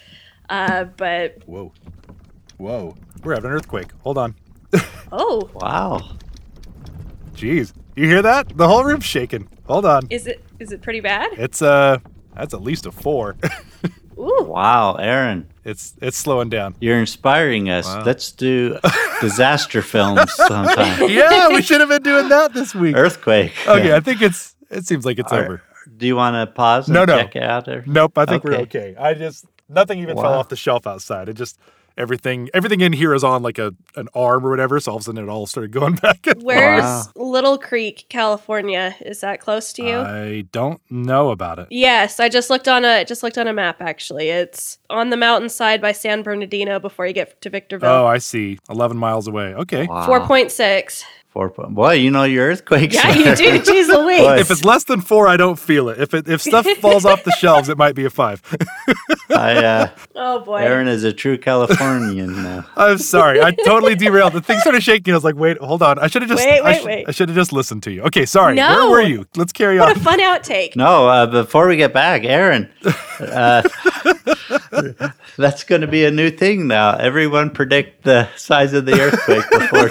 Uh, 0.49 0.85
but 0.85 1.43
Whoa. 1.47 1.73
Whoa. 2.57 2.97
We're 3.23 3.35
having 3.35 3.51
an 3.51 3.57
earthquake. 3.57 3.89
Hold 4.03 4.19
on. 4.19 4.35
oh, 5.13 5.51
Wow. 5.55 6.17
Jeez. 7.35 7.73
You 7.97 8.07
hear 8.09 8.23
that? 8.23 8.57
The 8.57 8.69
whole 8.69 8.85
room's 8.85 9.05
shaking. 9.05 9.49
Hold 9.67 9.87
on. 9.87 10.07
is 10.11 10.27
it 10.27 10.43
is 10.59 10.71
it 10.73 10.83
pretty 10.83 11.01
bad? 11.01 11.31
It's 11.33 11.63
uh 11.63 11.99
that's 12.35 12.55
at 12.55 12.63
least 12.63 12.87
a 12.87 12.93
four. 12.93 13.37
Ooh. 14.19 14.45
Wow, 14.45 14.95
Aaron, 14.95 15.47
it's 15.65 15.95
it's 16.01 16.17
slowing 16.17 16.49
down. 16.49 16.75
you're 16.81 16.99
inspiring 16.99 17.69
us. 17.69 17.87
Wow. 17.87 18.03
Let's 18.05 18.33
do 18.33 18.79
disaster 19.21 19.83
films 19.83 20.33
sometime. 20.35 21.09
Yeah, 21.11 21.49
we 21.49 21.61
should 21.63 21.81
have 21.81 21.89
been 21.91 22.03
doing 22.03 22.29
that 22.31 22.53
this 22.55 22.75
week. 22.75 22.97
Earthquake. 22.97 23.53
Okay, 23.67 23.95
I 23.95 24.01
think 24.01 24.23
it's 24.23 24.55
it 24.71 24.87
seems 24.87 25.05
like 25.05 25.19
it's 25.19 25.33
All 25.33 25.39
right. 25.39 25.47
over. 25.49 25.63
Do 25.97 26.07
you 26.07 26.17
want 26.17 26.35
to 26.35 26.53
pause 26.53 26.89
and 26.89 26.95
No, 26.95 27.05
no. 27.05 27.17
check 27.19 27.37
it 27.37 27.43
out 27.43 27.65
there? 27.65 27.83
Nope, 27.87 28.19
I 28.19 28.25
think 28.27 28.43
we're 28.45 28.55
Okay. 28.55 28.91
okay. 28.91 28.97
I 28.99 29.15
just 29.15 29.45
nothing 29.69 29.99
even 30.01 30.17
fell 30.17 30.33
off 30.35 30.49
the 30.49 30.57
shelf 30.57 30.87
outside. 30.87 31.29
It 31.29 31.35
just 31.35 31.59
everything 31.97 32.49
everything 32.55 32.81
in 32.81 32.93
here 32.93 33.15
is 33.15 33.25
on 33.25 33.43
like 33.43 33.59
a 33.59 33.75
an 33.97 34.09
arm 34.15 34.45
or 34.47 34.51
whatever, 34.51 34.79
so 34.81 34.93
all 34.93 34.97
of 34.99 35.03
a 35.03 35.05
sudden 35.05 35.23
it 35.25 35.29
all 35.31 35.47
started 35.47 35.71
going 35.73 35.95
back. 36.03 36.27
and 36.27 36.43
Where's 36.43 36.83
Wow. 36.83 37.03
Lytle 37.15 37.59
Creek, 37.59 38.07
California? 38.09 38.95
Is 39.01 39.21
that 39.21 39.41
close 39.41 39.73
to 39.75 39.83
you? 39.83 39.99
I 39.99 40.45
don't 40.53 40.81
know 40.91 41.31
about 41.31 41.59
it. 41.59 41.69
yes, 41.71 42.21
I 42.21 42.29
just 42.29 42.51
looked 42.51 42.69
on 42.69 42.85
a 42.85 43.05
just 43.05 43.23
looked 43.23 43.39
on 43.39 43.47
a 43.49 43.53
map. 43.53 43.81
Actually, 43.81 44.29
it's 44.31 44.79
on 44.91 45.11
the 45.11 45.17
mountainside 45.17 45.81
by 45.81 45.93
San 45.93 46.23
Bernardino 46.23 46.79
before 46.79 47.07
you 47.07 47.13
get 47.13 47.41
to 47.43 47.51
Victorville. 47.51 47.89
Oh, 47.91 48.07
I 48.07 48.19
see. 48.19 48.59
Eleven 48.69 48.97
miles 48.97 49.27
away. 49.29 49.55
Okay. 49.55 49.87
Wow. 49.87 50.07
Four 50.07 50.21
point 50.27 50.51
six. 50.53 51.05
Four 51.37 51.51
point. 51.51 51.75
Boy, 51.75 51.93
you 51.97 52.11
know 52.11 52.25
your 52.25 52.49
earthquakes. 52.49 52.95
Yeah, 52.95 53.13
you 53.15 53.37
do. 53.37 53.61
Jeez 53.71 53.89
Louise. 53.89 54.23
Boy. 54.23 54.39
If 54.39 54.51
it's 54.51 54.65
less 54.65 54.85
than 54.85 55.03
four, 55.03 55.29
I 55.29 55.37
don't 55.37 55.59
feel 55.59 55.91
it. 55.91 56.01
If 56.01 56.15
it 56.15 56.27
if 56.31 56.41
stuff 56.41 56.67
falls 56.81 57.05
off 57.05 57.25
the 57.25 57.31
shelves, 57.33 57.69
it 57.69 57.77
might 57.77 57.95
be 57.95 58.07
a 58.07 58.11
five. 58.11 58.41
I, 59.31 59.57
uh, 59.63 59.89
Oh 60.15 60.41
boy. 60.41 60.57
Aaron 60.57 60.89
is 60.89 61.05
a 61.05 61.13
true 61.13 61.37
Californian 61.37 62.43
now. 62.43 62.65
I'm 62.75 62.97
sorry. 62.97 63.43
I 63.43 63.51
totally 63.51 63.95
derailed. 63.95 64.33
The 64.33 64.41
thing 64.41 64.59
started 64.61 64.83
shaking. 64.83 65.13
I 65.13 65.17
was 65.19 65.25
like, 65.25 65.35
wait, 65.35 65.59
hold 65.59 65.83
on. 65.83 65.99
I 65.99 66.07
should 66.07 66.23
have 66.23 66.31
just 66.31 66.43
Wait, 66.43 66.59
I, 66.59 66.65
wait, 66.65 66.81
sh- 66.81 66.85
wait. 66.87 67.05
I 67.07 67.11
should 67.11 67.29
have 67.29 67.37
just 67.37 67.53
listened 67.53 67.83
to 67.83 67.93
you. 67.93 68.01
Okay, 68.05 68.25
sorry. 68.25 68.55
No. 68.55 68.69
Where 68.89 69.03
were 69.03 69.07
you? 69.07 69.27
Let's 69.37 69.53
carry 69.53 69.79
what 69.79 69.91
on. 69.91 69.95
What 69.95 69.97
a 69.99 70.05
fun 70.05 70.21
outtake. 70.21 70.75
No, 70.75 71.07
uh, 71.07 71.27
before 71.27 71.69
we 71.69 71.77
get 71.77 71.93
back, 71.93 72.25
Aaron, 72.25 72.71
uh, 73.21 73.63
that's 75.37 75.65
going 75.65 75.83
to 75.83 75.87
be 75.87 76.07
a 76.07 76.11
new 76.11 76.31
thing 76.31 76.67
now. 76.67 76.97
Everyone 76.97 77.51
predict 77.51 78.05
the 78.05 78.27
size 78.37 78.73
of 78.73 78.87
the 78.87 78.99
earthquake 78.99 79.45
before 79.51 79.91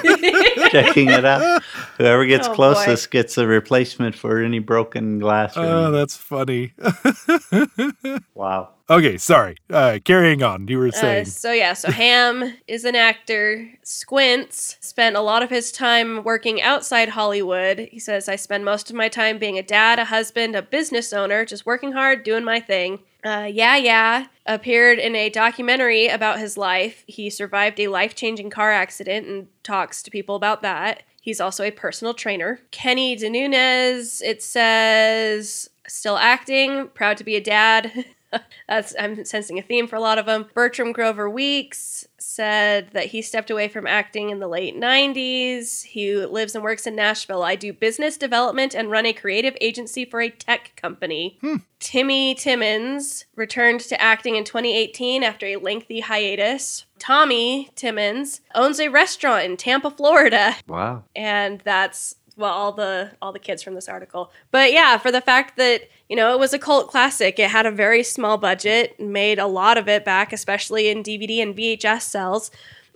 checking 0.84 1.10
it 1.10 1.26
out. 1.26 1.62
Whoever 1.98 2.26
gets 2.26 2.48
Oh, 2.48 2.52
boy. 2.52 2.56
closest 2.56 3.12
gets 3.12 3.38
a 3.38 3.48
replacement 3.48 4.16
for 4.16 4.42
any 4.44 4.60
broken 4.60 5.20
glass. 5.20 5.54
Oh, 5.56 5.62
anything. 5.64 5.92
that's 5.94 6.16
funny. 6.18 6.74
wow. 8.34 8.70
okay, 8.90 9.18
sorry. 9.18 9.58
Uh, 9.70 10.00
carrying 10.04 10.44
on. 10.44 10.68
You 10.68 10.80
were 10.80 10.88
Uh, 10.88 10.92
saying. 10.92 11.26
so 11.26 11.52
yeah, 11.52 11.74
so 11.74 11.92
Ham 12.04 12.54
is 12.68 12.86
an 12.86 12.96
actor. 12.96 13.68
Squints 13.84 14.78
spent 14.82 15.16
a 15.16 15.22
lot 15.22 15.44
of 15.44 15.50
his 15.50 15.72
time 15.72 16.24
working 16.24 16.62
outside 16.62 17.10
Hollywood. 17.10 17.88
He 17.92 18.00
says, 18.00 18.28
"I 18.30 18.36
spend 18.36 18.66
most 18.66 18.90
of 18.90 18.96
my 18.96 19.10
time 19.10 19.38
being 19.38 19.58
a 19.58 19.64
dad, 19.64 20.00
a 20.00 20.06
husband, 20.06 20.56
a 20.56 20.62
business 20.62 21.14
owner, 21.14 21.46
just 21.46 21.66
working 21.66 21.94
hard, 21.94 22.24
doing 22.24 22.44
my 22.44 22.60
thing." 22.60 23.00
Uh, 23.26 23.50
yeah, 23.52 23.76
yeah, 23.76 24.28
appeared 24.46 25.00
in 25.00 25.16
a 25.16 25.32
documentary 25.32 26.08
about 26.08 26.38
his 26.38 26.58
life. 26.58 27.04
He 27.08 27.32
survived 27.32 27.80
a 27.80 27.88
life-changing 27.88 28.52
car 28.52 28.72
accident 28.72 29.26
and 29.28 29.48
talks 29.64 30.04
to 30.04 30.12
people 30.12 30.36
about 30.36 30.62
that. 30.62 31.02
He's 31.22 31.42
also 31.42 31.64
a 31.64 31.72
personal 31.72 32.14
trainer. 32.14 32.60
Kenny 32.70 33.18
DeNunez, 33.18 34.22
it 34.22 34.44
says, 34.44 35.72
still 35.88 36.18
acting, 36.20 36.90
proud 36.90 37.18
to 37.18 37.24
be 37.24 37.36
a 37.36 37.42
dad. 37.42 38.06
That's 38.70 38.94
I'm 39.00 39.26
sensing 39.26 39.58
a 39.58 39.64
theme 39.64 39.88
for 39.88 39.96
a 39.96 40.02
lot 40.02 40.20
of 40.20 40.28
them. 40.28 40.46
Bertram 40.54 40.92
Grover 40.92 41.28
Weeks 41.28 42.08
said 42.36 42.90
that 42.92 43.08
he 43.08 43.22
stepped 43.22 43.50
away 43.50 43.68
from 43.68 43.88
acting 43.88 44.30
in 44.30 44.40
the 44.40 44.48
late 44.48 44.76
90s. 44.76 45.84
He 45.84 46.16
lives 46.16 46.54
and 46.56 46.64
works 46.64 46.86
in 46.86 46.96
Nashville. 46.96 47.44
I 47.44 47.56
do 47.56 47.72
business 47.74 48.18
development 48.18 48.74
and 48.76 48.92
run 48.92 49.06
a 49.06 49.14
creative 49.14 49.56
agency 49.62 50.06
for 50.06 50.22
a 50.22 50.30
tech 50.30 50.74
company. 50.76 51.38
Hmm. 51.42 51.58
Timmy 51.80 52.36
Timmons 52.36 53.26
returned 53.36 53.80
to 53.82 54.02
acting 54.02 54.36
in 54.36 54.44
2018 54.44 55.24
after 55.24 55.46
a 55.46 55.56
lengthy 55.58 56.00
hiatus. 56.02 56.86
Tommy 57.00 57.70
Timmons 57.76 58.42
owns 58.56 58.80
a 58.80 58.88
restaurant 58.90 59.46
in 59.46 59.58
Tampa, 59.58 59.92
Florida 59.92 60.56
Wow. 60.68 61.04
and 61.16 61.62
that's 61.62 62.16
well 62.38 62.54
all 62.54 62.72
the 62.72 63.12
all 63.22 63.32
the 63.32 63.40
kids 63.40 63.64
from 63.64 63.76
this 63.76 63.88
article. 63.90 64.32
But 64.52 64.72
yeah 64.72 64.98
for 64.98 65.12
the 65.12 65.22
fact 65.22 65.58
that 65.58 65.82
you 66.10 66.16
know 66.16 66.34
it 66.34 66.40
was 66.40 66.54
a 66.54 66.60
cult 66.60 66.90
classic 66.90 67.40
it 67.40 67.50
had 67.50 67.66
a 67.66 67.72
very 67.72 68.04
small 68.04 68.38
budget 68.38 69.00
made 69.00 69.40
a 69.40 69.48
lot 69.48 69.78
of 69.78 69.88
it 69.88 70.06
back 70.06 70.34
especially 70.34 70.90
in 70.90 71.04
dvd 71.04 71.42
and 71.42 71.56
vhs 71.56 72.02
sales. 72.02 72.52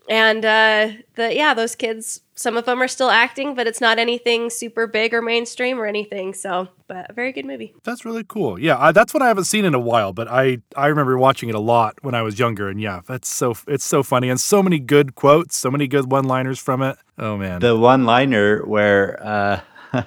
And 0.09 0.45
uh 0.45 0.91
the 1.15 1.35
yeah 1.35 1.53
those 1.53 1.75
kids 1.75 2.21
some 2.39 2.55
of 2.57 2.63
them 2.65 2.81
are 2.81 2.87
still 2.87 3.09
acting 3.09 3.53
but 3.55 3.67
it's 3.67 3.81
not 3.81 3.99
anything 3.99 4.49
super 4.49 4.87
big 4.87 5.13
or 5.13 5.21
mainstream 5.21 5.77
or 5.79 5.85
anything 5.85 6.33
so 6.33 6.67
but 6.87 7.09
a 7.09 7.13
very 7.13 7.31
good 7.31 7.45
movie 7.45 7.73
That's 7.83 8.03
really 8.05 8.23
cool. 8.27 8.59
Yeah, 8.59 8.77
I, 8.79 8.91
that's 8.91 9.13
one 9.13 9.21
I 9.21 9.27
haven't 9.27 9.43
seen 9.43 9.63
in 9.65 9.75
a 9.75 9.79
while, 9.91 10.11
but 10.13 10.27
I 10.27 10.59
I 10.75 10.87
remember 10.87 11.17
watching 11.17 11.49
it 11.49 11.55
a 11.55 11.59
lot 11.59 11.93
when 12.01 12.15
I 12.15 12.23
was 12.23 12.39
younger, 12.39 12.67
and 12.69 12.81
yeah, 12.81 13.01
that's 13.05 13.29
so 13.29 13.53
it's 13.67 13.85
so 13.85 14.01
funny 14.03 14.29
and 14.29 14.39
so 14.39 14.63
many 14.63 14.79
good 14.79 15.13
quotes, 15.15 15.55
so 15.55 15.69
many 15.69 15.87
good 15.87 16.11
one-liners 16.11 16.57
from 16.59 16.81
it. 16.81 16.97
Oh 17.17 17.37
man, 17.37 17.59
The 17.59 17.77
one 17.77 18.05
liner 18.05 18.65
where 18.65 19.19
uh, 19.21 19.61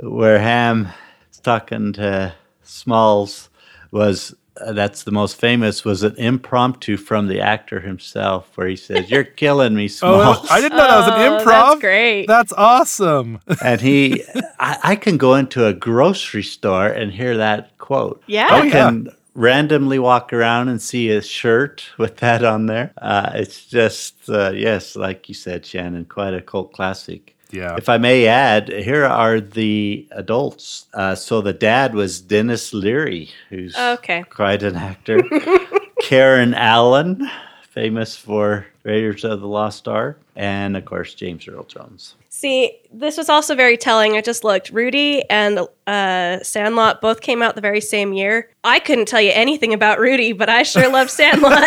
where 0.00 0.38
Ham 0.40 0.88
is 1.30 1.38
talking 1.40 1.92
to 1.94 2.34
Smalls 2.62 3.50
was 3.92 4.34
that's 4.72 5.02
the 5.04 5.10
most 5.10 5.38
famous 5.38 5.84
was 5.84 6.02
an 6.02 6.14
impromptu 6.16 6.96
from 6.96 7.26
the 7.28 7.40
actor 7.40 7.80
himself 7.80 8.50
where 8.56 8.66
he 8.68 8.76
says 8.76 9.10
you're 9.10 9.24
killing 9.24 9.74
me 9.74 9.84
oh, 10.02 10.32
Smalls 10.34 10.50
I 10.50 10.60
didn't 10.60 10.78
know 10.78 10.86
that 10.86 10.96
was 10.96 11.08
Oh, 11.08 11.14
an 11.14 11.40
improv. 11.44 11.44
that's 11.70 11.80
great 11.80 12.26
That's 12.26 12.52
awesome. 12.54 13.40
and 13.64 13.80
he 13.80 14.22
I, 14.58 14.78
I 14.82 14.96
can 14.96 15.16
go 15.18 15.34
into 15.34 15.66
a 15.66 15.72
grocery 15.72 16.42
store 16.42 16.86
and 16.86 17.12
hear 17.12 17.36
that 17.36 17.76
quote 17.78 18.22
Yeah. 18.26 18.48
I 18.50 18.60
Oh, 18.60 18.62
yeah. 18.64 18.70
can 18.72 19.08
randomly 19.34 19.98
walk 19.98 20.32
around 20.32 20.68
and 20.68 20.80
see 20.80 21.10
a 21.10 21.20
shirt 21.20 21.84
with 21.98 22.16
that 22.18 22.42
on 22.44 22.64
there 22.66 22.92
uh, 22.98 23.32
it's 23.34 23.66
just 23.66 24.28
uh, 24.30 24.50
yes 24.54 24.96
like 24.96 25.28
you 25.28 25.34
said 25.34 25.66
Shannon 25.66 26.06
quite 26.06 26.32
a 26.34 26.40
cult 26.40 26.72
classic 26.72 27.35
Yeah. 27.50 27.76
If 27.76 27.88
I 27.88 27.98
may 27.98 28.26
add, 28.26 28.68
here 28.68 29.04
are 29.04 29.40
the 29.40 30.06
adults. 30.10 30.86
Uh, 30.92 31.14
so 31.14 31.40
the 31.40 31.52
dad 31.52 31.94
was 31.94 32.20
Denis 32.20 32.72
Leary, 32.74 33.30
who's 33.50 33.76
Okay. 33.76 34.24
quite 34.28 34.62
an 34.62 34.76
actor. 34.76 35.22
Karen 36.02 36.54
Allen, 36.54 37.28
famous 37.62 38.16
for 38.16 38.66
Raiders 38.82 39.24
of 39.24 39.40
the 39.40 39.46
Lost 39.48 39.86
Ark, 39.88 40.20
and 40.34 40.76
of 40.76 40.84
course 40.84 41.14
James 41.14 41.46
Earl 41.48 41.64
Jones. 41.64 42.14
See, 42.38 42.82
this 42.92 43.16
was 43.16 43.30
also 43.30 43.54
very 43.54 43.78
telling. 43.78 44.14
I 44.14 44.20
just 44.20 44.44
looked. 44.44 44.68
Rudy 44.68 45.24
and 45.30 45.60
uh, 45.86 46.42
Sandlot 46.42 47.00
both 47.00 47.22
came 47.22 47.40
out 47.40 47.54
the 47.54 47.62
very 47.62 47.80
same 47.80 48.12
year. 48.12 48.50
I 48.62 48.78
couldn't 48.78 49.08
tell 49.08 49.22
you 49.22 49.30
anything 49.32 49.72
about 49.72 49.98
Rudy, 49.98 50.32
but 50.32 50.50
I 50.50 50.62
sure 50.62 50.86
love 50.92 51.08
Sandlot. 51.08 51.64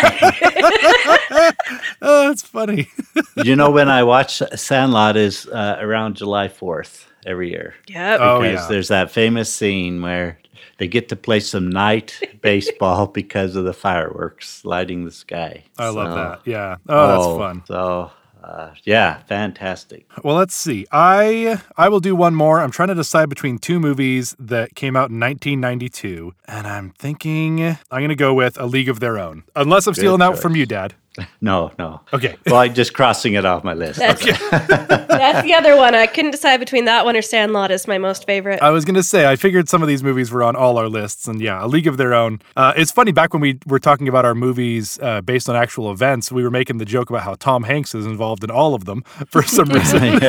oh, 2.00 2.28
that's 2.28 2.42
funny. 2.42 2.86
you 3.42 3.56
know 3.56 3.72
when 3.72 3.88
I 3.88 4.04
watch 4.04 4.44
Sandlot 4.54 5.16
is 5.16 5.48
uh, 5.48 5.78
around 5.80 6.14
July 6.14 6.46
Fourth 6.46 7.04
every 7.26 7.50
year. 7.50 7.74
yep. 7.88 8.20
Oh, 8.20 8.40
because 8.40 8.60
yeah. 8.60 8.68
there's 8.68 8.88
that 8.88 9.10
famous 9.10 9.52
scene 9.52 10.00
where 10.00 10.38
they 10.78 10.86
get 10.86 11.08
to 11.08 11.16
play 11.16 11.40
some 11.40 11.68
night 11.68 12.20
baseball 12.42 13.08
because 13.08 13.56
of 13.56 13.64
the 13.64 13.74
fireworks 13.74 14.64
lighting 14.64 15.04
the 15.04 15.10
sky. 15.10 15.64
I 15.76 15.88
love 15.88 16.14
that. 16.14 16.48
Yeah. 16.48 16.76
Oh, 16.88 17.08
that's 17.08 17.38
fun. 17.38 17.62
So, 17.66 18.12
uh, 18.42 18.70
yeah, 18.84 19.18
fantastic. 19.24 20.06
Well, 20.24 20.36
let's 20.36 20.54
see. 20.54 20.86
I 20.92 21.60
I 21.76 21.88
will 21.88 22.00
do 22.00 22.16
one 22.16 22.34
more. 22.34 22.60
I'm 22.60 22.70
trying 22.70 22.88
to 22.88 22.94
decide 22.94 23.28
between 23.28 23.58
two 23.58 23.78
movies 23.78 24.34
that 24.38 24.74
came 24.74 24.96
out 24.96 25.10
in 25.10 25.20
1992, 25.20 26.34
and 26.46 26.66
I'm 26.66 26.90
thinking 26.90 27.62
I'm 27.62 28.00
going 28.00 28.08
to 28.08 28.16
go 28.16 28.32
with 28.34 28.58
A 28.58 28.66
League 28.66 28.88
of 28.88 29.00
Their 29.00 29.18
Own. 29.18 29.44
Unless 29.54 29.86
I'm 29.86 29.94
stealing 29.94 30.22
out 30.22 30.34
choice. 30.34 30.42
from 30.42 30.56
you, 30.56 30.66
Dad. 30.66 30.94
No, 31.40 31.72
no. 31.78 32.00
Okay. 32.12 32.36
Well, 32.46 32.60
I'm 32.60 32.72
just 32.72 32.94
crossing 32.94 33.34
it 33.34 33.44
off 33.44 33.64
my 33.64 33.74
list. 33.74 33.98
That's, 33.98 34.24
that's 34.50 35.42
the 35.42 35.54
other 35.54 35.76
one. 35.76 35.94
I 35.94 36.06
couldn't 36.06 36.30
decide 36.30 36.58
between 36.58 36.84
that 36.84 37.04
one 37.04 37.16
or 37.16 37.22
Sandlot 37.22 37.72
is 37.72 37.88
my 37.88 37.98
most 37.98 38.26
favorite. 38.26 38.62
I 38.62 38.70
was 38.70 38.84
going 38.84 38.94
to 38.94 39.02
say, 39.02 39.26
I 39.26 39.34
figured 39.34 39.68
some 39.68 39.82
of 39.82 39.88
these 39.88 40.04
movies 40.04 40.30
were 40.30 40.44
on 40.44 40.54
all 40.54 40.78
our 40.78 40.88
lists, 40.88 41.26
and 41.26 41.40
yeah, 41.40 41.64
A 41.64 41.66
League 41.66 41.88
of 41.88 41.96
Their 41.96 42.14
Own. 42.14 42.40
Uh, 42.56 42.74
it's 42.76 42.92
funny, 42.92 43.10
back 43.10 43.32
when 43.32 43.42
we 43.42 43.58
were 43.66 43.80
talking 43.80 44.06
about 44.06 44.24
our 44.24 44.36
movies 44.36 45.00
uh, 45.02 45.20
based 45.20 45.48
on 45.48 45.56
actual 45.56 45.90
events, 45.90 46.30
we 46.30 46.44
were 46.44 46.50
making 46.50 46.78
the 46.78 46.84
joke 46.84 47.10
about 47.10 47.22
how 47.22 47.34
Tom 47.34 47.64
Hanks 47.64 47.94
is 47.94 48.06
involved 48.06 48.44
in 48.44 48.50
all 48.50 48.74
of 48.74 48.84
them 48.84 49.02
for 49.26 49.42
some 49.42 49.68
reason. 49.70 50.20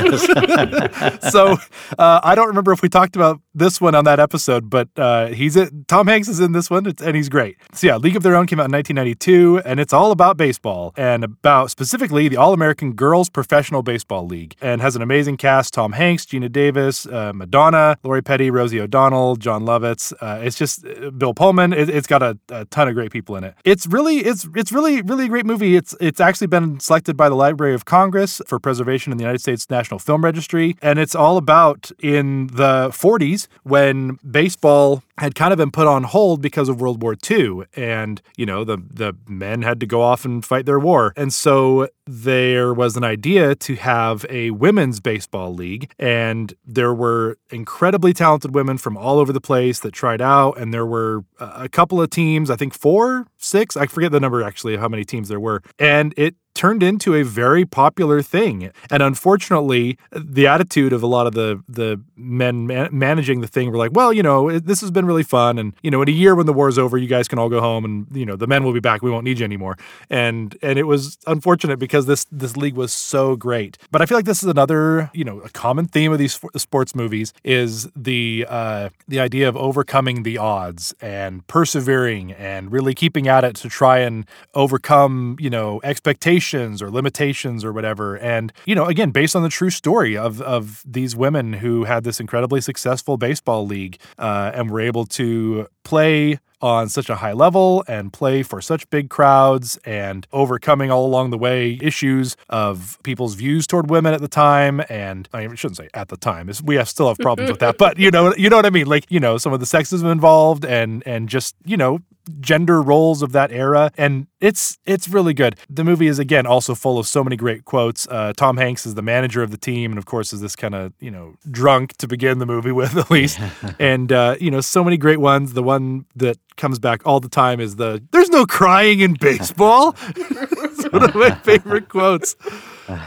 so 1.30 1.58
uh, 2.00 2.20
I 2.24 2.34
don't 2.34 2.48
remember 2.48 2.72
if 2.72 2.82
we 2.82 2.90
talked 2.90 3.16
about 3.16 3.40
this 3.54 3.80
one 3.80 3.94
on 3.94 4.06
that 4.06 4.20
episode, 4.20 4.70
but 4.70 4.90
uh, 4.98 5.28
he's 5.28 5.56
it. 5.56 5.72
Tom 5.88 6.08
Hanks 6.08 6.28
is 6.28 6.40
in 6.40 6.54
this 6.54 6.72
one, 6.72 6.88
it's, 6.88 7.04
and 7.04 7.16
he's 7.16 7.30
great. 7.30 7.58
So 7.74 7.86
yeah, 7.86 7.98
League 7.98 8.16
of 8.16 8.24
Their 8.24 8.36
Own 8.36 8.48
came 8.48 8.60
out 8.60 8.66
in 8.66 8.72
1992, 8.72 9.62
and 9.64 9.80
it's 9.80 9.94
all 9.94 10.12
about 10.12 10.38
baseball 10.38 10.71
and 10.96 11.24
about 11.24 11.72
specifically 11.72 12.28
the 12.28 12.38
All 12.38 12.54
American 12.54 12.94
Girls 12.94 13.30
Professional 13.30 13.82
Baseball 13.82 14.26
League, 14.26 14.56
and 14.62 14.82
has 14.82 14.96
an 14.96 15.02
amazing 15.02 15.38
cast: 15.38 15.74
Tom 15.74 15.94
Hanks, 15.94 16.26
Geena 16.26 16.52
Davis, 16.52 17.06
uh, 17.06 17.32
Madonna, 17.34 17.98
Lori 18.04 18.22
Petty, 18.22 18.50
Rosie 18.50 18.80
O'Donnell, 18.80 19.36
Jon 19.36 19.64
Lovitz. 19.64 20.14
Uh, 20.22 20.40
it's 20.42 20.58
just 20.58 20.86
uh, 20.86 21.12
Bill 21.12 21.34
Pullman. 21.34 21.74
It, 21.74 21.90
has 21.90 22.08
got 22.08 22.24
a, 22.24 22.38
a, 22.50 22.66
ton 22.66 22.88
of 22.88 22.94
great 22.94 23.12
people 23.12 23.36
in 23.36 23.44
it. 23.44 23.56
It's 23.66 23.88
really, 23.88 24.18
it's 24.18 24.48
it's 24.56 24.72
really, 24.72 25.02
really 25.02 25.26
a 25.26 25.30
great 25.30 25.46
movie. 25.46 25.76
It's 25.76 25.96
it's 26.00 26.20
actually 26.20 26.48
been 26.48 26.80
selected 26.80 27.18
by 27.18 27.30
the 27.30 27.36
Library 27.36 27.74
of 27.74 27.86
Congress 27.86 28.42
for 28.48 28.60
preservation 28.60 29.12
in 29.12 29.18
the 29.18 29.24
United 29.24 29.40
States 29.40 29.70
National 29.70 30.00
Film 30.00 30.24
Registry, 30.24 30.76
and 30.82 31.00
it's 31.00 31.16
all 31.16 31.38
about 31.38 31.92
in 32.00 32.48
the 32.48 32.90
40s 32.90 33.48
when 33.64 34.20
baseball 34.30 35.04
had 35.18 35.36
kind 35.36 35.54
of 35.54 35.58
been 35.58 35.72
put 35.72 35.86
on 35.86 36.04
hold 36.04 36.42
because 36.42 36.68
of 36.68 36.82
World 36.82 37.02
War 37.02 37.16
II, 37.30 37.64
and 37.76 38.22
you 38.38 38.46
know 38.46 38.64
the 38.64 38.78
the 38.78 39.16
men 39.28 39.62
had 39.62 39.80
to 39.80 39.86
go 39.86 40.02
off 40.02 40.26
and 40.26 40.44
fight 40.44 40.61
their 40.66 40.80
war, 40.80 41.14
and 41.16 41.34
so 41.34 41.88
there 42.06 42.74
was 42.74 42.98
an 42.98 43.04
idea 43.04 43.56
to 43.56 43.76
have 43.76 44.26
a 44.30 44.52
women's 44.52 45.00
baseball 45.00 45.54
league, 45.54 45.92
and 46.00 46.54
there 46.66 46.94
were 46.94 47.38
incredibly 47.50 48.14
talented 48.14 48.54
women 48.54 48.78
from 48.78 48.98
all 48.98 49.20
over 49.20 49.32
the 49.32 49.42
place 49.42 49.80
that 49.80 49.92
tried 49.92 50.22
out, 50.22 50.58
and 50.58 50.74
there 50.74 50.86
were 50.86 51.24
a 51.40 51.70
couple 51.70 52.02
of 52.02 52.10
teams, 52.10 52.50
I 52.50 52.56
think 52.56 52.74
four, 52.74 53.28
six, 53.38 53.78
I 53.78 53.86
forget 53.88 54.12
the 54.12 54.20
number 54.20 54.44
actually 54.44 54.74
of 54.74 54.82
how 54.82 54.88
many 54.88 55.06
teams 55.06 55.30
there 55.30 55.40
were, 55.40 55.62
and 55.80 56.14
it 56.18 56.36
turned 56.54 56.84
into 56.84 57.16
a 57.16 57.24
very 57.24 57.66
popular 57.66 58.22
thing. 58.22 58.72
And 58.90 59.02
unfortunately, 59.02 59.98
the 60.12 60.48
attitude 60.48 60.94
of 60.94 61.02
a 61.04 61.08
lot 61.08 61.28
of 61.28 61.34
the 61.34 61.64
the 61.68 62.02
men 62.16 62.68
man- 62.68 62.90
managing 62.92 63.42
the 63.42 63.48
thing 63.48 63.72
were 63.72 63.78
like, 63.78 63.92
well, 63.94 64.12
you 64.14 64.24
know, 64.24 64.50
it, 64.50 64.66
this 64.66 64.82
has 64.82 64.92
been 64.92 65.06
really 65.06 65.24
fun, 65.24 65.58
and 65.58 65.74
you 65.82 65.92
know, 65.92 66.02
in 66.02 66.10
a 66.10 66.12
year 66.12 66.36
when 66.36 66.46
the 66.46 66.54
war's 66.54 66.78
over, 66.78 66.98
you 66.98 67.08
guys 67.08 67.28
can 67.28 67.40
all 67.40 67.50
go 67.50 67.60
home, 67.60 67.86
and 67.86 68.08
you 68.14 68.26
know, 68.26 68.36
the 68.36 68.48
men 68.48 68.64
will 68.64 68.74
be 68.74 68.80
back. 68.80 69.02
We 69.02 69.10
won't 69.10 69.24
need 69.24 69.40
you 69.40 69.46
anymore. 69.46 69.78
And 70.10 70.58
and 70.62 70.78
it 70.78 70.84
was 70.84 71.18
unfortunate 71.28 71.80
because 71.80 72.06
this 72.06 72.26
this 72.32 72.58
league 72.58 72.76
was 72.76 72.94
so 72.94 73.36
great. 73.36 73.78
But 73.92 74.02
I 74.02 74.06
feel 74.06 74.18
like 74.18 74.26
this 74.26 74.44
is 74.44 74.50
another 74.50 75.10
you 75.14 75.24
know 75.24 75.40
a 75.40 75.50
common 75.50 75.88
theme 75.88 76.12
of 76.12 76.20
these 76.20 76.40
sports 76.58 76.96
movies 76.96 77.34
is 77.44 77.90
the 77.96 78.46
uh, 78.50 78.90
the 79.08 79.20
idea 79.20 79.48
of 79.48 79.56
overcoming 79.58 80.24
the 80.24 80.38
odds 80.38 80.94
and 81.02 81.46
persevering 81.48 82.34
and 82.34 82.72
really 82.72 82.94
keeping 82.94 83.28
at 83.28 83.44
it 83.44 83.56
to 83.58 83.70
try 83.70 84.00
and 84.00 84.26
overcome 84.54 85.38
you 85.40 85.50
know 85.50 85.80
expectations 85.84 86.51
or 86.54 86.90
limitations 86.90 87.64
or 87.64 87.72
whatever. 87.72 88.18
And, 88.18 88.52
you 88.66 88.76
know, 88.76 88.86
again, 88.86 89.12
based 89.12 89.36
on 89.36 89.44
the 89.44 89.50
true 89.50 89.70
story 89.70 90.18
of, 90.18 90.42
of 90.42 90.84
these 90.86 91.16
women 91.16 91.54
who 91.54 91.86
had 91.86 92.04
this 92.04 92.20
incredibly 92.20 92.62
successful 92.62 93.18
baseball 93.18 93.66
league 93.66 93.98
uh, 94.18 94.52
and 94.54 94.70
were 94.70 94.82
able 94.82 95.06
to 95.06 95.68
play 95.84 96.40
on 96.62 96.90
such 96.90 97.10
a 97.10 97.16
high 97.16 97.34
level 97.34 97.84
and 97.88 98.14
play 98.14 98.44
for 98.44 98.62
such 98.62 98.90
big 98.90 99.10
crowds 99.10 99.78
and 99.84 100.28
overcoming 100.32 100.92
all 100.92 101.06
along 101.06 101.32
the 101.32 101.38
way 101.38 101.80
issues 101.82 102.38
of 102.50 103.00
people's 103.04 103.34
views 103.34 103.66
toward 103.66 103.90
women 103.90 104.14
at 104.14 104.22
the 104.22 104.28
time 104.28 104.82
and 104.90 105.28
I 105.34 105.54
shouldn't 105.56 105.78
say 105.78 105.90
at 105.94 106.10
the 106.10 106.18
time 106.18 106.50
we 106.64 106.76
have 106.76 106.88
still 106.88 107.08
have 107.08 107.18
problems 107.18 107.50
with 107.50 107.60
that 107.60 107.78
but 107.78 107.98
you 107.98 108.12
know 108.12 108.34
you 108.36 108.50
know 108.50 108.58
what 108.58 108.66
I 108.66 108.70
mean? 108.70 108.88
Like 108.88 109.06
you 109.10 109.20
know 109.20 109.38
some 109.38 109.54
of 109.54 109.60
the 109.60 109.66
sexism 109.66 110.12
involved 110.12 110.66
and 110.66 111.04
and 111.06 111.28
just 111.28 111.56
you 111.66 111.78
know 111.78 112.00
gender 112.40 112.82
roles 112.82 113.24
of 113.24 113.32
that 113.32 113.52
era 113.52 113.92
and 113.98 114.28
it's 114.40 114.78
it's 114.86 115.08
really 115.08 115.34
good. 115.34 115.56
The 115.70 115.84
movie 115.84 116.08
is 116.08 116.20
again 116.20 116.46
also 116.46 116.76
full 116.76 117.00
of 117.00 117.08
so 117.08 117.24
many 117.24 117.36
great 117.36 117.66
quotes. 117.66 118.08
Uh, 118.08 118.34
tom 118.36 118.58
hanks 118.58 118.86
is 118.86 118.96
the 118.96 119.02
manager 119.02 119.42
of 119.42 119.52
the 119.52 119.58
team 119.58 119.92
and 119.92 119.98
of 119.98 120.06
course 120.06 120.32
is 120.32 120.42
this 120.42 120.56
kind 120.56 120.76
of 120.76 120.94
you 121.00 121.10
know 121.10 121.36
drunk 121.50 121.98
to 121.98 122.08
begin 122.08 122.38
the 122.38 122.46
movie 122.46 122.72
with 122.72 122.96
at 123.04 123.10
least. 123.10 123.40
And 123.80 124.12
uh, 124.12 124.36
you 124.40 124.52
know 124.52 124.62
so 124.62 124.84
many 124.84 124.98
great 124.98 125.20
ones. 125.20 125.54
The 125.54 125.64
one 125.72 126.06
that 126.16 126.38
comes 126.58 126.80
back 126.80 127.02
all 127.06 127.20
the 127.20 127.30
time 127.30 127.60
is 127.60 127.76
the 127.78 128.04
there's 128.12 128.30
no 128.30 128.46
crying 128.46 129.00
in 129.00 129.14
baseball 129.14 129.96
it's 130.16 130.84
one 130.92 131.04
of 131.04 131.16
my 131.16 131.32
favorite 131.32 131.90
quotes 131.90 132.36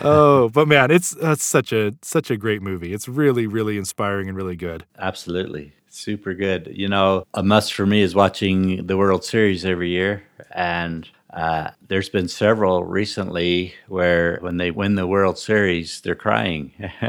oh 0.00 0.48
but 0.52 0.66
man 0.66 0.90
it's 0.90 1.10
that's 1.10 1.44
such 1.44 1.72
a 1.72 1.92
such 2.02 2.30
a 2.30 2.36
great 2.36 2.62
movie 2.62 2.92
it's 2.92 3.08
really 3.08 3.46
really 3.46 3.76
inspiring 3.76 4.28
and 4.28 4.36
really 4.36 4.56
good 4.56 4.84
absolutely 4.98 5.72
Super 5.94 6.34
good. 6.34 6.72
You 6.74 6.88
know, 6.88 7.24
a 7.34 7.44
must 7.44 7.72
for 7.72 7.86
me 7.86 8.02
is 8.02 8.16
watching 8.16 8.84
the 8.84 8.96
World 8.96 9.24
Series 9.24 9.64
every 9.64 9.90
year. 9.90 10.24
And 10.50 11.08
uh, 11.34 11.70
there's 11.88 12.08
been 12.08 12.28
several 12.28 12.84
recently 12.84 13.74
where 13.88 14.38
when 14.40 14.56
they 14.56 14.70
win 14.70 14.94
the 14.94 15.06
World 15.06 15.36
Series, 15.36 16.00
they're 16.00 16.14
crying. 16.14 16.72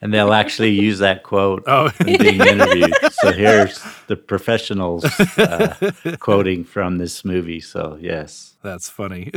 and 0.00 0.12
they'll 0.12 0.32
actually 0.32 0.70
use 0.70 0.98
that 0.98 1.22
quote 1.22 1.62
oh. 1.68 1.90
in 2.00 2.18
being 2.18 2.40
interviewed. 2.40 2.92
so 3.12 3.30
here's 3.30 3.80
the 4.08 4.16
professionals 4.16 5.04
uh, 5.38 5.92
quoting 6.18 6.64
from 6.64 6.98
this 6.98 7.24
movie. 7.24 7.60
So, 7.60 7.96
yes. 8.00 8.56
That's 8.64 8.88
funny. 8.88 9.30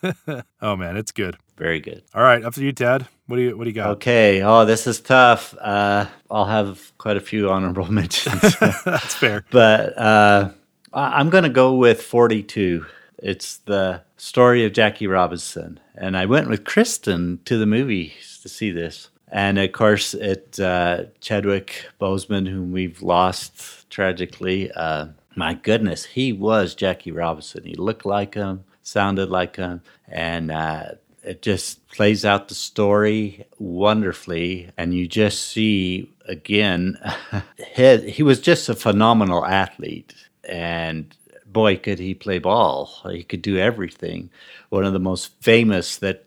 oh 0.60 0.74
man, 0.76 0.96
it's 0.96 1.12
good. 1.12 1.36
Very 1.56 1.78
good. 1.78 2.02
All 2.12 2.22
right, 2.22 2.44
up 2.44 2.54
to 2.54 2.62
you, 2.62 2.72
Ted. 2.72 3.06
What 3.28 3.36
do 3.36 3.42
you 3.42 3.56
What 3.56 3.64
do 3.64 3.70
you 3.70 3.74
got? 3.74 3.90
Okay. 3.92 4.42
Oh, 4.42 4.64
this 4.64 4.88
is 4.88 5.00
tough. 5.00 5.54
Uh, 5.60 6.06
I'll 6.28 6.44
have 6.44 6.92
quite 6.98 7.16
a 7.16 7.20
few 7.20 7.50
honorable 7.50 7.90
mentions. 7.90 8.40
That's 8.84 9.14
fair. 9.14 9.44
But 9.52 9.96
uh, 9.96 10.50
I'm 10.92 11.30
going 11.30 11.44
to 11.44 11.50
go 11.50 11.76
with 11.76 12.02
42. 12.02 12.84
It's 13.24 13.56
the 13.56 14.02
story 14.18 14.66
of 14.66 14.74
Jackie 14.74 15.06
Robinson, 15.06 15.80
and 15.94 16.14
I 16.14 16.26
went 16.26 16.50
with 16.50 16.64
Kristen 16.64 17.40
to 17.46 17.56
the 17.56 17.64
movies 17.64 18.38
to 18.42 18.50
see 18.50 18.70
this. 18.70 19.08
And 19.28 19.58
of 19.58 19.72
course, 19.72 20.12
it 20.12 20.60
uh, 20.60 21.04
Chadwick 21.22 21.86
Boseman, 21.98 22.46
whom 22.46 22.70
we've 22.70 23.00
lost 23.00 23.88
tragically. 23.88 24.70
Uh, 24.72 25.06
my 25.34 25.54
goodness, 25.54 26.04
he 26.04 26.34
was 26.34 26.74
Jackie 26.74 27.12
Robinson. 27.12 27.64
He 27.64 27.74
looked 27.76 28.04
like 28.04 28.34
him, 28.34 28.64
sounded 28.82 29.30
like 29.30 29.56
him, 29.56 29.80
and 30.06 30.50
uh, 30.50 30.84
it 31.22 31.40
just 31.40 31.88
plays 31.88 32.26
out 32.26 32.48
the 32.48 32.54
story 32.54 33.46
wonderfully. 33.58 34.68
And 34.76 34.92
you 34.92 35.08
just 35.08 35.48
see 35.48 36.10
again, 36.26 36.98
he, 37.74 38.10
he 38.10 38.22
was 38.22 38.38
just 38.38 38.68
a 38.68 38.74
phenomenal 38.74 39.46
athlete, 39.46 40.14
and 40.46 41.16
boy, 41.54 41.78
could 41.78 41.98
he 41.98 42.12
play 42.12 42.38
ball! 42.38 42.90
He 43.10 43.22
could 43.22 43.40
do 43.40 43.56
everything. 43.56 44.28
One 44.68 44.84
of 44.84 44.92
the 44.92 44.98
most 44.98 45.32
famous 45.40 45.96
that 45.96 46.26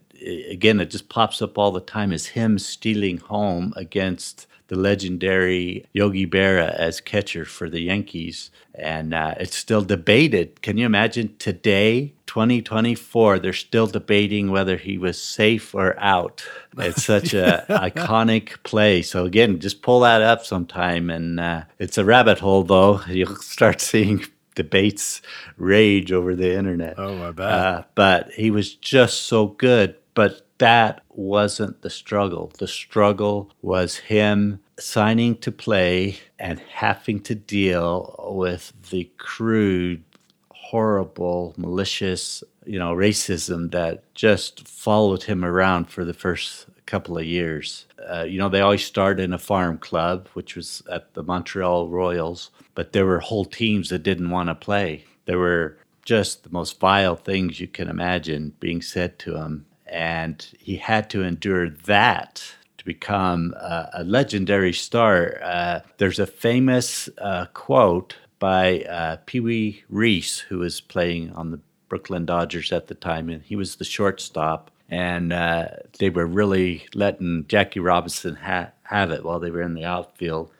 again 0.49 0.79
it 0.79 0.89
just 0.89 1.09
pops 1.09 1.43
up 1.43 1.59
all 1.59 1.71
the 1.71 1.79
time 1.79 2.11
is 2.11 2.27
him 2.27 2.57
stealing 2.57 3.17
home 3.17 3.73
against 3.75 4.47
the 4.67 4.75
legendary 4.75 5.85
Yogi 5.93 6.27
Berra 6.27 6.73
as 6.75 6.99
catcher 6.99 7.45
for 7.45 7.69
the 7.69 7.81
Yankees. 7.81 8.51
And 8.75 9.13
uh, 9.13 9.35
it's 9.39 9.55
still 9.55 9.81
debated. 9.81 10.61
Can 10.61 10.77
you 10.77 10.85
imagine 10.85 11.35
today, 11.39 12.13
2024, 12.27 13.39
they're 13.39 13.53
still 13.53 13.87
debating 13.87 14.51
whether 14.51 14.77
he 14.77 14.97
was 14.97 15.21
safe 15.21 15.73
or 15.73 15.99
out? 15.99 16.45
It's 16.77 17.03
such 17.03 17.33
an 17.33 17.61
iconic 17.69 18.61
play. 18.63 19.01
So, 19.01 19.25
again, 19.25 19.59
just 19.59 19.81
pull 19.81 20.01
that 20.01 20.21
up 20.21 20.45
sometime. 20.45 21.09
And 21.09 21.39
uh, 21.39 21.63
it's 21.79 21.97
a 21.97 22.05
rabbit 22.05 22.39
hole, 22.39 22.63
though. 22.63 23.01
You'll 23.07 23.35
start 23.37 23.81
seeing 23.81 24.25
debates 24.57 25.21
rage 25.55 26.11
over 26.11 26.35
the 26.35 26.57
internet. 26.57 26.95
Oh, 26.97 27.29
I 27.29 27.31
bet. 27.31 27.47
Uh, 27.47 27.83
but 27.95 28.31
he 28.31 28.51
was 28.51 28.75
just 28.75 29.21
so 29.21 29.47
good. 29.47 29.95
But 30.15 30.41
that 30.57 31.03
wasn't 31.09 31.83
the 31.83 31.91
struggle. 31.91 32.51
The 32.57 32.67
struggle 32.67 33.51
was 33.61 33.97
him 33.97 34.59
signing 34.79 35.37
to 35.37 35.51
play 35.51 36.17
and 36.39 36.59
having 36.59 37.19
to 37.21 37.35
deal 37.35 38.15
with 38.33 38.73
the 38.89 39.11
crude, 39.17 40.03
horrible, 40.49 41.53
malicious, 41.55 42.43
you 42.65 42.79
know, 42.79 42.93
racism 42.93 43.71
that 43.71 44.11
just 44.15 44.67
followed 44.67 45.23
him 45.23 45.45
around 45.45 45.85
for 45.85 46.03
the 46.03 46.13
first 46.13 46.65
couple 46.87 47.17
of 47.17 47.25
years. 47.25 47.85
Uh, 48.09 48.23
you 48.23 48.39
know, 48.39 48.49
they 48.49 48.61
always 48.61 48.83
start 48.83 49.19
in 49.19 49.33
a 49.33 49.37
farm 49.37 49.77
club, 49.77 50.27
which 50.33 50.55
was 50.55 50.81
at 50.91 51.13
the 51.13 51.23
Montreal 51.23 51.89
Royals, 51.89 52.49
but 52.73 52.93
there 52.93 53.05
were 53.05 53.19
whole 53.19 53.45
teams 53.45 53.89
that 53.89 54.03
didn't 54.03 54.31
want 54.31 54.49
to 54.49 54.55
play. 54.55 55.03
There 55.25 55.37
were 55.37 55.77
just 56.05 56.43
the 56.43 56.49
most 56.49 56.79
vile 56.79 57.15
things 57.15 57.59
you 57.59 57.67
can 57.67 57.89
imagine 57.89 58.53
being 58.59 58.81
said 58.81 59.19
to 59.19 59.35
him 59.35 59.67
and 59.89 60.47
he 60.59 60.75
had 60.75 61.09
to 61.11 61.23
endure 61.23 61.69
that 61.69 62.43
to 62.77 62.85
become 62.85 63.53
uh, 63.59 63.87
a 63.93 64.03
legendary 64.03 64.73
star. 64.73 65.39
Uh, 65.43 65.79
there's 65.97 66.19
a 66.19 66.27
famous 66.27 67.09
uh, 67.17 67.45
quote 67.53 68.15
by 68.39 68.81
uh, 68.81 69.17
Pee 69.25 69.39
Wee 69.39 69.83
Reese, 69.89 70.39
who 70.39 70.59
was 70.59 70.81
playing 70.81 71.31
on 71.33 71.51
the 71.51 71.59
Brooklyn 71.89 72.25
Dodgers 72.25 72.71
at 72.71 72.87
the 72.87 72.95
time, 72.95 73.29
and 73.29 73.41
he 73.41 73.55
was 73.55 73.75
the 73.75 73.85
shortstop. 73.85 74.69
And 74.89 75.33
uh, 75.33 75.67
they 75.99 76.09
were 76.09 76.25
really 76.25 76.85
letting 76.93 77.45
Jackie 77.47 77.79
Robinson 77.81 78.35
ha- 78.35 78.71
have 78.83 79.11
it 79.11 79.23
while 79.23 79.39
they 79.39 79.51
were 79.51 79.61
in 79.61 79.73
the 79.73 79.85
outfield. 79.85 80.51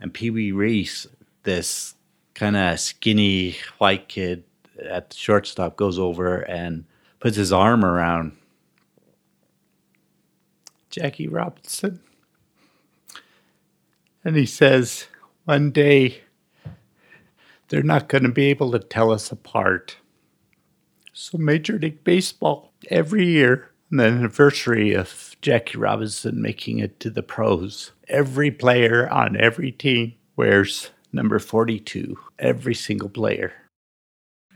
And 0.00 0.12
Pee 0.12 0.30
Wee 0.30 0.52
Reese, 0.52 1.06
this 1.44 1.94
kind 2.34 2.56
of 2.56 2.80
skinny 2.80 3.56
white 3.78 4.08
kid 4.08 4.44
at 4.82 5.10
the 5.10 5.16
shortstop, 5.16 5.76
goes 5.76 5.98
over 5.98 6.38
and 6.38 6.84
puts 7.20 7.36
his 7.36 7.52
arm 7.52 7.84
around 7.84 8.36
Jackie 10.90 11.28
Robinson. 11.28 12.00
And 14.24 14.34
he 14.34 14.46
says, 14.46 15.06
One 15.44 15.70
day 15.70 16.22
they're 17.68 17.82
not 17.82 18.08
going 18.08 18.24
to 18.24 18.30
be 18.30 18.46
able 18.46 18.72
to 18.72 18.78
tell 18.78 19.12
us 19.12 19.30
apart. 19.30 19.96
So, 21.12 21.38
Major 21.38 21.78
League 21.78 22.04
Baseball, 22.04 22.72
every 22.90 23.26
year, 23.26 23.70
the 23.90 24.04
anniversary 24.04 24.94
of 24.94 25.36
Jackie 25.42 25.78
Robinson 25.78 26.40
making 26.40 26.78
it 26.78 26.98
to 27.00 27.10
the 27.10 27.22
pros, 27.22 27.92
every 28.08 28.50
player 28.50 29.08
on 29.08 29.36
every 29.36 29.72
team 29.72 30.14
wears 30.36 30.90
number 31.12 31.38
42, 31.38 32.18
every 32.38 32.74
single 32.74 33.08
player. 33.08 33.52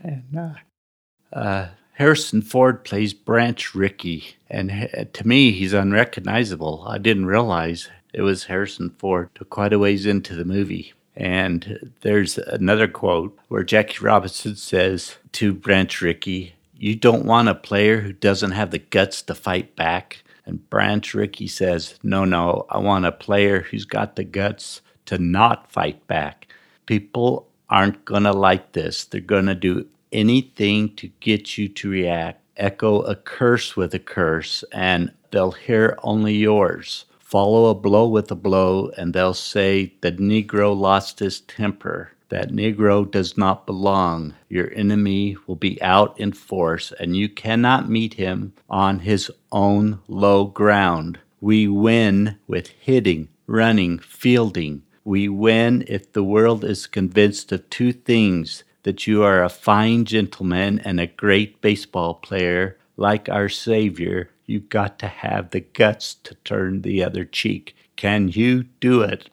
And 0.01 0.37
uh, 0.37 1.37
uh, 1.37 1.67
Harrison 1.93 2.41
Ford 2.41 2.83
plays 2.83 3.13
Branch 3.13 3.75
Rickey, 3.75 4.35
and 4.49 5.09
to 5.13 5.27
me, 5.27 5.51
he's 5.51 5.73
unrecognizable. 5.73 6.83
I 6.87 6.97
didn't 6.97 7.25
realize 7.25 7.89
it 8.13 8.21
was 8.21 8.45
Harrison 8.45 8.89
Ford 8.97 9.29
till 9.35 9.47
quite 9.47 9.73
a 9.73 9.79
ways 9.79 10.05
into 10.05 10.35
the 10.35 10.45
movie. 10.45 10.93
And 11.15 11.91
there's 12.01 12.37
another 12.37 12.87
quote 12.87 13.37
where 13.49 13.63
Jackie 13.63 13.99
Robinson 14.03 14.55
says 14.55 15.17
to 15.33 15.53
Branch 15.53 16.01
Rickey, 16.01 16.55
You 16.81 16.95
don't 16.95 17.25
want 17.25 17.47
a 17.47 17.53
player 17.53 18.01
who 18.01 18.11
doesn't 18.11 18.53
have 18.53 18.71
the 18.71 18.79
guts 18.79 19.21
to 19.23 19.35
fight 19.35 19.75
back. 19.75 20.23
And 20.47 20.67
Branch 20.71 21.13
Rickey 21.13 21.45
says, 21.45 21.99
No, 22.01 22.25
no, 22.25 22.65
I 22.71 22.79
want 22.79 23.05
a 23.05 23.11
player 23.11 23.59
who's 23.61 23.85
got 23.85 24.15
the 24.15 24.23
guts 24.23 24.81
to 25.05 25.19
not 25.19 25.71
fight 25.71 26.07
back. 26.07 26.47
People 26.87 27.47
aren't 27.69 28.03
going 28.03 28.23
to 28.23 28.31
like 28.31 28.71
this. 28.71 29.05
They're 29.05 29.21
going 29.21 29.45
to 29.45 29.53
do 29.53 29.85
anything 30.11 30.95
to 30.95 31.11
get 31.19 31.55
you 31.55 31.67
to 31.67 31.91
react. 31.91 32.41
Echo 32.57 33.01
a 33.01 33.15
curse 33.15 33.75
with 33.75 33.93
a 33.93 33.99
curse, 33.99 34.63
and 34.73 35.11
they'll 35.29 35.51
hear 35.51 35.99
only 36.01 36.33
yours. 36.33 37.05
Follow 37.19 37.69
a 37.69 37.75
blow 37.75 38.07
with 38.07 38.31
a 38.31 38.35
blow, 38.35 38.89
and 38.97 39.13
they'll 39.13 39.35
say, 39.35 39.93
The 40.01 40.13
Negro 40.13 40.75
lost 40.75 41.19
his 41.19 41.41
temper. 41.41 42.13
That 42.31 42.51
Negro 42.51 43.11
does 43.11 43.37
not 43.37 43.65
belong. 43.65 44.35
Your 44.47 44.71
enemy 44.73 45.35
will 45.47 45.57
be 45.57 45.81
out 45.81 46.17
in 46.17 46.31
force, 46.31 46.93
and 46.97 47.13
you 47.13 47.27
cannot 47.27 47.89
meet 47.89 48.13
him 48.13 48.53
on 48.69 48.99
his 48.99 49.29
own 49.51 49.99
low 50.07 50.45
ground. 50.45 51.19
We 51.41 51.67
win 51.67 52.37
with 52.47 52.69
hitting, 52.69 53.27
running, 53.47 53.99
fielding. 53.99 54.83
We 55.03 55.27
win 55.27 55.83
if 55.89 56.13
the 56.13 56.23
world 56.23 56.63
is 56.63 56.87
convinced 56.87 57.51
of 57.51 57.69
two 57.69 57.91
things 57.91 58.63
that 58.83 59.05
you 59.05 59.23
are 59.23 59.43
a 59.43 59.49
fine 59.49 60.05
gentleman 60.05 60.79
and 60.79 61.01
a 61.01 61.07
great 61.07 61.59
baseball 61.59 62.13
player 62.13 62.77
like 62.95 63.27
our 63.27 63.49
Savior, 63.49 64.29
you've 64.45 64.69
got 64.69 64.97
to 64.99 65.07
have 65.07 65.49
the 65.49 65.59
guts 65.59 66.13
to 66.23 66.35
turn 66.45 66.83
the 66.83 67.03
other 67.03 67.25
cheek. 67.25 67.75
Can 67.97 68.29
you 68.29 68.63
do 68.79 69.01
it? 69.01 69.29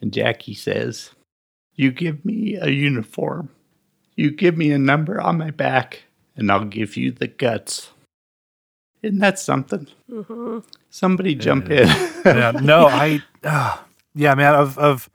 And 0.00 0.14
Jackie 0.14 0.54
says, 0.54 1.10
You 1.74 1.90
give 1.90 2.24
me 2.24 2.56
a 2.56 2.68
uniform, 2.68 3.48
you 4.16 4.30
give 4.30 4.56
me 4.56 4.70
a 4.72 4.78
number 4.78 5.20
on 5.20 5.38
my 5.38 5.50
back, 5.50 6.04
and 6.36 6.50
I'll 6.50 6.64
give 6.64 6.96
you 6.96 7.10
the 7.10 7.26
guts. 7.26 7.90
Isn't 9.02 9.18
that 9.18 9.38
something? 9.38 9.88
Mm-hmm. 10.10 10.58
Somebody 10.90 11.34
jump 11.34 11.70
in. 11.70 11.88
yeah, 12.24 12.52
no, 12.52 12.86
I, 12.90 13.22
uh, 13.42 13.78
yeah, 14.14 14.34
man, 14.34 14.54
of, 14.54 14.78
of, 14.78 15.10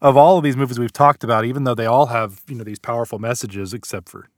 of 0.00 0.16
all 0.16 0.38
of 0.38 0.44
these 0.44 0.56
movies 0.56 0.78
we've 0.78 0.92
talked 0.92 1.24
about, 1.24 1.44
even 1.44 1.64
though 1.64 1.74
they 1.74 1.86
all 1.86 2.06
have 2.06 2.42
you 2.46 2.54
know 2.54 2.64
these 2.64 2.78
powerful 2.78 3.18
messages, 3.18 3.74
except 3.74 4.08
for 4.08 4.28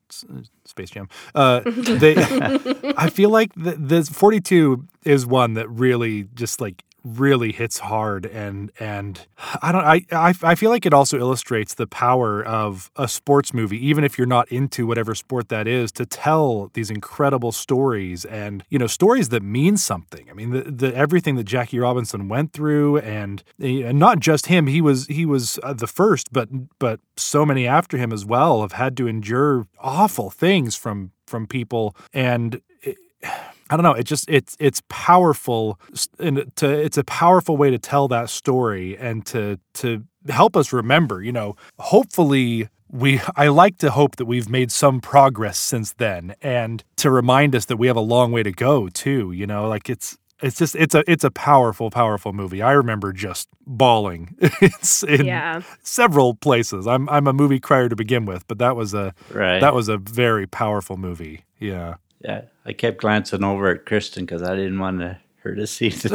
Space 0.64 0.90
Jam, 0.90 1.08
uh, 1.34 1.60
they 1.64 2.14
I 2.96 3.10
feel 3.10 3.30
like 3.30 3.52
the, 3.54 3.72
this 3.72 4.08
42 4.08 4.86
is 5.04 5.26
one 5.26 5.54
that 5.54 5.68
really 5.68 6.24
just 6.34 6.60
like 6.60 6.84
really 7.04 7.52
hits 7.52 7.80
hard 7.80 8.26
and 8.26 8.70
and 8.78 9.26
I 9.60 9.72
don't 9.72 9.84
I, 9.84 10.04
I 10.12 10.34
I 10.42 10.54
feel 10.54 10.70
like 10.70 10.86
it 10.86 10.94
also 10.94 11.18
illustrates 11.18 11.74
the 11.74 11.86
power 11.86 12.44
of 12.44 12.90
a 12.96 13.08
sports 13.08 13.52
movie 13.52 13.84
even 13.86 14.04
if 14.04 14.18
you're 14.18 14.26
not 14.26 14.48
into 14.50 14.86
whatever 14.86 15.14
sport 15.14 15.48
that 15.48 15.66
is 15.66 15.90
to 15.92 16.06
tell 16.06 16.70
these 16.74 16.90
incredible 16.90 17.52
stories 17.52 18.24
and 18.24 18.64
you 18.68 18.78
know 18.78 18.86
stories 18.86 19.30
that 19.30 19.42
mean 19.42 19.76
something. 19.76 20.28
I 20.30 20.32
mean 20.32 20.50
the, 20.50 20.62
the 20.62 20.94
everything 20.96 21.36
that 21.36 21.44
Jackie 21.44 21.78
Robinson 21.78 22.28
went 22.28 22.52
through 22.52 22.98
and, 22.98 23.42
and 23.58 23.98
not 23.98 24.20
just 24.20 24.46
him 24.46 24.66
he 24.66 24.80
was 24.80 25.06
he 25.06 25.26
was 25.26 25.58
uh, 25.62 25.72
the 25.72 25.86
first 25.86 26.32
but 26.32 26.48
but 26.78 27.00
so 27.16 27.44
many 27.44 27.66
after 27.66 27.96
him 27.96 28.12
as 28.12 28.24
well 28.24 28.62
have 28.62 28.72
had 28.72 28.96
to 28.96 29.06
endure 29.06 29.66
awful 29.78 30.30
things 30.30 30.76
from 30.76 31.12
from 31.26 31.46
people. 31.46 31.96
And 32.12 32.60
it, 32.82 32.98
I 33.72 33.76
don't 33.76 33.84
know. 33.84 33.94
It 33.94 34.04
just 34.04 34.28
it's 34.28 34.54
it's 34.60 34.82
powerful, 34.90 35.80
and 36.18 36.54
to 36.56 36.68
it's 36.68 36.98
a 36.98 37.04
powerful 37.04 37.56
way 37.56 37.70
to 37.70 37.78
tell 37.78 38.06
that 38.08 38.28
story 38.28 38.98
and 38.98 39.24
to 39.26 39.58
to 39.74 40.04
help 40.28 40.58
us 40.58 40.74
remember. 40.74 41.22
You 41.22 41.32
know, 41.32 41.56
hopefully 41.78 42.68
we 42.90 43.22
I 43.34 43.48
like 43.48 43.78
to 43.78 43.90
hope 43.90 44.16
that 44.16 44.26
we've 44.26 44.50
made 44.50 44.70
some 44.70 45.00
progress 45.00 45.56
since 45.56 45.94
then, 45.94 46.34
and 46.42 46.84
to 46.96 47.10
remind 47.10 47.54
us 47.54 47.64
that 47.64 47.78
we 47.78 47.86
have 47.86 47.96
a 47.96 48.00
long 48.00 48.30
way 48.30 48.42
to 48.42 48.52
go 48.52 48.88
too. 48.88 49.32
You 49.32 49.46
know, 49.46 49.66
like 49.68 49.88
it's 49.88 50.18
it's 50.42 50.58
just 50.58 50.76
it's 50.76 50.94
a 50.94 51.02
it's 51.10 51.24
a 51.24 51.30
powerful 51.30 51.88
powerful 51.88 52.32
movie 52.32 52.60
i 52.60 52.72
remember 52.72 53.12
just 53.12 53.48
bawling 53.64 54.34
it's 54.40 55.04
in 55.04 55.24
yeah. 55.24 55.62
several 55.84 56.34
places 56.34 56.86
i'm 56.86 57.08
i'm 57.08 57.28
a 57.28 57.32
movie 57.32 57.60
crier 57.60 57.88
to 57.88 57.94
begin 57.94 58.26
with 58.26 58.46
but 58.48 58.58
that 58.58 58.74
was 58.74 58.92
a 58.92 59.14
right. 59.30 59.60
that 59.60 59.72
was 59.72 59.88
a 59.88 59.96
very 59.96 60.46
powerful 60.46 60.96
movie 60.96 61.44
yeah 61.60 61.94
yeah, 62.24 62.42
I 62.64 62.72
kept 62.72 63.00
glancing 63.00 63.44
over 63.44 63.68
at 63.68 63.86
Kristen 63.86 64.24
because 64.24 64.42
I 64.42 64.54
didn't 64.54 64.78
want 64.78 65.02
her 65.38 65.54
to 65.54 65.66
see 65.66 65.88
the 65.88 66.08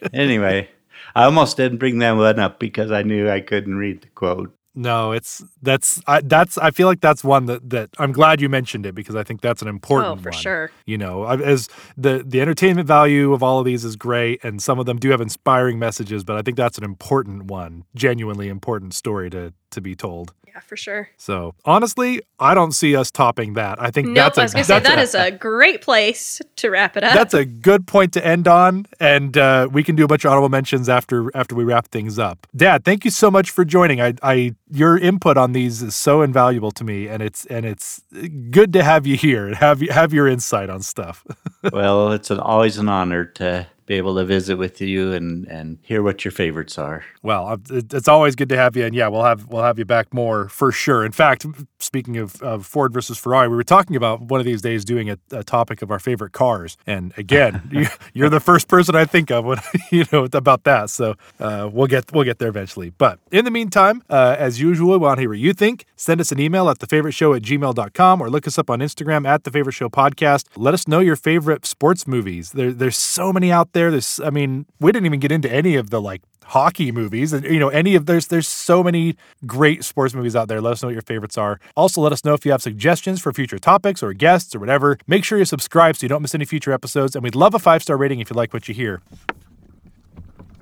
tears. 0.00 0.10
anyway, 0.12 0.68
I 1.14 1.24
almost 1.24 1.56
didn't 1.56 1.78
bring 1.78 1.98
that 1.98 2.12
one 2.12 2.38
up 2.38 2.58
because 2.58 2.90
I 2.90 3.02
knew 3.02 3.30
I 3.30 3.40
couldn't 3.40 3.76
read 3.76 4.02
the 4.02 4.08
quote. 4.08 4.54
No, 4.72 5.10
it's 5.10 5.42
that's 5.60 6.00
I, 6.06 6.20
that's 6.20 6.56
I 6.56 6.70
feel 6.70 6.86
like 6.86 7.00
that's 7.00 7.24
one 7.24 7.46
that 7.46 7.68
that 7.70 7.90
I'm 7.98 8.12
glad 8.12 8.40
you 8.40 8.48
mentioned 8.48 8.86
it 8.86 8.94
because 8.94 9.16
I 9.16 9.24
think 9.24 9.40
that's 9.40 9.62
an 9.62 9.68
important. 9.68 10.20
Oh, 10.20 10.22
for 10.22 10.30
one. 10.30 10.40
sure. 10.40 10.70
You 10.86 10.96
know, 10.96 11.26
as 11.26 11.68
the 11.96 12.22
the 12.24 12.40
entertainment 12.40 12.86
value 12.86 13.32
of 13.32 13.42
all 13.42 13.58
of 13.58 13.64
these 13.64 13.84
is 13.84 13.96
great, 13.96 14.42
and 14.44 14.62
some 14.62 14.78
of 14.78 14.86
them 14.86 14.98
do 14.98 15.10
have 15.10 15.20
inspiring 15.20 15.80
messages, 15.80 16.22
but 16.22 16.36
I 16.36 16.42
think 16.42 16.56
that's 16.56 16.78
an 16.78 16.84
important 16.84 17.46
one, 17.46 17.84
genuinely 17.96 18.48
important 18.48 18.94
story 18.94 19.28
to 19.30 19.52
to 19.70 19.80
be 19.80 19.96
told. 19.96 20.34
Yeah, 20.52 20.60
for 20.60 20.76
sure. 20.76 21.08
So 21.16 21.54
honestly, 21.64 22.22
I 22.40 22.54
don't 22.54 22.72
see 22.72 22.96
us 22.96 23.10
topping 23.10 23.54
that. 23.54 23.80
I 23.80 23.90
think 23.90 24.08
nope, 24.08 24.16
that's 24.16 24.38
I 24.38 24.42
was 24.42 24.52
gonna 24.52 24.64
say 24.64 24.80
that 24.80 24.98
a, 24.98 25.02
is 25.02 25.14
a 25.14 25.30
great 25.30 25.80
place 25.80 26.40
to 26.56 26.70
wrap 26.70 26.96
it 26.96 27.04
up. 27.04 27.14
That's 27.14 27.34
a 27.34 27.44
good 27.44 27.86
point 27.86 28.12
to 28.14 28.26
end 28.26 28.48
on, 28.48 28.86
and 28.98 29.36
uh, 29.36 29.68
we 29.70 29.84
can 29.84 29.94
do 29.94 30.04
a 30.04 30.08
bunch 30.08 30.24
of 30.24 30.32
honorable 30.32 30.48
mentions 30.48 30.88
after 30.88 31.30
after 31.36 31.54
we 31.54 31.62
wrap 31.62 31.88
things 31.88 32.18
up. 32.18 32.48
Dad, 32.56 32.84
thank 32.84 33.04
you 33.04 33.12
so 33.12 33.30
much 33.30 33.50
for 33.50 33.64
joining. 33.64 34.00
I, 34.00 34.14
I 34.22 34.54
your 34.72 34.98
input 34.98 35.36
on 35.36 35.52
these 35.52 35.82
is 35.82 35.94
so 35.94 36.22
invaluable 36.22 36.72
to 36.72 36.84
me, 36.84 37.06
and 37.06 37.22
it's 37.22 37.46
and 37.46 37.64
it's 37.64 38.02
good 38.50 38.72
to 38.72 38.82
have 38.82 39.06
you 39.06 39.16
here 39.16 39.46
and 39.46 39.56
have 39.56 39.82
you 39.82 39.92
have 39.92 40.12
your 40.12 40.26
insight 40.26 40.68
on 40.68 40.82
stuff. 40.82 41.24
well, 41.72 42.12
it's 42.12 42.30
an, 42.30 42.40
always 42.40 42.76
an 42.76 42.88
honor 42.88 43.24
to 43.24 43.68
be 43.90 43.96
able 43.96 44.14
to 44.14 44.24
visit 44.24 44.56
with 44.56 44.80
you 44.80 45.12
and 45.12 45.48
and 45.48 45.78
hear 45.82 46.00
what 46.00 46.24
your 46.24 46.30
favorites 46.30 46.78
are. 46.78 47.04
Well, 47.24 47.60
it's 47.68 48.06
always 48.06 48.36
good 48.36 48.48
to 48.50 48.56
have 48.56 48.76
you, 48.76 48.84
and 48.84 48.94
yeah, 48.94 49.08
we'll 49.08 49.24
have 49.24 49.48
we'll 49.48 49.64
have 49.64 49.80
you 49.80 49.84
back 49.84 50.14
more 50.14 50.48
for 50.48 50.70
sure. 50.70 51.04
In 51.04 51.10
fact, 51.10 51.44
speaking 51.80 52.16
of, 52.16 52.40
of 52.40 52.64
Ford 52.64 52.92
versus 52.92 53.18
Ferrari, 53.18 53.48
we 53.48 53.56
were 53.56 53.64
talking 53.64 53.96
about 53.96 54.22
one 54.22 54.38
of 54.38 54.46
these 54.46 54.62
days 54.62 54.84
doing 54.84 55.10
a, 55.10 55.18
a 55.32 55.42
topic 55.42 55.82
of 55.82 55.90
our 55.90 55.98
favorite 55.98 56.32
cars, 56.32 56.76
and 56.86 57.12
again, 57.16 57.68
you, 58.14 58.24
are 58.24 58.28
the 58.28 58.38
first 58.38 58.68
person 58.68 58.94
I 58.94 59.06
think 59.06 59.32
of 59.32 59.44
when 59.44 59.58
you 59.90 60.04
know 60.12 60.28
about 60.32 60.62
that. 60.64 60.88
So 60.88 61.16
uh, 61.40 61.68
we'll 61.72 61.88
get 61.88 62.12
we'll 62.12 62.24
get 62.24 62.38
there 62.38 62.48
eventually. 62.48 62.90
But 62.90 63.18
in 63.32 63.44
the 63.44 63.50
meantime, 63.50 64.04
uh, 64.08 64.36
as 64.38 64.60
usual, 64.60 64.92
we 64.92 64.98
want 64.98 65.16
to 65.16 65.22
hear 65.22 65.30
what 65.30 65.40
you 65.40 65.52
think. 65.52 65.84
Send 65.96 66.20
us 66.20 66.30
an 66.30 66.38
email 66.38 66.70
at 66.70 66.78
thefavoriteshow 66.78 67.36
at 67.36 67.42
gmail.com 67.42 68.20
or 68.20 68.30
look 68.30 68.46
us 68.46 68.56
up 68.56 68.70
on 68.70 68.78
Instagram 68.78 69.26
at 69.26 69.42
the 69.42 69.50
favorite 69.50 69.72
show 69.72 69.88
podcast. 69.88 70.44
Let 70.56 70.74
us 70.74 70.86
know 70.86 71.00
your 71.00 71.16
favorite 71.16 71.66
sports 71.66 72.06
movies. 72.06 72.52
There, 72.52 72.72
there's 72.72 72.96
so 72.96 73.32
many 73.32 73.50
out 73.50 73.72
there 73.72 73.79
there. 73.80 73.90
There's, 73.90 74.20
I 74.20 74.30
mean, 74.30 74.66
we 74.78 74.92
didn't 74.92 75.06
even 75.06 75.20
get 75.20 75.32
into 75.32 75.50
any 75.50 75.74
of 75.76 75.88
the 75.90 76.00
like 76.00 76.22
hockey 76.44 76.90
movies 76.90 77.32
and 77.32 77.44
you 77.44 77.60
know 77.60 77.68
any 77.68 77.94
of 77.94 78.06
there's 78.06 78.26
there's 78.26 78.48
so 78.48 78.82
many 78.82 79.14
great 79.46 79.84
sports 79.84 80.14
movies 80.14 80.34
out 80.34 80.48
there. 80.48 80.60
Let 80.60 80.72
us 80.72 80.82
know 80.82 80.88
what 80.88 80.94
your 80.94 81.02
favorites 81.02 81.38
are. 81.38 81.60
Also 81.76 82.00
let 82.00 82.12
us 82.12 82.24
know 82.24 82.34
if 82.34 82.44
you 82.44 82.50
have 82.50 82.60
suggestions 82.60 83.20
for 83.20 83.32
future 83.32 83.58
topics 83.58 84.02
or 84.02 84.12
guests 84.12 84.54
or 84.54 84.58
whatever. 84.58 84.98
Make 85.06 85.24
sure 85.24 85.38
you 85.38 85.44
subscribe 85.44 85.96
so 85.96 86.04
you 86.04 86.08
don't 86.08 86.22
miss 86.22 86.34
any 86.34 86.44
future 86.44 86.72
episodes 86.72 87.14
and 87.14 87.22
we'd 87.22 87.36
love 87.36 87.54
a 87.54 87.58
five 87.58 87.82
star 87.82 87.96
rating 87.96 88.20
if 88.20 88.30
you 88.30 88.36
like 88.36 88.52
what 88.52 88.68
you 88.68 88.74
hear. 88.74 89.00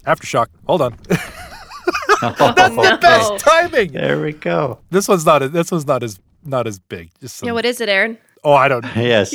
Aftershock. 0.06 0.48
Hold 0.66 0.82
on. 0.82 0.94
Oh, 1.10 2.52
that's 2.54 2.74
the 2.74 2.80
oh, 2.94 2.96
best 2.98 3.38
timing. 3.38 3.92
There 3.92 4.20
we 4.20 4.32
go. 4.32 4.78
This 4.90 5.08
one's 5.08 5.24
not 5.24 5.52
this 5.52 5.72
one's 5.72 5.86
not 5.86 6.02
as 6.02 6.20
not 6.44 6.66
as 6.66 6.78
big. 6.78 7.10
Just 7.20 7.36
some, 7.36 7.46
Yeah, 7.46 7.52
what 7.52 7.64
is 7.64 7.80
it, 7.80 7.88
Aaron? 7.88 8.18
Oh, 8.44 8.52
I 8.52 8.68
don't. 8.68 8.84
Yes. 8.96 9.32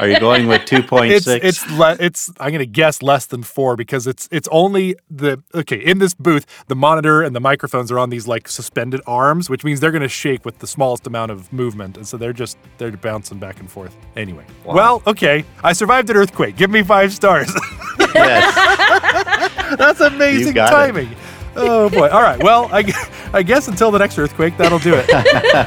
Are 0.00 0.08
you 0.08 0.20
going 0.20 0.46
with 0.46 0.62
2.6? 0.62 1.10
It's 1.10 1.26
it's 1.26 1.70
le- 1.72 1.96
it's 1.98 2.30
I'm 2.38 2.52
gonna 2.52 2.66
guess 2.66 3.02
less 3.02 3.26
than 3.26 3.42
four 3.42 3.74
because 3.76 4.06
it's 4.06 4.28
it's 4.30 4.48
only 4.52 4.96
the 5.10 5.42
okay 5.54 5.76
in 5.76 5.98
this 5.98 6.14
booth 6.14 6.44
the 6.68 6.76
monitor 6.76 7.22
and 7.22 7.34
the 7.34 7.40
microphones 7.40 7.90
are 7.90 7.98
on 7.98 8.10
these 8.10 8.26
like 8.28 8.46
suspended 8.48 9.00
arms 9.06 9.48
which 9.50 9.64
means 9.64 9.80
they're 9.80 9.90
gonna 9.92 10.08
shake 10.08 10.44
with 10.44 10.58
the 10.58 10.66
smallest 10.66 11.06
amount 11.06 11.30
of 11.30 11.52
movement 11.52 11.96
and 11.96 12.06
so 12.06 12.16
they're 12.16 12.32
just 12.32 12.58
they're 12.78 12.92
bouncing 12.92 13.38
back 13.38 13.58
and 13.60 13.70
forth 13.70 13.96
anyway. 14.16 14.44
Well, 14.64 15.02
okay, 15.06 15.44
I 15.64 15.72
survived 15.72 16.10
an 16.10 16.16
earthquake. 16.16 16.56
Give 16.56 16.70
me 16.70 16.82
five 16.82 17.12
stars. 17.12 17.50
yes. 18.14 19.76
That's 19.76 20.00
amazing 20.00 20.54
got 20.54 20.68
it. 20.68 20.92
timing. 20.92 21.16
Oh 21.56 21.88
boy! 21.90 22.08
All 22.08 22.22
right. 22.22 22.40
Well, 22.42 22.68
I, 22.72 22.84
I 23.32 23.42
guess 23.42 23.66
until 23.68 23.90
the 23.90 23.98
next 23.98 24.16
earthquake, 24.18 24.56
that'll 24.58 24.78
do 24.78 24.94
it. 24.94 25.06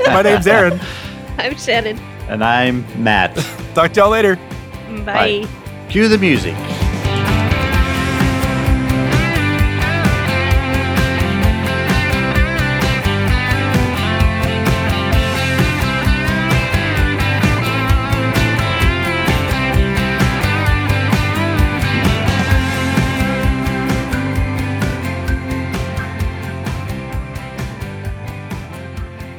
My 0.08 0.22
name's 0.22 0.48
Aaron. 0.48 0.80
I'm 1.38 1.58
Shannon. 1.58 2.00
And 2.30 2.44
I'm 2.44 2.86
Matt. 3.02 3.36
Talk 3.76 3.94
to 3.94 4.02
y'all 4.02 4.10
later. 4.10 4.38
Bye. 5.06 5.48
Cue 5.90 6.08
the 6.08 6.18
music. 6.18 6.56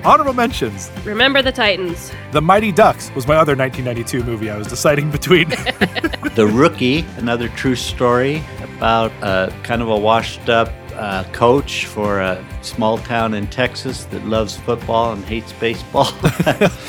Honorable 0.05 0.33
mentions. 0.33 0.91
Remember 1.05 1.43
the 1.43 1.53
Titans. 1.53 2.11
The 2.33 2.41
Mighty 2.43 2.73
Ducks 2.73 3.13
was 3.15 3.27
my 3.29 3.37
other 3.37 3.55
1992 3.55 4.25
movie 4.25 4.51
I 4.51 4.57
was 4.59 4.67
deciding 4.67 5.11
between. 5.11 5.51
The 6.35 6.47
Rookie, 6.47 7.01
another 7.19 7.51
true 7.51 7.75
story 7.77 8.43
about 8.63 9.13
uh, 9.23 9.51
kind 9.65 9.83
of 9.83 9.91
a 9.91 9.97
washed 9.99 10.49
up 10.49 10.73
uh, 10.95 11.25
coach 11.35 11.85
for 11.85 12.21
a 12.23 12.43
small 12.63 12.97
town 12.97 13.35
in 13.35 13.47
Texas 13.49 14.05
that 14.07 14.25
loves 14.25 14.57
football 14.57 15.13
and 15.13 15.23
hates 15.27 15.53
baseball. 15.53 16.07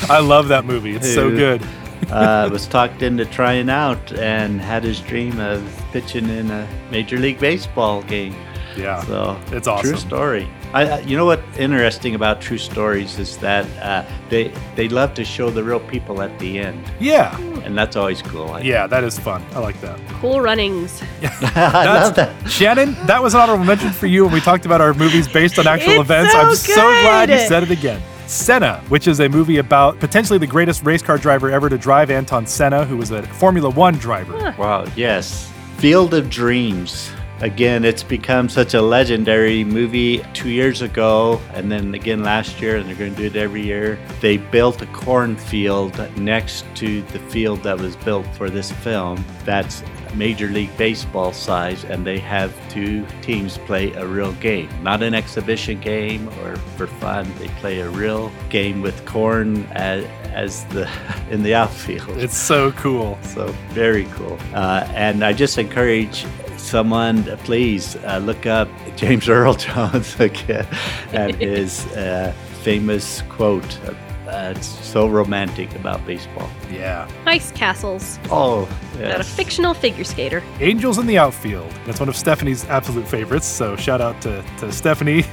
I 0.08 0.20
love 0.24 0.48
that 0.48 0.64
movie. 0.64 0.96
It's 0.96 1.12
so 1.12 1.28
good. 1.28 1.62
uh, 2.10 2.48
was 2.50 2.66
talked 2.66 3.02
into 3.02 3.26
trying 3.26 3.68
out 3.68 4.14
and 4.14 4.62
had 4.62 4.82
his 4.82 4.98
dream 5.00 5.38
of 5.40 5.62
pitching 5.92 6.30
in 6.30 6.50
a 6.50 6.66
Major 6.90 7.18
League 7.18 7.38
Baseball 7.38 8.02
game. 8.04 8.34
Yeah. 8.78 9.02
So 9.02 9.38
It's 9.48 9.68
awesome. 9.68 9.90
True 9.90 9.98
story. 9.98 10.48
I, 10.74 10.82
I- 10.96 11.00
you 11.00 11.16
know 11.16 11.24
what 11.24 11.40
interesting 11.58 12.14
about 12.14 12.40
true 12.40 12.58
stories 12.58 13.18
is 13.18 13.36
that 13.38 13.64
uh, 13.80 14.04
they 14.28 14.52
they 14.74 14.88
love 14.88 15.14
to 15.14 15.24
show 15.24 15.48
the 15.50 15.62
real 15.62 15.80
people 15.80 16.20
at 16.20 16.36
the 16.38 16.58
end, 16.58 16.82
Yeah. 17.00 17.38
and 17.64 17.78
that's 17.78 17.96
always 17.96 18.20
cool. 18.22 18.50
I, 18.50 18.60
Yeah, 18.60 18.86
that 18.88 19.04
is 19.04 19.18
fun. 19.18 19.40
I 19.54 19.60
like 19.60 19.80
that. 19.80 19.98
Cool 20.20 20.40
runnings. 20.40 21.00
I 21.56 21.84
love 22.02 22.14
that. 22.16 22.32
Shannon, 22.50 22.94
that 23.06 23.22
was 23.22 23.34
an 23.34 23.40
honorable 23.40 23.64
mention 23.64 23.90
for 23.92 24.06
you 24.08 24.24
when 24.24 24.34
we 24.34 24.40
talked 24.40 24.66
about 24.66 24.80
our 24.80 24.92
movies 24.94 25.28
based 25.28 25.58
on 25.58 25.66
actual 25.66 25.92
It's 25.92 26.00
events. 26.10 26.32
so 26.32 26.38
I'm 26.40 26.54
so 26.56 26.74
glad 27.02 27.30
you 27.30 27.38
said 27.46 27.62
it 27.62 27.70
again. 27.70 28.02
Senna, 28.26 28.80
which 28.88 29.06
is 29.06 29.20
a 29.20 29.28
movie 29.28 29.58
about 29.58 30.00
potentially 30.00 30.38
the 30.38 30.46
greatest 30.46 30.82
race 30.82 31.02
car 31.02 31.18
driver 31.18 31.50
ever 31.50 31.68
to 31.68 31.76
drive, 31.78 32.10
Ayrton 32.10 32.46
Senna, 32.46 32.84
who 32.84 32.96
was 32.96 33.10
a 33.10 33.22
Formula 33.22 33.68
One 33.68 33.94
driver. 33.98 34.54
Wow. 34.58 34.86
Yes. 34.96 35.52
Field 35.76 36.14
of 36.14 36.30
Dreams. 36.30 37.10
Again, 37.40 37.84
it's 37.84 38.02
become 38.02 38.48
such 38.48 38.74
a 38.74 38.80
legendary 38.80 39.64
movie 39.64 40.24
two 40.34 40.50
years 40.50 40.82
ago, 40.82 41.40
and 41.52 41.70
then 41.70 41.94
again 41.94 42.22
last 42.22 42.60
year, 42.60 42.76
and 42.76 42.88
they're 42.88 42.96
going 42.96 43.14
to 43.14 43.20
do 43.20 43.26
it 43.26 43.36
every 43.36 43.62
year. 43.62 43.98
They 44.20 44.36
built 44.36 44.80
a 44.82 44.86
cornfield 44.86 45.98
next 46.16 46.64
to 46.76 47.02
the 47.02 47.18
field 47.18 47.62
that 47.64 47.78
was 47.78 47.96
built 47.96 48.26
for 48.36 48.50
this 48.50 48.70
film. 48.70 49.24
That's 49.44 49.82
Major 50.14 50.48
League 50.48 50.74
Baseball 50.76 51.32
size, 51.32 51.84
and 51.84 52.06
they 52.06 52.18
have 52.18 52.54
two 52.70 53.04
teams 53.20 53.58
play 53.58 53.92
a 53.94 54.06
real 54.06 54.32
game, 54.34 54.68
not 54.82 55.02
an 55.02 55.14
exhibition 55.14 55.80
game 55.80 56.28
or 56.40 56.56
for 56.76 56.86
fun. 56.86 57.30
They 57.38 57.48
play 57.48 57.80
a 57.80 57.90
real 57.90 58.30
game 58.48 58.80
with 58.80 59.04
corn 59.06 59.64
as, 59.72 60.04
as 60.32 60.64
the 60.66 60.88
in 61.30 61.42
the 61.42 61.54
outfield. 61.54 62.16
It's 62.18 62.36
so 62.36 62.72
cool. 62.72 63.18
So 63.22 63.48
very 63.70 64.04
cool. 64.12 64.38
Uh, 64.54 64.88
and 64.94 65.24
I 65.24 65.32
just 65.32 65.58
encourage 65.58 66.24
someone, 66.64 67.24
please 67.38 67.96
uh, 67.96 68.18
look 68.18 68.46
up 68.46 68.68
James 68.96 69.28
Earl 69.36 69.54
Jones 69.54 70.18
again 70.20 70.66
and 71.12 71.34
his 71.40 71.86
uh, 71.88 72.32
famous 72.62 73.22
quote. 73.28 73.78
Uh, 74.26 74.52
it's 74.56 74.66
so 74.66 75.06
romantic 75.06 75.72
about 75.76 76.04
baseball. 76.06 76.48
Yeah. 76.72 77.08
Ice 77.26 77.52
castles. 77.52 78.18
Oh, 78.30 78.68
About 78.94 79.20
a 79.20 79.24
fictional 79.24 79.74
figure 79.74 80.02
skater. 80.02 80.42
Angels 80.60 80.98
in 80.98 81.06
the 81.06 81.18
Outfield. 81.18 81.70
That's 81.84 82.00
one 82.00 82.08
of 82.08 82.16
Stephanie's 82.16 82.64
absolute 82.64 83.06
favorites. 83.06 83.46
So 83.46 83.76
shout 83.76 84.00
out 84.00 84.20
to, 84.22 84.42
to 84.58 84.72
Stephanie. 84.72 85.24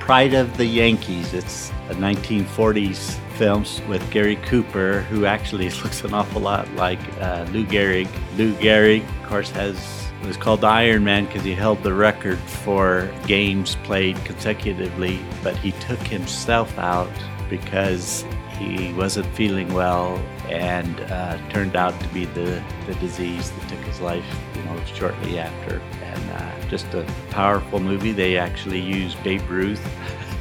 Pride 0.00 0.34
of 0.34 0.56
the 0.56 0.64
Yankees. 0.64 1.34
It's 1.34 1.70
a 1.90 1.94
1940s 1.94 3.16
film 3.36 3.64
with 3.88 4.10
Gary 4.10 4.36
Cooper, 4.36 5.00
who 5.02 5.24
actually 5.26 5.68
looks 5.70 6.02
an 6.02 6.12
awful 6.14 6.40
lot 6.40 6.68
like 6.74 6.98
uh, 7.20 7.46
Lou 7.52 7.64
Gehrig. 7.64 8.08
Lou 8.36 8.54
Gehrig, 8.54 9.02
of 9.22 9.28
course, 9.28 9.50
has 9.50 10.09
was 10.26 10.36
called 10.36 10.60
the 10.62 10.66
Iron 10.68 11.04
Man 11.04 11.26
because 11.26 11.42
he 11.44 11.54
held 11.54 11.82
the 11.82 11.92
record 11.94 12.38
for 12.38 13.10
games 13.26 13.76
played 13.84 14.16
consecutively, 14.24 15.18
but 15.42 15.56
he 15.56 15.72
took 15.72 15.98
himself 16.00 16.78
out 16.78 17.10
because 17.48 18.24
he 18.58 18.92
wasn't 18.92 19.26
feeling 19.34 19.72
well 19.72 20.16
and 20.48 21.00
uh, 21.10 21.38
turned 21.48 21.74
out 21.76 21.98
to 22.00 22.08
be 22.08 22.26
the, 22.26 22.62
the 22.86 22.94
disease 22.96 23.50
that 23.50 23.68
took 23.68 23.78
his 23.80 24.00
life, 24.00 24.24
you 24.54 24.62
know, 24.64 24.78
shortly 24.94 25.38
after. 25.38 25.80
And 26.02 26.30
uh, 26.32 26.68
just 26.68 26.86
a 26.94 27.04
powerful 27.30 27.80
movie. 27.80 28.12
They 28.12 28.36
actually 28.36 28.80
used 28.80 29.20
Babe 29.24 29.48
Ruth 29.48 29.80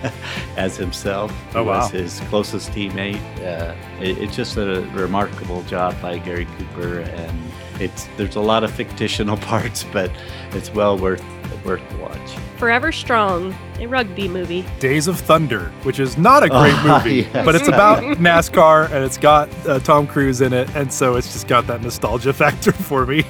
as 0.58 0.76
himself. 0.76 1.32
Oh, 1.56 1.64
wow. 1.64 1.80
Was 1.80 1.92
his 1.92 2.20
closest 2.30 2.72
teammate. 2.72 3.22
Uh, 3.40 3.74
it- 4.02 4.18
it's 4.18 4.36
just 4.36 4.58
a 4.58 4.82
remarkable 4.94 5.64
job 5.64 6.00
by 6.02 6.18
Gary 6.18 6.48
Cooper, 6.58 7.00
and 7.00 7.40
it's 7.80 8.08
there's 8.18 8.36
a 8.36 8.42
lot 8.42 8.64
of 8.64 8.72
fictional 8.72 9.38
parts, 9.52 9.86
but 9.92 10.12
it's 10.52 10.72
well 10.74 10.98
worth 10.98 11.24
worth 11.66 11.82
the 11.90 11.98
watch. 11.98 12.32
Forever 12.58 12.92
Strong, 12.92 13.54
a 13.80 13.86
rugby 13.88 14.28
movie. 14.28 14.66
Days 14.80 15.08
of 15.08 15.20
Thunder, 15.20 15.72
which 15.84 16.00
is 16.00 16.18
not 16.18 16.42
a 16.44 16.48
great 16.50 16.74
Oh, 16.78 17.02
movie, 17.04 17.22
yes. 17.34 17.46
but 17.46 17.56
it's 17.56 17.68
about 17.68 18.02
NASCAR 18.18 18.86
and 18.92 19.04
it's 19.04 19.18
got 19.18 19.50
uh, 19.68 19.80
Tom 19.80 20.08
Cruise 20.08 20.40
in 20.42 20.54
it, 20.54 20.74
and 20.76 20.92
so 20.92 21.16
it's 21.16 21.32
just 21.34 21.48
got 21.48 21.68
that 21.68 21.82
nostalgia 21.82 22.32
factor 22.44 22.72
for 22.72 23.06
me. 23.06 23.24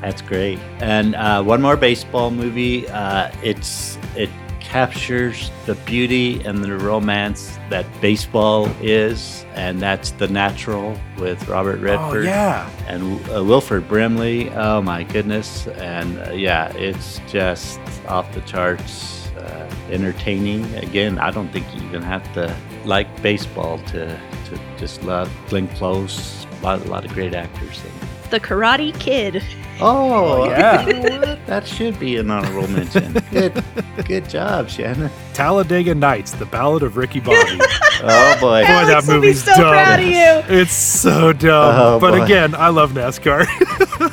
That's 0.00 0.20
great. 0.22 0.58
And 0.80 1.14
uh, 1.14 1.42
one 1.42 1.62
more 1.62 1.76
baseball 1.76 2.30
movie. 2.30 2.88
Uh, 2.88 3.30
it's 3.42 3.98
it 4.16 4.30
captures 4.66 5.50
the 5.64 5.74
beauty 5.86 6.40
and 6.44 6.62
the 6.62 6.76
romance 6.76 7.58
that 7.70 7.86
baseball 8.00 8.66
is, 8.82 9.46
and 9.54 9.80
that's 9.80 10.10
The 10.10 10.28
Natural 10.28 10.98
with 11.18 11.48
Robert 11.48 11.78
oh 11.78 11.82
Redford 11.82 12.24
yeah, 12.24 12.68
and 12.86 13.02
uh, 13.30 13.44
Wilford 13.44 13.88
Brimley. 13.88 14.50
Oh 14.50 14.82
my 14.82 15.04
goodness! 15.04 15.66
And 15.68 16.18
uh, 16.18 16.32
yeah, 16.32 16.72
it's 16.76 17.20
just 17.28 17.80
off 18.08 18.32
the 18.34 18.40
charts. 18.42 19.14
Uh, 19.36 19.70
entertaining. 19.90 20.64
Again, 20.76 21.18
I 21.18 21.30
don't 21.30 21.48
think 21.50 21.66
you 21.74 21.82
even 21.82 22.02
have 22.02 22.24
to 22.34 22.56
like 22.84 23.06
baseball 23.22 23.78
to, 23.90 24.06
to 24.46 24.60
just 24.78 25.02
love 25.04 25.30
Glenn 25.48 25.68
Close. 25.68 26.46
A 26.50 26.64
lot, 26.64 26.84
a 26.84 26.88
lot 26.88 27.04
of 27.04 27.12
great 27.12 27.34
actors 27.34 27.84
it. 27.84 27.95
The 28.30 28.40
Karate 28.40 28.98
Kid. 28.98 29.42
Oh, 29.80 30.42
oh 30.42 30.48
yeah. 30.48 30.86
you 30.86 30.92
know 30.94 31.36
that 31.46 31.66
should 31.66 31.98
be 32.00 32.16
an 32.16 32.30
honorable 32.30 32.66
mention. 32.68 33.12
Good, 33.30 33.62
good 34.06 34.28
job, 34.28 34.68
Shannon. 34.68 35.10
Talladega 35.34 35.94
Nights: 35.94 36.32
The 36.32 36.46
Ballad 36.46 36.82
of 36.82 36.96
Ricky 36.96 37.20
Bobby. 37.20 37.60
Oh 37.98 38.34
boy, 38.40 38.62
Boy, 38.62 38.66
Alex 38.66 39.06
that 39.06 39.12
will 39.14 39.22
be 39.22 39.28
movie's 39.28 39.42
so 39.42 39.54
dumb. 39.54 39.72
proud 39.72 40.00
of 40.00 40.06
you. 40.06 40.58
It's 40.60 40.74
so 40.74 41.32
dumb. 41.32 41.74
Oh, 41.78 41.98
but 41.98 42.10
boy. 42.10 42.22
again, 42.24 42.54
I 42.54 42.68
love 42.68 42.92
NASCAR. 42.92 43.46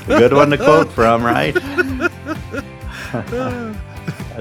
good 0.08 0.32
one 0.32 0.52
to 0.52 0.58
quote 0.58 0.90
from, 0.94 1.22
right? 1.22 1.54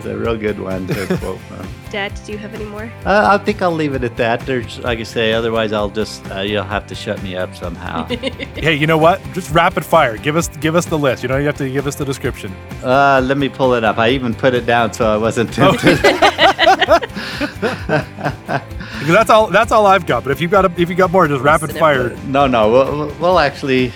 That's 0.02 0.14
a 0.14 0.18
real 0.18 0.36
good 0.36 0.58
one 0.58 0.86
to 0.88 1.06
quote 1.20 1.38
from. 1.40 1.66
Dad, 1.90 2.12
do 2.24 2.32
you 2.32 2.38
have 2.38 2.54
any 2.54 2.64
more? 2.64 2.90
Uh, 3.04 3.38
I 3.38 3.44
think 3.44 3.60
I'll 3.62 3.70
leave 3.70 3.94
it 3.94 4.02
at 4.02 4.16
that. 4.16 4.40
There's, 4.40 4.78
like 4.80 4.98
I 4.98 5.02
say, 5.04 5.32
otherwise 5.32 5.72
I'll 5.72 5.90
just 5.90 6.28
uh, 6.30 6.40
you'll 6.40 6.64
have 6.64 6.86
to 6.88 6.94
shut 6.94 7.22
me 7.22 7.36
up 7.36 7.54
somehow. 7.54 8.04
hey, 8.06 8.74
you 8.74 8.86
know 8.86 8.98
what? 8.98 9.20
Just 9.32 9.50
rapid 9.52 9.84
fire. 9.84 10.16
Give 10.16 10.36
us 10.36 10.48
give 10.48 10.74
us 10.74 10.86
the 10.86 10.98
list. 10.98 11.22
You 11.22 11.28
know, 11.28 11.36
you 11.36 11.46
have 11.46 11.56
to 11.58 11.70
give 11.70 11.86
us 11.86 11.94
the 11.96 12.04
description. 12.04 12.52
uh, 12.82 13.20
let 13.22 13.36
me 13.38 13.48
pull 13.48 13.74
it 13.74 13.84
up. 13.84 13.98
I 13.98 14.08
even 14.10 14.34
put 14.34 14.54
it 14.54 14.66
down 14.66 14.92
so 14.92 15.06
I 15.06 15.16
wasn't 15.18 15.50
Oh. 15.58 15.76
tempted. 15.76 16.00
Because 19.02 19.14
that's 19.14 19.30
all 19.30 19.48
that's 19.48 19.72
all 19.72 19.86
I've 19.86 20.06
got. 20.06 20.22
But 20.24 20.32
if 20.32 20.40
you 20.40 20.48
got 20.48 20.64
a, 20.64 20.72
if 20.80 20.88
you 20.88 20.94
got 20.94 21.10
more, 21.10 21.26
just 21.28 21.42
rapid 21.42 21.72
fire. 21.76 22.16
no, 22.26 22.46
no, 22.46 22.70
we'll, 22.70 22.98
we'll- 22.98 23.14
we'll 23.20 23.38
actually 23.38 23.92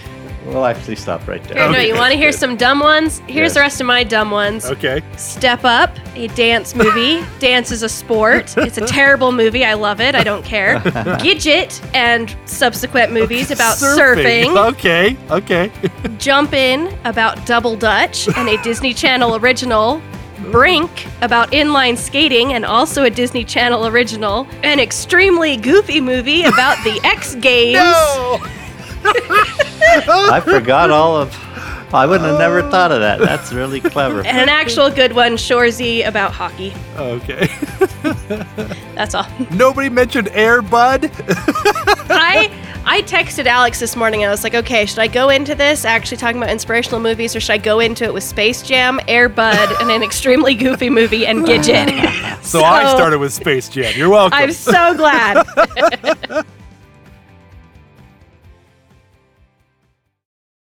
we'll 0.46 0.64
actually 0.64 0.96
stop 0.96 1.26
right 1.28 1.42
there. 1.44 1.56
Here, 1.58 1.66
no, 1.72 1.78
Okay. 1.78 1.88
you 1.88 1.94
want 1.94 2.12
to 2.12 2.18
hear 2.18 2.32
some 2.32 2.56
dumb 2.56 2.80
ones? 2.80 3.20
Here's 3.26 3.46
Yes. 3.50 3.54
the 3.54 3.60
rest 3.60 3.80
of 3.80 3.86
my 3.86 4.04
dumb 4.04 4.30
ones. 4.30 4.66
Okay. 4.66 5.02
Step 5.16 5.64
Up, 5.64 5.96
a 6.14 6.28
dance 6.28 6.74
movie. 6.74 7.24
dance 7.38 7.70
is 7.72 7.82
a 7.82 7.88
sport. 7.88 8.56
It's 8.56 8.78
a 8.78 8.86
terrible 8.86 9.32
movie. 9.32 9.64
I 9.64 9.74
love 9.74 10.00
it. 10.00 10.14
I 10.14 10.22
don't 10.24 10.44
care. 10.44 10.78
Gidget 11.20 11.80
and 11.94 12.34
subsequent 12.46 13.12
movies 13.12 13.50
about 13.50 13.76
surfing. 13.76 14.56
Okay. 14.72 15.16
Okay. 15.30 15.70
Jump 16.18 16.52
In 16.54 16.96
about 17.04 17.44
Double 17.46 17.76
Dutch 17.76 18.28
and 18.36 18.48
a 18.48 18.56
Disney 18.62 18.94
Channel 18.94 19.36
original. 19.36 20.00
Brink 20.52 21.06
about 21.22 21.50
inline 21.52 21.96
skating 21.96 22.52
and 22.52 22.64
also 22.64 23.04
a 23.04 23.10
Disney 23.10 23.42
Channel 23.42 23.86
original. 23.86 24.46
An 24.62 24.78
extremely 24.78 25.56
goofy 25.56 26.00
movie 26.00 26.44
about 26.44 26.76
the 26.84 27.00
X 27.04 27.34
Games. 27.36 27.80
No. 29.06 30.28
I 30.32 30.40
forgot 30.40 30.90
all 30.90 31.16
of. 31.16 31.34
I 31.94 32.04
wouldn't 32.04 32.28
have 32.28 32.38
never 32.38 32.62
thought 32.68 32.90
of 32.90 33.00
that. 33.00 33.20
That's 33.20 33.52
really 33.52 33.80
clever. 33.80 34.18
And 34.18 34.36
an 34.36 34.48
actual 34.48 34.90
good 34.90 35.12
one, 35.14 35.32
Shoresy, 35.32 36.06
about 36.06 36.32
hockey. 36.32 36.74
Okay. 36.96 37.48
That's 38.94 39.14
all. 39.14 39.26
Nobody 39.52 39.88
mentioned 39.88 40.28
Air 40.32 40.62
Bud. 40.62 41.10
I 42.10 42.52
I 42.84 43.02
texted 43.02 43.46
Alex 43.46 43.80
this 43.80 43.96
morning. 43.96 44.22
And 44.22 44.28
I 44.28 44.32
was 44.32 44.44
like, 44.44 44.54
okay, 44.54 44.84
should 44.84 44.98
I 44.98 45.06
go 45.06 45.28
into 45.28 45.54
this 45.54 45.84
actually 45.84 46.18
talking 46.18 46.38
about 46.38 46.50
inspirational 46.50 47.00
movies, 47.00 47.34
or 47.34 47.40
should 47.40 47.52
I 47.52 47.58
go 47.58 47.80
into 47.80 48.04
it 48.04 48.12
with 48.12 48.24
Space 48.24 48.62
Jam, 48.62 49.00
Air 49.08 49.28
Bud, 49.28 49.80
and 49.80 49.90
an 49.90 50.02
extremely 50.02 50.54
goofy 50.54 50.90
movie 50.90 51.26
and 51.26 51.44
Gidget? 51.46 52.42
So, 52.42 52.62
I 52.62 52.94
started 52.94 53.18
with 53.18 53.32
Space 53.32 53.68
Jam. 53.68 53.92
You're 53.96 54.10
welcome. 54.10 54.38
I'm 54.38 54.52
so 54.52 54.94
glad. 54.96 55.46